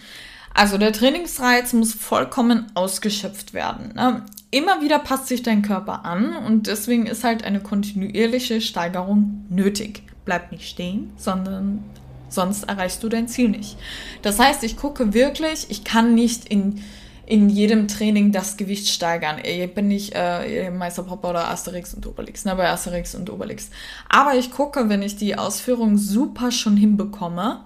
Also 0.60 0.78
der 0.78 0.92
Trainingsreiz 0.92 1.72
muss 1.72 1.94
vollkommen 1.94 2.66
ausgeschöpft 2.74 3.54
werden. 3.54 3.94
Ne? 3.96 4.26
Immer 4.52 4.82
wieder 4.82 5.00
passt 5.00 5.28
sich 5.28 5.42
dein 5.42 5.62
Körper 5.62 6.04
an 6.04 6.36
und 6.36 6.68
deswegen 6.68 7.06
ist 7.06 7.24
halt 7.24 7.46
eine 7.46 7.62
kontinuierliche 7.62 8.60
Steigerung 8.60 9.46
nötig. 9.50 10.04
Bleib 10.26 10.52
nicht 10.52 10.68
stehen, 10.68 11.14
sondern 11.16 11.86
sonst 12.28 12.64
erreichst 12.64 13.02
du 13.04 13.08
dein 13.08 13.30
Ziel 13.30 13.48
nicht. 13.48 13.78
Das 14.22 14.38
heißt, 14.38 14.66
ich 14.66 14.76
gucke 14.76 15.14
wirklich, 15.14 15.68
ich 15.70 15.86
kann 15.86 16.14
nicht 16.14 16.50
in, 16.50 16.84
in 17.26 17.48
jedem 17.48 17.88
Training 17.88 18.34
das 18.34 18.58
Gewicht 18.58 18.90
steigern. 18.90 19.38
Ich 19.42 19.74
bin 19.74 19.88
nicht 19.88 20.12
äh, 20.14 20.70
Meister 20.72 21.04
Popper 21.04 21.30
oder 21.30 21.48
Asterix 21.48 21.94
und 21.94 22.06
Obelix, 22.06 22.44
ne, 22.44 22.54
bei 22.58 22.68
Asterix 22.70 23.16
und 23.16 23.30
Obelix. 23.30 23.70
Aber 24.10 24.36
ich 24.36 24.52
gucke, 24.52 24.90
wenn 24.90 25.04
ich 25.04 25.16
die 25.16 25.38
Ausführung 25.38 25.98
super 25.98 26.52
schon 26.52 26.76
hinbekomme, 26.76 27.64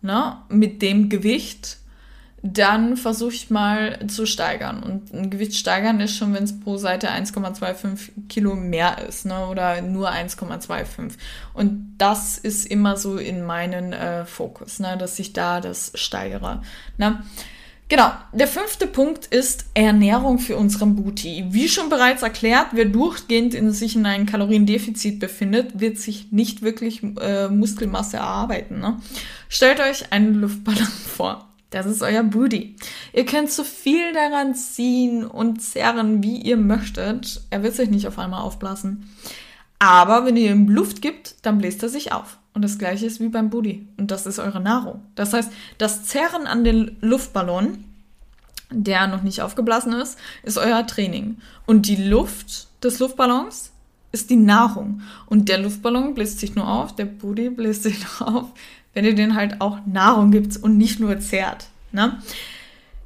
ne, 0.00 0.38
mit 0.48 0.80
dem 0.80 1.10
Gewicht, 1.10 1.76
dann 2.42 2.96
versuche 2.96 3.34
ich 3.34 3.50
mal 3.50 3.98
zu 4.06 4.24
steigern. 4.24 4.82
Und 4.82 5.12
ein 5.12 5.30
Gewicht 5.30 5.56
steigern 5.56 6.00
ist 6.00 6.16
schon, 6.16 6.34
wenn 6.34 6.44
es 6.44 6.60
pro 6.60 6.76
Seite 6.76 7.10
1,25 7.10 8.28
Kilo 8.28 8.54
mehr 8.54 8.98
ist, 9.08 9.26
ne? 9.26 9.46
Oder 9.48 9.82
nur 9.82 10.10
1,25. 10.10 11.14
Und 11.52 11.94
das 11.98 12.38
ist 12.38 12.66
immer 12.66 12.96
so 12.96 13.16
in 13.16 13.44
meinen 13.44 13.92
äh, 13.92 14.24
Fokus, 14.24 14.78
ne? 14.78 14.96
Dass 14.96 15.18
ich 15.18 15.32
da 15.32 15.60
das 15.60 15.92
steigere. 15.94 16.62
Ne? 16.96 17.22
Genau, 17.88 18.12
der 18.34 18.48
fünfte 18.48 18.86
Punkt 18.86 19.26
ist 19.26 19.64
Ernährung 19.72 20.38
für 20.38 20.56
unseren 20.56 20.94
Booty. 20.94 21.46
Wie 21.48 21.70
schon 21.70 21.88
bereits 21.88 22.22
erklärt, 22.22 22.68
wer 22.72 22.84
durchgehend 22.84 23.54
in 23.54 23.72
sich 23.72 23.96
in 23.96 24.04
einem 24.04 24.26
Kaloriendefizit 24.26 25.18
befindet, 25.18 25.80
wird 25.80 25.98
sich 25.98 26.30
nicht 26.30 26.60
wirklich 26.60 27.02
äh, 27.02 27.48
Muskelmasse 27.48 28.18
erarbeiten. 28.18 28.80
Ne? 28.80 29.00
Stellt 29.48 29.80
euch 29.80 30.12
einen 30.12 30.34
Luftballon 30.34 30.86
vor. 31.16 31.47
Das 31.70 31.86
ist 31.86 32.02
euer 32.02 32.22
Booty. 32.22 32.76
Ihr 33.12 33.26
könnt 33.26 33.50
so 33.50 33.62
viel 33.62 34.12
daran 34.12 34.54
ziehen 34.54 35.26
und 35.26 35.60
zerren, 35.60 36.22
wie 36.22 36.40
ihr 36.40 36.56
möchtet. 36.56 37.42
Er 37.50 37.62
wird 37.62 37.74
sich 37.74 37.90
nicht 37.90 38.06
auf 38.06 38.18
einmal 38.18 38.42
aufblasen. 38.42 39.10
Aber 39.78 40.24
wenn 40.24 40.36
ihr 40.36 40.50
ihm 40.50 40.68
Luft 40.68 41.02
gibt, 41.02 41.36
dann 41.42 41.58
bläst 41.58 41.82
er 41.82 41.88
sich 41.88 42.12
auf. 42.12 42.38
Und 42.54 42.62
das 42.62 42.78
gleiche 42.78 43.06
ist 43.06 43.20
wie 43.20 43.28
beim 43.28 43.50
Booty. 43.50 43.86
Und 43.98 44.10
das 44.10 44.26
ist 44.26 44.38
eure 44.38 44.60
Nahrung. 44.60 45.02
Das 45.14 45.32
heißt, 45.32 45.52
das 45.76 46.04
Zerren 46.04 46.46
an 46.46 46.64
den 46.64 46.96
Luftballon, 47.00 47.84
der 48.70 49.06
noch 49.06 49.22
nicht 49.22 49.42
aufgeblasen 49.42 49.92
ist, 49.92 50.18
ist 50.42 50.58
euer 50.58 50.86
Training. 50.86 51.36
Und 51.66 51.86
die 51.86 51.96
Luft 51.96 52.66
des 52.82 52.98
Luftballons 52.98 53.72
ist 54.10 54.30
die 54.30 54.36
Nahrung. 54.36 55.02
Und 55.26 55.48
der 55.48 55.58
Luftballon 55.58 56.14
bläst 56.14 56.40
sich 56.40 56.54
nur 56.54 56.66
auf, 56.66 56.94
der 56.94 57.04
Booty 57.04 57.50
bläst 57.50 57.82
sich 57.82 58.04
nur 58.20 58.36
auf, 58.36 58.50
wenn 58.94 59.04
ihr 59.04 59.14
den 59.14 59.34
halt 59.34 59.60
auch 59.60 59.78
Nahrung 59.86 60.30
gibt 60.30 60.56
und 60.56 60.76
nicht 60.76 61.00
nur 61.00 61.18
zehrt. 61.20 61.68
Ne? 61.92 62.20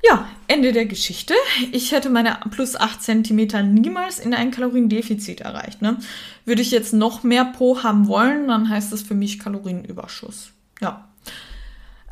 Ja, 0.05 0.26
Ende 0.49 0.72
der 0.72 0.87
Geschichte. 0.87 1.35
Ich 1.70 1.93
hätte 1.93 2.11
meine 2.11 2.39
plus 2.51 2.74
8 2.76 3.01
cm 3.03 3.72
niemals 3.72 4.18
in 4.18 4.35
ein 4.35 4.51
Kaloriendefizit 4.51 5.41
erreicht. 5.41 5.80
Ne? 5.80 5.99
Würde 6.45 6.62
ich 6.62 6.72
jetzt 6.72 6.93
noch 6.93 7.22
mehr 7.22 7.45
Po 7.45 7.83
haben 7.83 8.09
wollen, 8.09 8.49
dann 8.49 8.68
heißt 8.68 8.93
das 8.93 9.03
für 9.03 9.14
mich 9.14 9.39
Kalorienüberschuss. 9.39 10.51
Ja. 10.80 11.09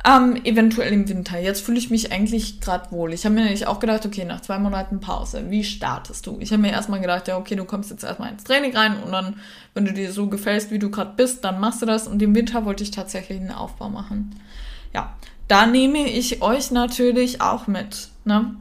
Ähm, 0.03 0.35
eventuell 0.45 0.91
im 0.93 1.07
Winter. 1.07 1.37
Jetzt 1.37 1.63
fühle 1.63 1.77
ich 1.77 1.91
mich 1.91 2.11
eigentlich 2.11 2.59
gerade 2.59 2.91
wohl. 2.91 3.13
Ich 3.13 3.23
habe 3.23 3.35
mir 3.35 3.43
nämlich 3.43 3.67
auch 3.67 3.79
gedacht, 3.79 4.03
okay, 4.05 4.25
nach 4.25 4.41
zwei 4.41 4.57
Monaten 4.57 4.99
Pause, 4.99 5.45
wie 5.49 5.63
startest 5.63 6.25
du? 6.25 6.37
Ich 6.39 6.51
habe 6.51 6.61
mir 6.61 6.71
erstmal 6.71 7.01
gedacht, 7.01 7.27
ja, 7.27 7.37
okay, 7.37 7.55
du 7.55 7.65
kommst 7.65 7.91
jetzt 7.91 8.03
erstmal 8.03 8.31
ins 8.31 8.43
Training 8.43 8.75
rein 8.75 8.97
und 9.03 9.11
dann, 9.11 9.39
wenn 9.75 9.85
du 9.85 9.93
dir 9.93 10.11
so 10.11 10.27
gefällst, 10.27 10.71
wie 10.71 10.79
du 10.79 10.89
gerade 10.89 11.13
bist, 11.15 11.43
dann 11.43 11.59
machst 11.59 11.83
du 11.83 11.85
das. 11.85 12.07
Und 12.07 12.21
im 12.21 12.33
Winter 12.33 12.65
wollte 12.65 12.83
ich 12.83 12.89
tatsächlich 12.89 13.39
einen 13.39 13.51
Aufbau 13.51 13.89
machen. 13.89 14.35
Ja, 14.91 15.15
da 15.47 15.67
nehme 15.67 16.09
ich 16.09 16.41
euch 16.41 16.71
natürlich 16.71 17.41
auch 17.41 17.67
mit. 17.67 18.09
Ne? 18.25 18.55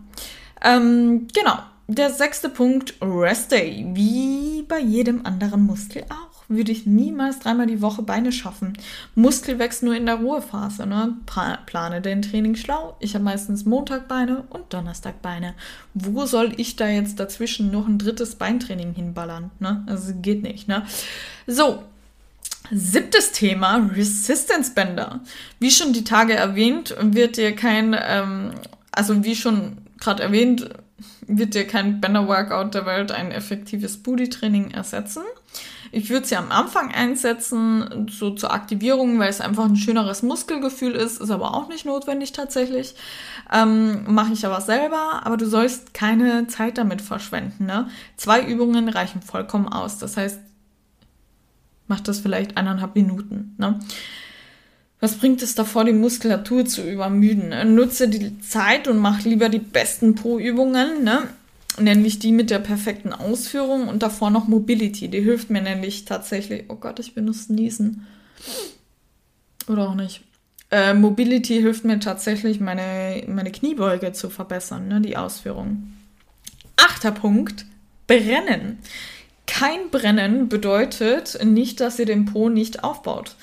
Ähm, 0.62 1.28
genau. 1.32 1.58
Der 1.88 2.10
sechste 2.10 2.48
Punkt, 2.48 2.94
Rest 3.00 3.50
Day. 3.50 3.84
Wie 3.94 4.62
bei 4.68 4.78
jedem 4.78 5.26
anderen 5.26 5.62
Muskel 5.62 6.04
auch 6.08 6.29
würde 6.50 6.72
ich 6.72 6.84
niemals 6.84 7.38
dreimal 7.38 7.66
die 7.66 7.80
Woche 7.80 8.02
Beine 8.02 8.32
schaffen. 8.32 8.74
Muskel 9.14 9.58
wächst 9.58 9.82
nur 9.82 9.94
in 9.94 10.04
der 10.04 10.16
Ruhephase. 10.16 10.86
Ne? 10.86 11.16
Plane 11.24 12.02
dein 12.02 12.22
Training 12.22 12.56
schlau. 12.56 12.96
Ich 13.00 13.14
habe 13.14 13.24
meistens 13.24 13.64
Montag 13.64 14.08
Beine 14.08 14.44
und 14.50 14.72
Donnerstag 14.74 15.22
Beine. 15.22 15.54
Wo 15.94 16.26
soll 16.26 16.52
ich 16.56 16.76
da 16.76 16.88
jetzt 16.88 17.20
dazwischen 17.20 17.70
noch 17.70 17.86
ein 17.86 17.98
drittes 17.98 18.34
Beintraining 18.34 18.92
hinballern? 18.92 19.50
Ne? 19.60 19.84
Also 19.86 20.12
geht 20.20 20.42
nicht. 20.42 20.68
Ne? 20.68 20.84
So, 21.46 21.84
Siebtes 22.72 23.32
Thema, 23.32 23.90
Resistance 23.96 24.72
Bänder. 24.74 25.20
Wie 25.58 25.72
schon 25.72 25.92
die 25.92 26.04
Tage 26.04 26.34
erwähnt, 26.34 26.94
wird 27.00 27.36
dir 27.36 27.56
kein, 27.56 27.96
ähm, 28.00 28.52
also 28.92 29.24
wie 29.24 29.34
schon 29.34 29.78
gerade 29.98 30.22
erwähnt, 30.22 30.70
wird 31.26 31.54
dir 31.54 31.66
kein 31.66 32.00
Bänder-Workout 32.00 32.74
der 32.74 32.86
Welt 32.86 33.10
ein 33.12 33.32
effektives 33.32 33.96
Booty-Training 33.96 34.70
ersetzen. 34.70 35.22
Ich 35.92 36.10
würde 36.10 36.26
sie 36.26 36.36
am 36.36 36.52
Anfang 36.52 36.92
einsetzen, 36.92 38.06
so 38.10 38.30
zur 38.30 38.52
Aktivierung, 38.52 39.18
weil 39.18 39.28
es 39.28 39.40
einfach 39.40 39.64
ein 39.64 39.76
schöneres 39.76 40.22
Muskelgefühl 40.22 40.92
ist, 40.92 41.20
ist 41.20 41.30
aber 41.30 41.54
auch 41.54 41.68
nicht 41.68 41.84
notwendig 41.84 42.32
tatsächlich. 42.32 42.94
Ähm, 43.52 44.04
Mache 44.06 44.32
ich 44.32 44.46
aber 44.46 44.60
selber, 44.60 45.22
aber 45.24 45.36
du 45.36 45.46
sollst 45.46 45.92
keine 45.92 46.46
Zeit 46.46 46.78
damit 46.78 47.02
verschwenden. 47.02 47.66
Ne? 47.66 47.88
Zwei 48.16 48.42
Übungen 48.42 48.88
reichen 48.88 49.20
vollkommen 49.20 49.68
aus. 49.68 49.98
Das 49.98 50.16
heißt, 50.16 50.38
mach 51.88 52.00
das 52.00 52.20
vielleicht 52.20 52.56
eineinhalb 52.56 52.94
Minuten. 52.94 53.56
Ne? 53.58 53.80
Was 55.00 55.16
bringt 55.16 55.42
es 55.42 55.54
davor, 55.54 55.84
die 55.84 55.92
Muskulatur 55.92 56.66
zu 56.66 56.88
übermüden? 56.88 57.74
Nutze 57.74 58.08
die 58.08 58.38
Zeit 58.40 58.86
und 58.86 58.98
mach 58.98 59.24
lieber 59.24 59.48
die 59.48 59.58
besten 59.58 60.14
Po-Übungen. 60.14 61.02
Ne? 61.02 61.22
Nämlich 61.80 62.18
die 62.18 62.32
mit 62.32 62.50
der 62.50 62.58
perfekten 62.58 63.12
Ausführung 63.12 63.88
und 63.88 64.02
davor 64.02 64.30
noch 64.30 64.48
Mobility. 64.48 65.08
Die 65.08 65.20
hilft 65.20 65.50
mir 65.50 65.62
nämlich 65.62 66.04
tatsächlich. 66.04 66.64
Oh 66.68 66.76
Gott, 66.76 66.98
ich 66.98 67.14
benutze 67.14 67.52
Niesen. 67.52 68.06
Oder 69.68 69.88
auch 69.88 69.94
nicht. 69.94 70.22
Äh, 70.70 70.94
Mobility 70.94 71.60
hilft 71.60 71.84
mir 71.84 71.98
tatsächlich, 71.98 72.60
meine, 72.60 73.24
meine 73.26 73.50
Kniebeuge 73.50 74.12
zu 74.12 74.30
verbessern, 74.30 74.88
ne, 74.88 75.00
die 75.00 75.16
Ausführung. 75.16 75.92
Achter 76.76 77.12
Punkt: 77.12 77.66
Brennen. 78.06 78.78
Kein 79.46 79.90
Brennen 79.90 80.48
bedeutet 80.48 81.38
nicht, 81.44 81.80
dass 81.80 81.98
ihr 81.98 82.06
den 82.06 82.24
Po 82.24 82.48
nicht 82.48 82.84
aufbaut. 82.84 83.34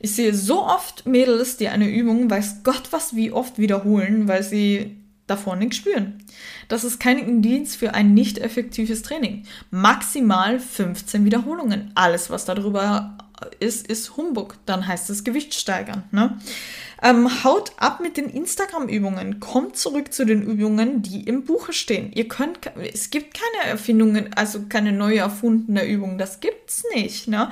Ich 0.00 0.16
sehe 0.16 0.34
so 0.34 0.64
oft 0.64 1.06
Mädels, 1.06 1.56
die 1.56 1.68
eine 1.68 1.88
Übung, 1.88 2.28
weiß 2.28 2.64
Gott 2.64 2.88
was 2.90 3.14
wie 3.14 3.30
oft 3.30 3.58
wiederholen, 3.58 4.26
weil 4.26 4.42
sie 4.42 4.96
davor 5.26 5.56
nichts 5.56 5.76
spüren. 5.76 6.24
Das 6.68 6.84
ist 6.84 7.00
kein 7.00 7.18
Indiz 7.18 7.76
für 7.76 7.94
ein 7.94 8.14
nicht 8.14 8.38
effektives 8.38 9.02
Training. 9.02 9.44
Maximal 9.70 10.58
15 10.58 11.24
Wiederholungen. 11.24 11.92
Alles, 11.94 12.30
was 12.30 12.44
darüber 12.44 13.16
ist, 13.60 13.86
ist 13.86 14.16
Humbug. 14.16 14.56
Dann 14.66 14.86
heißt 14.86 15.10
es 15.10 15.24
Gewicht 15.24 15.54
steigern. 15.54 16.04
Ne? 16.10 16.38
Ähm, 17.02 17.44
haut 17.44 17.72
ab 17.78 18.00
mit 18.00 18.16
den 18.16 18.28
Instagram-Übungen. 18.28 19.40
Kommt 19.40 19.76
zurück 19.76 20.12
zu 20.12 20.24
den 20.24 20.42
Übungen, 20.42 21.02
die 21.02 21.22
im 21.22 21.44
Buche 21.44 21.72
stehen. 21.72 22.12
Ihr 22.12 22.28
könnt, 22.28 22.58
es 22.92 23.10
gibt 23.10 23.34
keine 23.34 23.70
Erfindungen, 23.70 24.32
also 24.34 24.62
keine 24.68 24.92
neu 24.92 25.16
erfundene 25.16 25.84
Übung. 25.86 26.18
Das 26.18 26.40
gibt's 26.40 26.84
nicht. 26.94 27.28
Ne? 27.28 27.50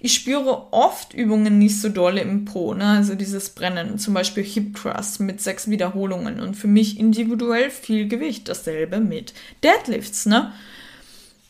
Ich 0.00 0.14
spüre 0.14 0.72
oft 0.72 1.12
Übungen 1.12 1.58
nicht 1.58 1.80
so 1.80 1.88
dolle 1.88 2.20
im 2.20 2.44
Po, 2.44 2.74
ne? 2.74 2.84
also 2.84 3.14
dieses 3.14 3.50
Brennen, 3.50 3.98
zum 3.98 4.14
Beispiel 4.14 4.44
Hip 4.44 4.76
Thrust 4.76 5.20
mit 5.20 5.40
sechs 5.40 5.68
Wiederholungen 5.68 6.40
und 6.40 6.54
für 6.54 6.68
mich 6.68 6.98
individuell 6.98 7.70
viel 7.70 8.06
Gewicht. 8.06 8.48
Dasselbe 8.48 9.00
mit 9.00 9.34
Deadlifts. 9.64 10.26
Ne? 10.26 10.52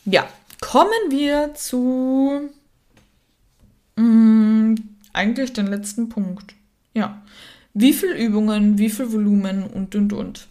Ja, 0.07 0.27
kommen 0.61 1.11
wir 1.11 1.55
zu 1.55 2.51
mh, 3.97 4.03
mm, 4.03 4.77
eigentlich 5.13 5.53
den 5.53 5.67
letzten 5.67 6.09
Punkt. 6.09 6.55
Ja, 6.95 7.23
wie 7.75 7.93
viel 7.93 8.13
Übungen, 8.13 8.79
wie 8.79 8.91
viel 8.91 9.13
Volumen 9.13 9.65
und 9.65 9.95
und 9.95 10.13
und. 10.13 10.49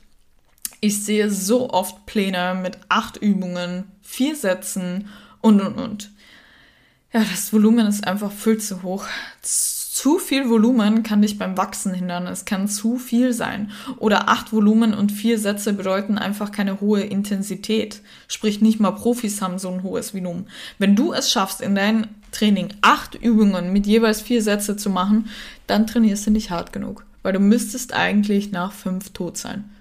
Ich 0.79 1.03
sehe 1.03 1.31
so 1.31 1.71
oft 1.71 2.05
Pläne 2.05 2.59
mit 2.61 2.77
acht 2.89 3.17
Übungen, 3.17 3.85
vier 4.01 4.35
Sätzen 4.35 5.09
und 5.41 5.59
und 5.61 5.75
und. 5.75 6.11
Ja, 7.13 7.21
das 7.21 7.53
Volumen 7.53 7.87
ist 7.87 8.05
einfach 8.05 8.31
viel 8.31 8.57
zu 8.57 8.83
hoch. 8.83 9.05
Zu 9.41 10.19
viel 10.19 10.49
Volumen 10.49 11.03
kann 11.03 11.21
dich 11.21 11.39
beim 11.39 11.57
Wachsen 11.57 11.93
hindern. 11.93 12.27
Es 12.27 12.43
kann 12.43 12.67
zu 12.67 12.97
viel 12.97 13.31
sein. 13.33 13.71
Oder 13.97 14.27
acht 14.27 14.51
Volumen 14.51 14.93
und 14.93 15.11
vier 15.11 15.39
Sätze 15.39 15.73
bedeuten 15.73 16.17
einfach 16.17 16.51
keine 16.51 16.81
hohe 16.81 17.01
Intensität. 17.01 18.01
Sprich, 18.27 18.61
nicht 18.61 18.79
mal 18.79 18.91
Profis 18.91 19.41
haben 19.41 19.57
so 19.57 19.69
ein 19.69 19.83
hohes 19.83 20.13
Volumen. 20.13 20.47
Wenn 20.79 20.95
du 20.95 21.13
es 21.13 21.31
schaffst, 21.31 21.61
in 21.61 21.75
dein 21.75 22.07
Training 22.31 22.73
acht 22.81 23.15
Übungen 23.15 23.71
mit 23.71 23.87
jeweils 23.87 24.21
vier 24.21 24.43
Sätze 24.43 24.75
zu 24.75 24.89
machen, 24.89 25.29
dann 25.65 25.87
trainierst 25.87 26.27
du 26.27 26.31
nicht 26.31 26.51
hart 26.51 26.73
genug. 26.73 27.05
Weil 27.23 27.33
du 27.33 27.39
müsstest 27.39 27.93
eigentlich 27.93 28.51
nach 28.51 28.73
fünf 28.73 29.11
tot 29.11 29.37
sein. 29.37 29.71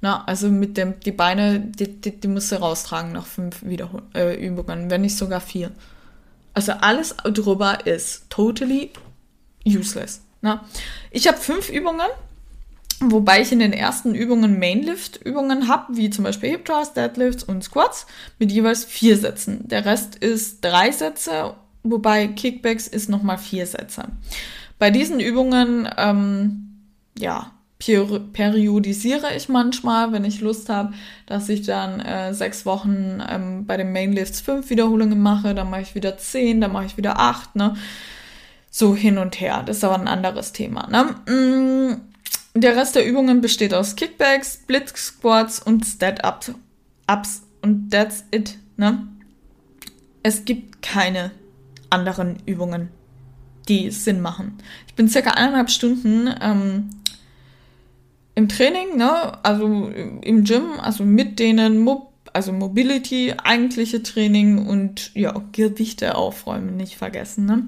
Na, 0.00 0.24
also 0.24 0.48
mit 0.48 0.78
dem, 0.78 0.98
die 1.00 1.12
Beine, 1.12 1.60
die, 1.60 2.00
die, 2.00 2.18
die 2.18 2.28
musst 2.28 2.50
du 2.50 2.56
raustragen 2.56 3.12
nach 3.12 3.26
fünf 3.26 3.62
Wiederhol 3.62 4.02
äh, 4.14 4.34
Übungen, 4.34 4.88
wenn 4.90 5.02
nicht 5.02 5.16
sogar 5.16 5.40
vier. 5.40 5.70
Also 6.54 6.72
alles 6.72 7.14
drüber 7.24 7.86
ist 7.86 8.28
totally 8.28 8.90
useless. 9.66 10.22
Ne? 10.42 10.60
Ich 11.10 11.28
habe 11.28 11.38
fünf 11.38 11.68
Übungen, 11.68 12.08
wobei 13.00 13.42
ich 13.42 13.52
in 13.52 13.58
den 13.58 13.72
ersten 13.72 14.14
Übungen 14.14 14.58
Mainlift-Übungen 14.58 15.68
habe, 15.68 15.96
wie 15.96 16.10
zum 16.10 16.24
Beispiel 16.24 16.50
Hip 16.50 16.64
Thrust, 16.64 16.96
Deadlifts 16.96 17.44
und 17.44 17.62
Squats 17.62 18.06
mit 18.38 18.50
jeweils 18.50 18.84
vier 18.84 19.16
Sätzen. 19.16 19.68
Der 19.68 19.84
Rest 19.84 20.16
ist 20.16 20.64
drei 20.64 20.90
Sätze, 20.90 21.54
wobei 21.82 22.28
Kickbacks 22.28 22.88
ist 22.88 23.08
nochmal 23.08 23.38
vier 23.38 23.66
Sätze. 23.66 24.04
Bei 24.78 24.90
diesen 24.90 25.20
Übungen, 25.20 25.88
ähm, 25.98 26.80
ja, 27.18 27.52
periodisiere 27.80 29.34
ich 29.34 29.48
manchmal, 29.48 30.12
wenn 30.12 30.24
ich 30.24 30.40
Lust 30.40 30.68
habe, 30.68 30.92
dass 31.26 31.48
ich 31.48 31.62
dann 31.62 32.00
äh, 32.00 32.34
sechs 32.34 32.66
Wochen 32.66 33.22
ähm, 33.26 33.64
bei 33.66 33.76
den 33.78 33.92
Mainlifts 33.92 34.42
fünf 34.42 34.68
Wiederholungen 34.68 35.20
mache, 35.20 35.54
dann 35.54 35.70
mache 35.70 35.80
ich 35.82 35.94
wieder 35.94 36.18
zehn, 36.18 36.60
dann 36.60 36.72
mache 36.72 36.84
ich 36.84 36.96
wieder 36.96 37.18
acht, 37.18 37.56
ne? 37.56 37.74
So 38.70 38.94
hin 38.94 39.18
und 39.18 39.40
her. 39.40 39.62
Das 39.64 39.78
ist 39.78 39.84
aber 39.84 39.98
ein 39.98 40.08
anderes 40.08 40.52
Thema, 40.52 40.88
ne? 40.88 41.14
Mm, 41.32 42.00
der 42.54 42.76
Rest 42.76 42.96
der 42.96 43.06
Übungen 43.06 43.40
besteht 43.40 43.72
aus 43.72 43.96
Kickbacks, 43.96 44.60
Split 44.62 44.88
Squats 44.96 45.60
und 45.60 45.84
Stand-Ups. 45.84 46.52
Ups 47.10 47.42
und 47.62 47.90
that's 47.90 48.24
it, 48.30 48.58
ne? 48.76 49.08
Es 50.22 50.44
gibt 50.44 50.82
keine 50.82 51.30
anderen 51.88 52.36
Übungen, 52.44 52.90
die 53.68 53.90
Sinn 53.90 54.20
machen. 54.20 54.58
Ich 54.86 54.94
bin 54.94 55.08
circa 55.08 55.30
eineinhalb 55.30 55.70
Stunden 55.70 56.28
ähm, 56.40 56.90
im 58.34 58.48
Training, 58.48 58.96
ne, 58.96 59.44
also 59.44 59.90
im 60.22 60.44
Gym, 60.44 60.80
also 60.80 61.04
mit 61.04 61.38
denen, 61.38 61.78
Mo 61.78 62.06
also 62.32 62.52
Mobility, 62.52 63.34
eigentliche 63.42 64.04
Training 64.04 64.64
und 64.66 65.10
ja, 65.14 65.34
Gewichte 65.50 66.14
aufräumen, 66.14 66.76
nicht 66.76 66.96
vergessen, 66.96 67.44
ne. 67.44 67.66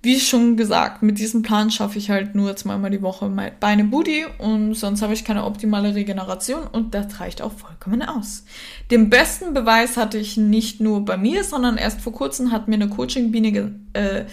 Wie 0.00 0.20
schon 0.20 0.56
gesagt, 0.56 1.02
mit 1.02 1.18
diesem 1.18 1.42
Plan 1.42 1.72
schaffe 1.72 1.98
ich 1.98 2.08
halt 2.08 2.36
nur 2.36 2.54
zweimal 2.54 2.90
die 2.90 3.02
Woche 3.02 3.28
Beine 3.58 3.82
Booty 3.82 4.26
und 4.38 4.74
sonst 4.74 5.02
habe 5.02 5.12
ich 5.12 5.24
keine 5.24 5.44
optimale 5.44 5.96
Regeneration 5.96 6.68
und 6.68 6.94
das 6.94 7.18
reicht 7.18 7.42
auch 7.42 7.50
vollkommen 7.50 8.02
aus. 8.02 8.44
Den 8.92 9.10
besten 9.10 9.54
Beweis 9.54 9.96
hatte 9.96 10.16
ich 10.16 10.36
nicht 10.36 10.80
nur 10.80 11.04
bei 11.04 11.16
mir, 11.16 11.42
sondern 11.42 11.78
erst 11.78 12.00
vor 12.00 12.12
kurzem 12.12 12.52
hat 12.52 12.68
mir 12.68 12.76
eine 12.76 12.88
Coaching-Biene 12.88 13.74
äh, 13.94 14.24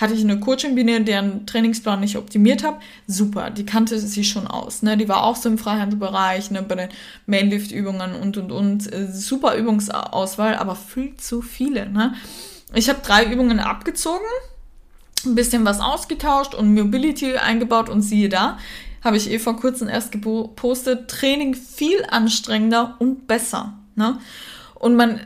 hatte 0.00 0.14
ich 0.14 0.22
eine 0.22 0.40
Coaching-Biene, 0.40 1.02
deren 1.02 1.46
Trainingsplan 1.46 2.02
ich 2.02 2.16
optimiert 2.16 2.64
habe. 2.64 2.80
Super, 3.06 3.50
die 3.50 3.66
kannte 3.66 3.98
sie 3.98 4.24
schon 4.24 4.46
aus. 4.46 4.82
Ne? 4.82 4.96
Die 4.96 5.08
war 5.08 5.24
auch 5.24 5.36
so 5.36 5.48
im 5.48 5.58
Freihandbereich, 5.58 6.50
ne? 6.50 6.62
bei 6.62 6.74
den 6.74 6.88
Mainlift-Übungen 7.26 8.14
und, 8.14 8.38
und, 8.38 8.50
und. 8.50 8.92
Äh, 8.92 9.12
super 9.12 9.56
Übungsauswahl, 9.56 10.56
aber 10.56 10.74
viel 10.74 11.16
zu 11.16 11.42
viele. 11.42 11.90
Ne? 11.90 12.14
Ich 12.74 12.88
habe 12.88 13.00
drei 13.04 13.30
Übungen 13.30 13.60
abgezogen, 13.60 14.24
ein 15.26 15.34
bisschen 15.34 15.66
was 15.66 15.80
ausgetauscht 15.80 16.54
und 16.54 16.74
Mobility 16.74 17.36
eingebaut 17.36 17.90
und 17.90 18.00
siehe 18.00 18.30
da, 18.30 18.58
habe 19.04 19.18
ich 19.18 19.30
eh 19.30 19.38
vor 19.38 19.56
kurzem 19.56 19.88
erst 19.88 20.12
gepostet, 20.12 21.10
Training 21.10 21.54
viel 21.54 22.04
anstrengender 22.08 22.96
und 22.98 23.26
besser. 23.26 23.74
Ne? 23.96 24.18
Und 24.74 24.96
man 24.96 25.20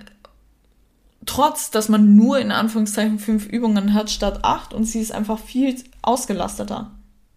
trotz, 1.26 1.70
dass 1.70 1.88
man 1.88 2.16
nur 2.16 2.38
in 2.38 2.52
Anführungszeichen 2.52 3.18
fünf 3.18 3.46
Übungen 3.46 3.94
hat 3.94 4.10
statt 4.10 4.40
acht 4.42 4.74
und 4.74 4.84
sie 4.84 5.00
ist 5.00 5.12
einfach 5.12 5.38
viel 5.38 5.76
ausgelasteter. 6.02 6.90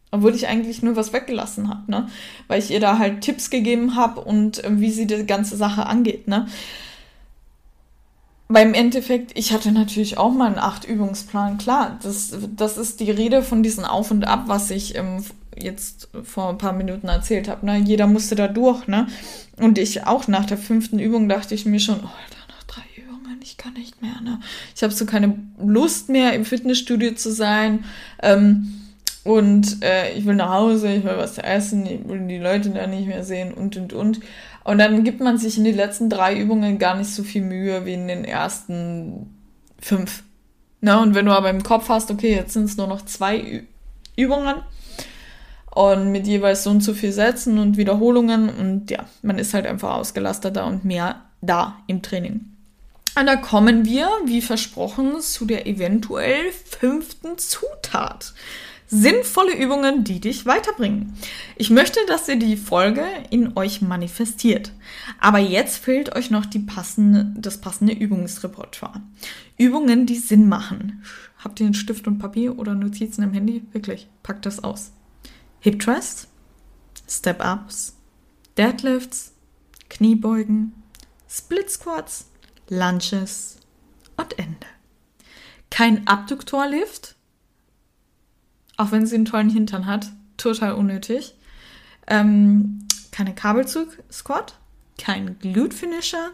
Obwohl 0.09 0.35
ich 0.35 0.47
eigentlich 0.47 0.81
nur 0.81 0.95
was 0.95 1.11
weggelassen 1.11 1.67
habe, 1.67 1.91
ne? 1.91 2.07
Weil 2.47 2.59
ich 2.59 2.71
ihr 2.71 2.79
da 2.79 2.97
halt 2.97 3.21
Tipps 3.21 3.49
gegeben 3.49 3.95
habe 3.95 4.21
und 4.21 4.63
äh, 4.63 4.79
wie 4.79 4.91
sie 4.91 5.05
die 5.05 5.25
ganze 5.25 5.57
Sache 5.57 5.85
angeht, 5.85 6.27
ne? 6.27 6.47
Weil 8.47 8.67
im 8.67 8.73
Endeffekt, 8.73 9.38
ich 9.38 9.51
hatte 9.51 9.73
natürlich 9.73 10.17
auch 10.17 10.31
mal 10.31 10.47
einen 10.47 10.59
Acht-Übungsplan. 10.59 11.57
Klar, 11.57 11.99
das, 12.01 12.33
das 12.55 12.77
ist 12.77 13.01
die 13.01 13.11
Rede 13.11 13.43
von 13.43 13.61
diesem 13.61 13.83
Auf 13.83 14.09
und 14.09 14.25
Ab, 14.25 14.43
was 14.47 14.71
ich 14.71 14.95
ähm, 14.95 15.25
jetzt 15.61 16.07
vor 16.23 16.49
ein 16.49 16.57
paar 16.57 16.71
Minuten 16.71 17.09
erzählt 17.09 17.49
habe. 17.49 17.65
Ne? 17.65 17.77
Jeder 17.79 18.07
musste 18.07 18.35
da 18.35 18.47
durch, 18.47 18.88
ne? 18.88 19.07
Und 19.57 19.77
ich 19.77 20.05
auch 20.05 20.29
nach 20.29 20.45
der 20.45 20.57
fünften 20.57 20.99
Übung 20.99 21.27
dachte 21.27 21.53
ich 21.53 21.65
mir 21.65 21.81
schon, 21.81 21.95
oh, 21.95 22.07
Alter, 22.07 22.47
noch 22.47 22.63
drei 22.63 22.83
Übungen, 22.95 23.37
ich 23.48 23.58
kann 23.58 23.74
nicht 23.74 24.02
mehr, 24.02 24.20
ne? 24.22 24.39
Ich 24.76 24.84
habe 24.84 24.93
so 24.93 25.06
keine 25.06 25.39
Lust 25.58 26.10
mehr, 26.10 26.34
im 26.34 26.43
Fitnessstudio 26.43 27.14
zu 27.14 27.32
sein. 27.32 27.86
Ähm, 28.22 28.82
und 29.24 29.84
äh, 29.84 30.14
ich 30.14 30.26
will 30.26 30.36
nach 30.36 30.52
Hause, 30.52 30.93
ich 30.93 31.04
will 31.04 31.18
was 31.18 31.38
essen, 31.38 31.86
ich 31.86 32.08
will 32.08 32.28
die 32.28 32.38
Leute 32.38 32.70
da 32.70 32.88
nicht 32.88 33.08
mehr 33.08 33.24
sehen 33.24 33.54
und 33.54 33.78
und 33.78 33.93
und. 33.93 34.20
Und 34.64 34.78
dann 34.80 35.04
gibt 35.04 35.22
man 35.22 35.38
sich 35.38 35.58
in 35.58 35.64
die 35.64 35.72
letzten 35.72 36.10
drei 36.10 36.38
Übungen 36.38 36.78
gar 36.78 36.95
nicht 36.98 37.10
so 37.10 37.24
viel 37.24 37.41
Mühe 37.41 37.86
wie 37.86 37.93
in 37.93 38.08
den 38.08 38.26
ersten 38.26 39.34
fünf. 39.80 40.24
Ne? 40.82 41.00
Und 41.00 41.16
wenn 41.16 41.26
du 41.26 41.32
aber 41.32 41.50
im 41.50 41.64
Kopf 41.64 41.89
hast, 41.89 42.12
okay, 42.12 42.36
jetzt 42.36 42.54
sind 42.54 42.66
es 42.66 42.78
nur 42.78 42.88
noch 42.88 43.04
zwei 43.06 43.39
Ü 43.39 43.64
Übungen 44.18 44.56
und 45.76 46.12
mit 46.12 46.26
jeweils 46.26 46.64
so 46.64 46.72
und 46.72 46.82
so 46.82 46.93
viel 46.93 47.12
Sätzen 47.12 47.60
und 47.60 47.78
Wiederholungen 47.78 48.50
und 48.50 48.89
ja, 48.89 49.06
man 49.22 49.38
ist 49.38 49.54
halt 49.54 49.68
einfach 49.68 49.95
ausgelasteter 49.95 50.66
und 50.66 50.84
mehr 50.86 51.22
da 51.41 51.78
im 51.86 52.02
Training. 52.02 52.57
Und 53.18 53.26
da 53.26 53.36
kommen 53.36 53.84
wir, 53.86 54.09
wie 54.26 54.41
versprochen, 54.41 55.22
zu 55.22 55.45
der 55.45 55.65
eventuell 55.65 56.51
fünften 56.51 57.38
Zutat 57.38 58.34
sinnvolle 58.89 59.53
Übungen, 59.55 60.03
die 60.03 60.22
dich 60.22 60.45
weiterbringen. 60.45 61.18
Ich 61.57 61.70
möchte, 61.70 61.99
dass 62.07 62.30
ihr 62.30 62.38
die 62.38 62.55
Folge 62.55 63.03
in 63.30 63.57
euch 63.57 63.82
manifestiert. 63.82 64.72
Aber 65.20 65.39
jetzt 65.39 65.78
fehlt 65.78 66.15
euch 66.15 66.32
noch 66.32 66.45
die 66.45 66.59
passende, 66.59 67.34
das 67.36 67.59
passende 67.59 67.93
Übungsrepertoire. 67.93 69.01
Übungen, 69.57 70.05
die 70.05 70.15
Sinn 70.15 70.47
machen. 70.47 71.03
Habt 71.38 71.59
ihr 71.59 71.65
einen 71.65 71.76
Stift 71.76 72.07
und 72.07 72.20
Papier 72.20 72.57
oder 72.57 72.76
Notizen 72.76 73.24
im 73.24 73.34
Handy? 73.34 73.63
Wirklich, 73.74 74.07
packt 74.24 74.45
das 74.45 74.63
aus. 74.63 74.91
Hip 75.59 75.80
Thrust, 75.80 76.28
Step 77.09 77.43
Ups, 77.43 77.97
Deadlifts, 78.57 79.34
Kniebeugen, 79.89 80.72
Split 81.28 81.70
Squats, 81.70 82.28
Lunges 82.70 83.57
und 84.18 84.38
Ende. 84.38 84.68
Kein 85.70 86.07
Abduktorlift, 86.07 87.15
auch 88.78 88.91
wenn 88.91 89.05
sie 89.05 89.15
einen 89.15 89.26
tollen 89.26 89.49
Hintern 89.49 89.86
hat, 89.86 90.11
total 90.38 90.74
unnötig. 90.74 91.36
Ähm, 92.07 92.88
keine 93.11 93.34
Kabelzug-Squat, 93.36 94.57
kein 94.97 95.39
Glute-Finisher, 95.39 96.32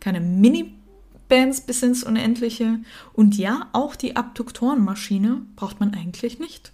keine 0.00 0.20
Mini-Bands 0.20 1.62
bis 1.62 1.82
ins 1.82 2.02
Unendliche. 2.02 2.80
Und 3.12 3.36
ja, 3.36 3.68
auch 3.72 3.96
die 3.96 4.16
Abduktorenmaschine 4.16 5.42
braucht 5.56 5.80
man 5.80 5.94
eigentlich 5.94 6.38
nicht. 6.38 6.72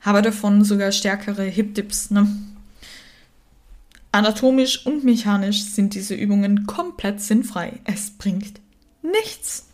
Habe 0.00 0.22
davon 0.22 0.62
sogar 0.64 0.92
stärkere 0.92 1.44
Hip-Dips. 1.44 2.10
Ne? 2.10 2.28
Anatomisch 4.12 4.86
und 4.86 5.04
mechanisch 5.04 5.62
sind 5.62 5.94
diese 5.94 6.14
Übungen 6.14 6.66
komplett 6.66 7.20
sinnfrei. 7.20 7.80
Es 7.84 8.10
bringt 8.10 8.60
nichts. 9.02 9.66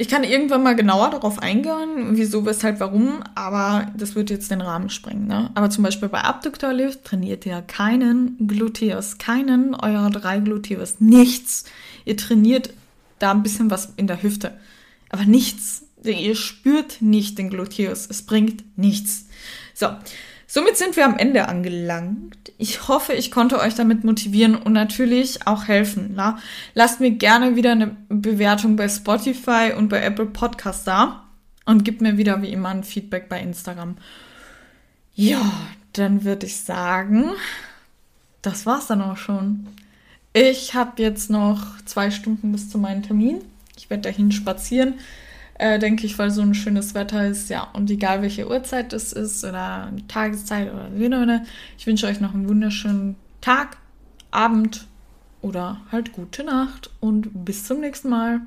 Ich 0.00 0.08
kann 0.08 0.24
irgendwann 0.24 0.62
mal 0.62 0.74
genauer 0.74 1.10
darauf 1.10 1.40
eingehen, 1.40 2.16
wieso, 2.16 2.46
weshalb, 2.46 2.80
warum, 2.80 3.22
aber 3.34 3.92
das 3.98 4.14
wird 4.14 4.30
jetzt 4.30 4.50
den 4.50 4.62
Rahmen 4.62 4.88
sprengen. 4.88 5.26
Ne? 5.26 5.50
Aber 5.54 5.68
zum 5.68 5.84
Beispiel 5.84 6.08
bei 6.08 6.22
Abduktorlift 6.22 7.04
trainiert 7.04 7.44
ihr 7.44 7.60
keinen 7.60 8.48
Gluteus, 8.48 9.18
keinen 9.18 9.74
eurer 9.74 10.08
drei 10.08 10.38
Gluteus, 10.38 11.00
nichts. 11.00 11.64
Ihr 12.06 12.16
trainiert 12.16 12.72
da 13.18 13.32
ein 13.32 13.42
bisschen 13.42 13.70
was 13.70 13.92
in 13.98 14.06
der 14.06 14.22
Hüfte, 14.22 14.58
aber 15.10 15.26
nichts. 15.26 15.84
Ihr 16.02 16.34
spürt 16.34 17.02
nicht 17.02 17.36
den 17.36 17.50
Gluteus, 17.50 18.06
es 18.08 18.22
bringt 18.22 18.78
nichts. 18.78 19.26
So, 19.74 19.88
Somit 20.52 20.76
sind 20.76 20.96
wir 20.96 21.04
am 21.04 21.16
Ende 21.16 21.46
angelangt. 21.46 22.50
Ich 22.58 22.88
hoffe, 22.88 23.12
ich 23.12 23.30
konnte 23.30 23.60
euch 23.60 23.76
damit 23.76 24.02
motivieren 24.02 24.56
und 24.56 24.72
natürlich 24.72 25.46
auch 25.46 25.68
helfen. 25.68 26.14
Na? 26.16 26.40
Lasst 26.74 26.98
mir 26.98 27.12
gerne 27.12 27.54
wieder 27.54 27.70
eine 27.70 27.96
Bewertung 28.08 28.74
bei 28.74 28.88
Spotify 28.88 29.74
und 29.78 29.90
bei 29.90 30.02
Apple 30.02 30.26
Podcast 30.26 30.88
da 30.88 31.22
und 31.66 31.84
gebt 31.84 32.00
mir 32.00 32.18
wieder 32.18 32.42
wie 32.42 32.50
immer 32.50 32.70
ein 32.70 32.82
Feedback 32.82 33.28
bei 33.28 33.40
Instagram. 33.40 33.96
Ja, 35.14 35.52
dann 35.92 36.24
würde 36.24 36.46
ich 36.46 36.56
sagen, 36.56 37.30
das 38.42 38.66
war's 38.66 38.88
dann 38.88 39.02
auch 39.02 39.18
schon. 39.18 39.68
Ich 40.32 40.74
habe 40.74 41.00
jetzt 41.00 41.30
noch 41.30 41.80
zwei 41.84 42.10
Stunden 42.10 42.50
bis 42.50 42.68
zu 42.68 42.78
meinem 42.78 43.04
Termin. 43.04 43.40
Ich 43.76 43.88
werde 43.88 44.02
dahin 44.02 44.32
spazieren 44.32 44.94
äh, 45.60 45.78
denke 45.78 46.06
ich, 46.06 46.18
weil 46.18 46.30
so 46.30 46.40
ein 46.40 46.54
schönes 46.54 46.94
Wetter 46.94 47.26
ist. 47.26 47.50
Ja, 47.50 47.68
und 47.74 47.90
egal 47.90 48.22
welche 48.22 48.48
Uhrzeit 48.48 48.94
es 48.94 49.12
ist 49.12 49.44
oder 49.44 49.92
Tageszeit 50.08 50.72
oder 50.72 50.88
wie 50.94 51.14
auch 51.14 51.46
ich 51.76 51.86
wünsche 51.86 52.06
euch 52.06 52.18
noch 52.18 52.32
einen 52.32 52.48
wunderschönen 52.48 53.16
Tag, 53.42 53.76
Abend 54.30 54.86
oder 55.42 55.82
halt 55.92 56.12
gute 56.12 56.44
Nacht 56.44 56.90
und 57.00 57.44
bis 57.44 57.64
zum 57.64 57.80
nächsten 57.80 58.08
Mal. 58.08 58.40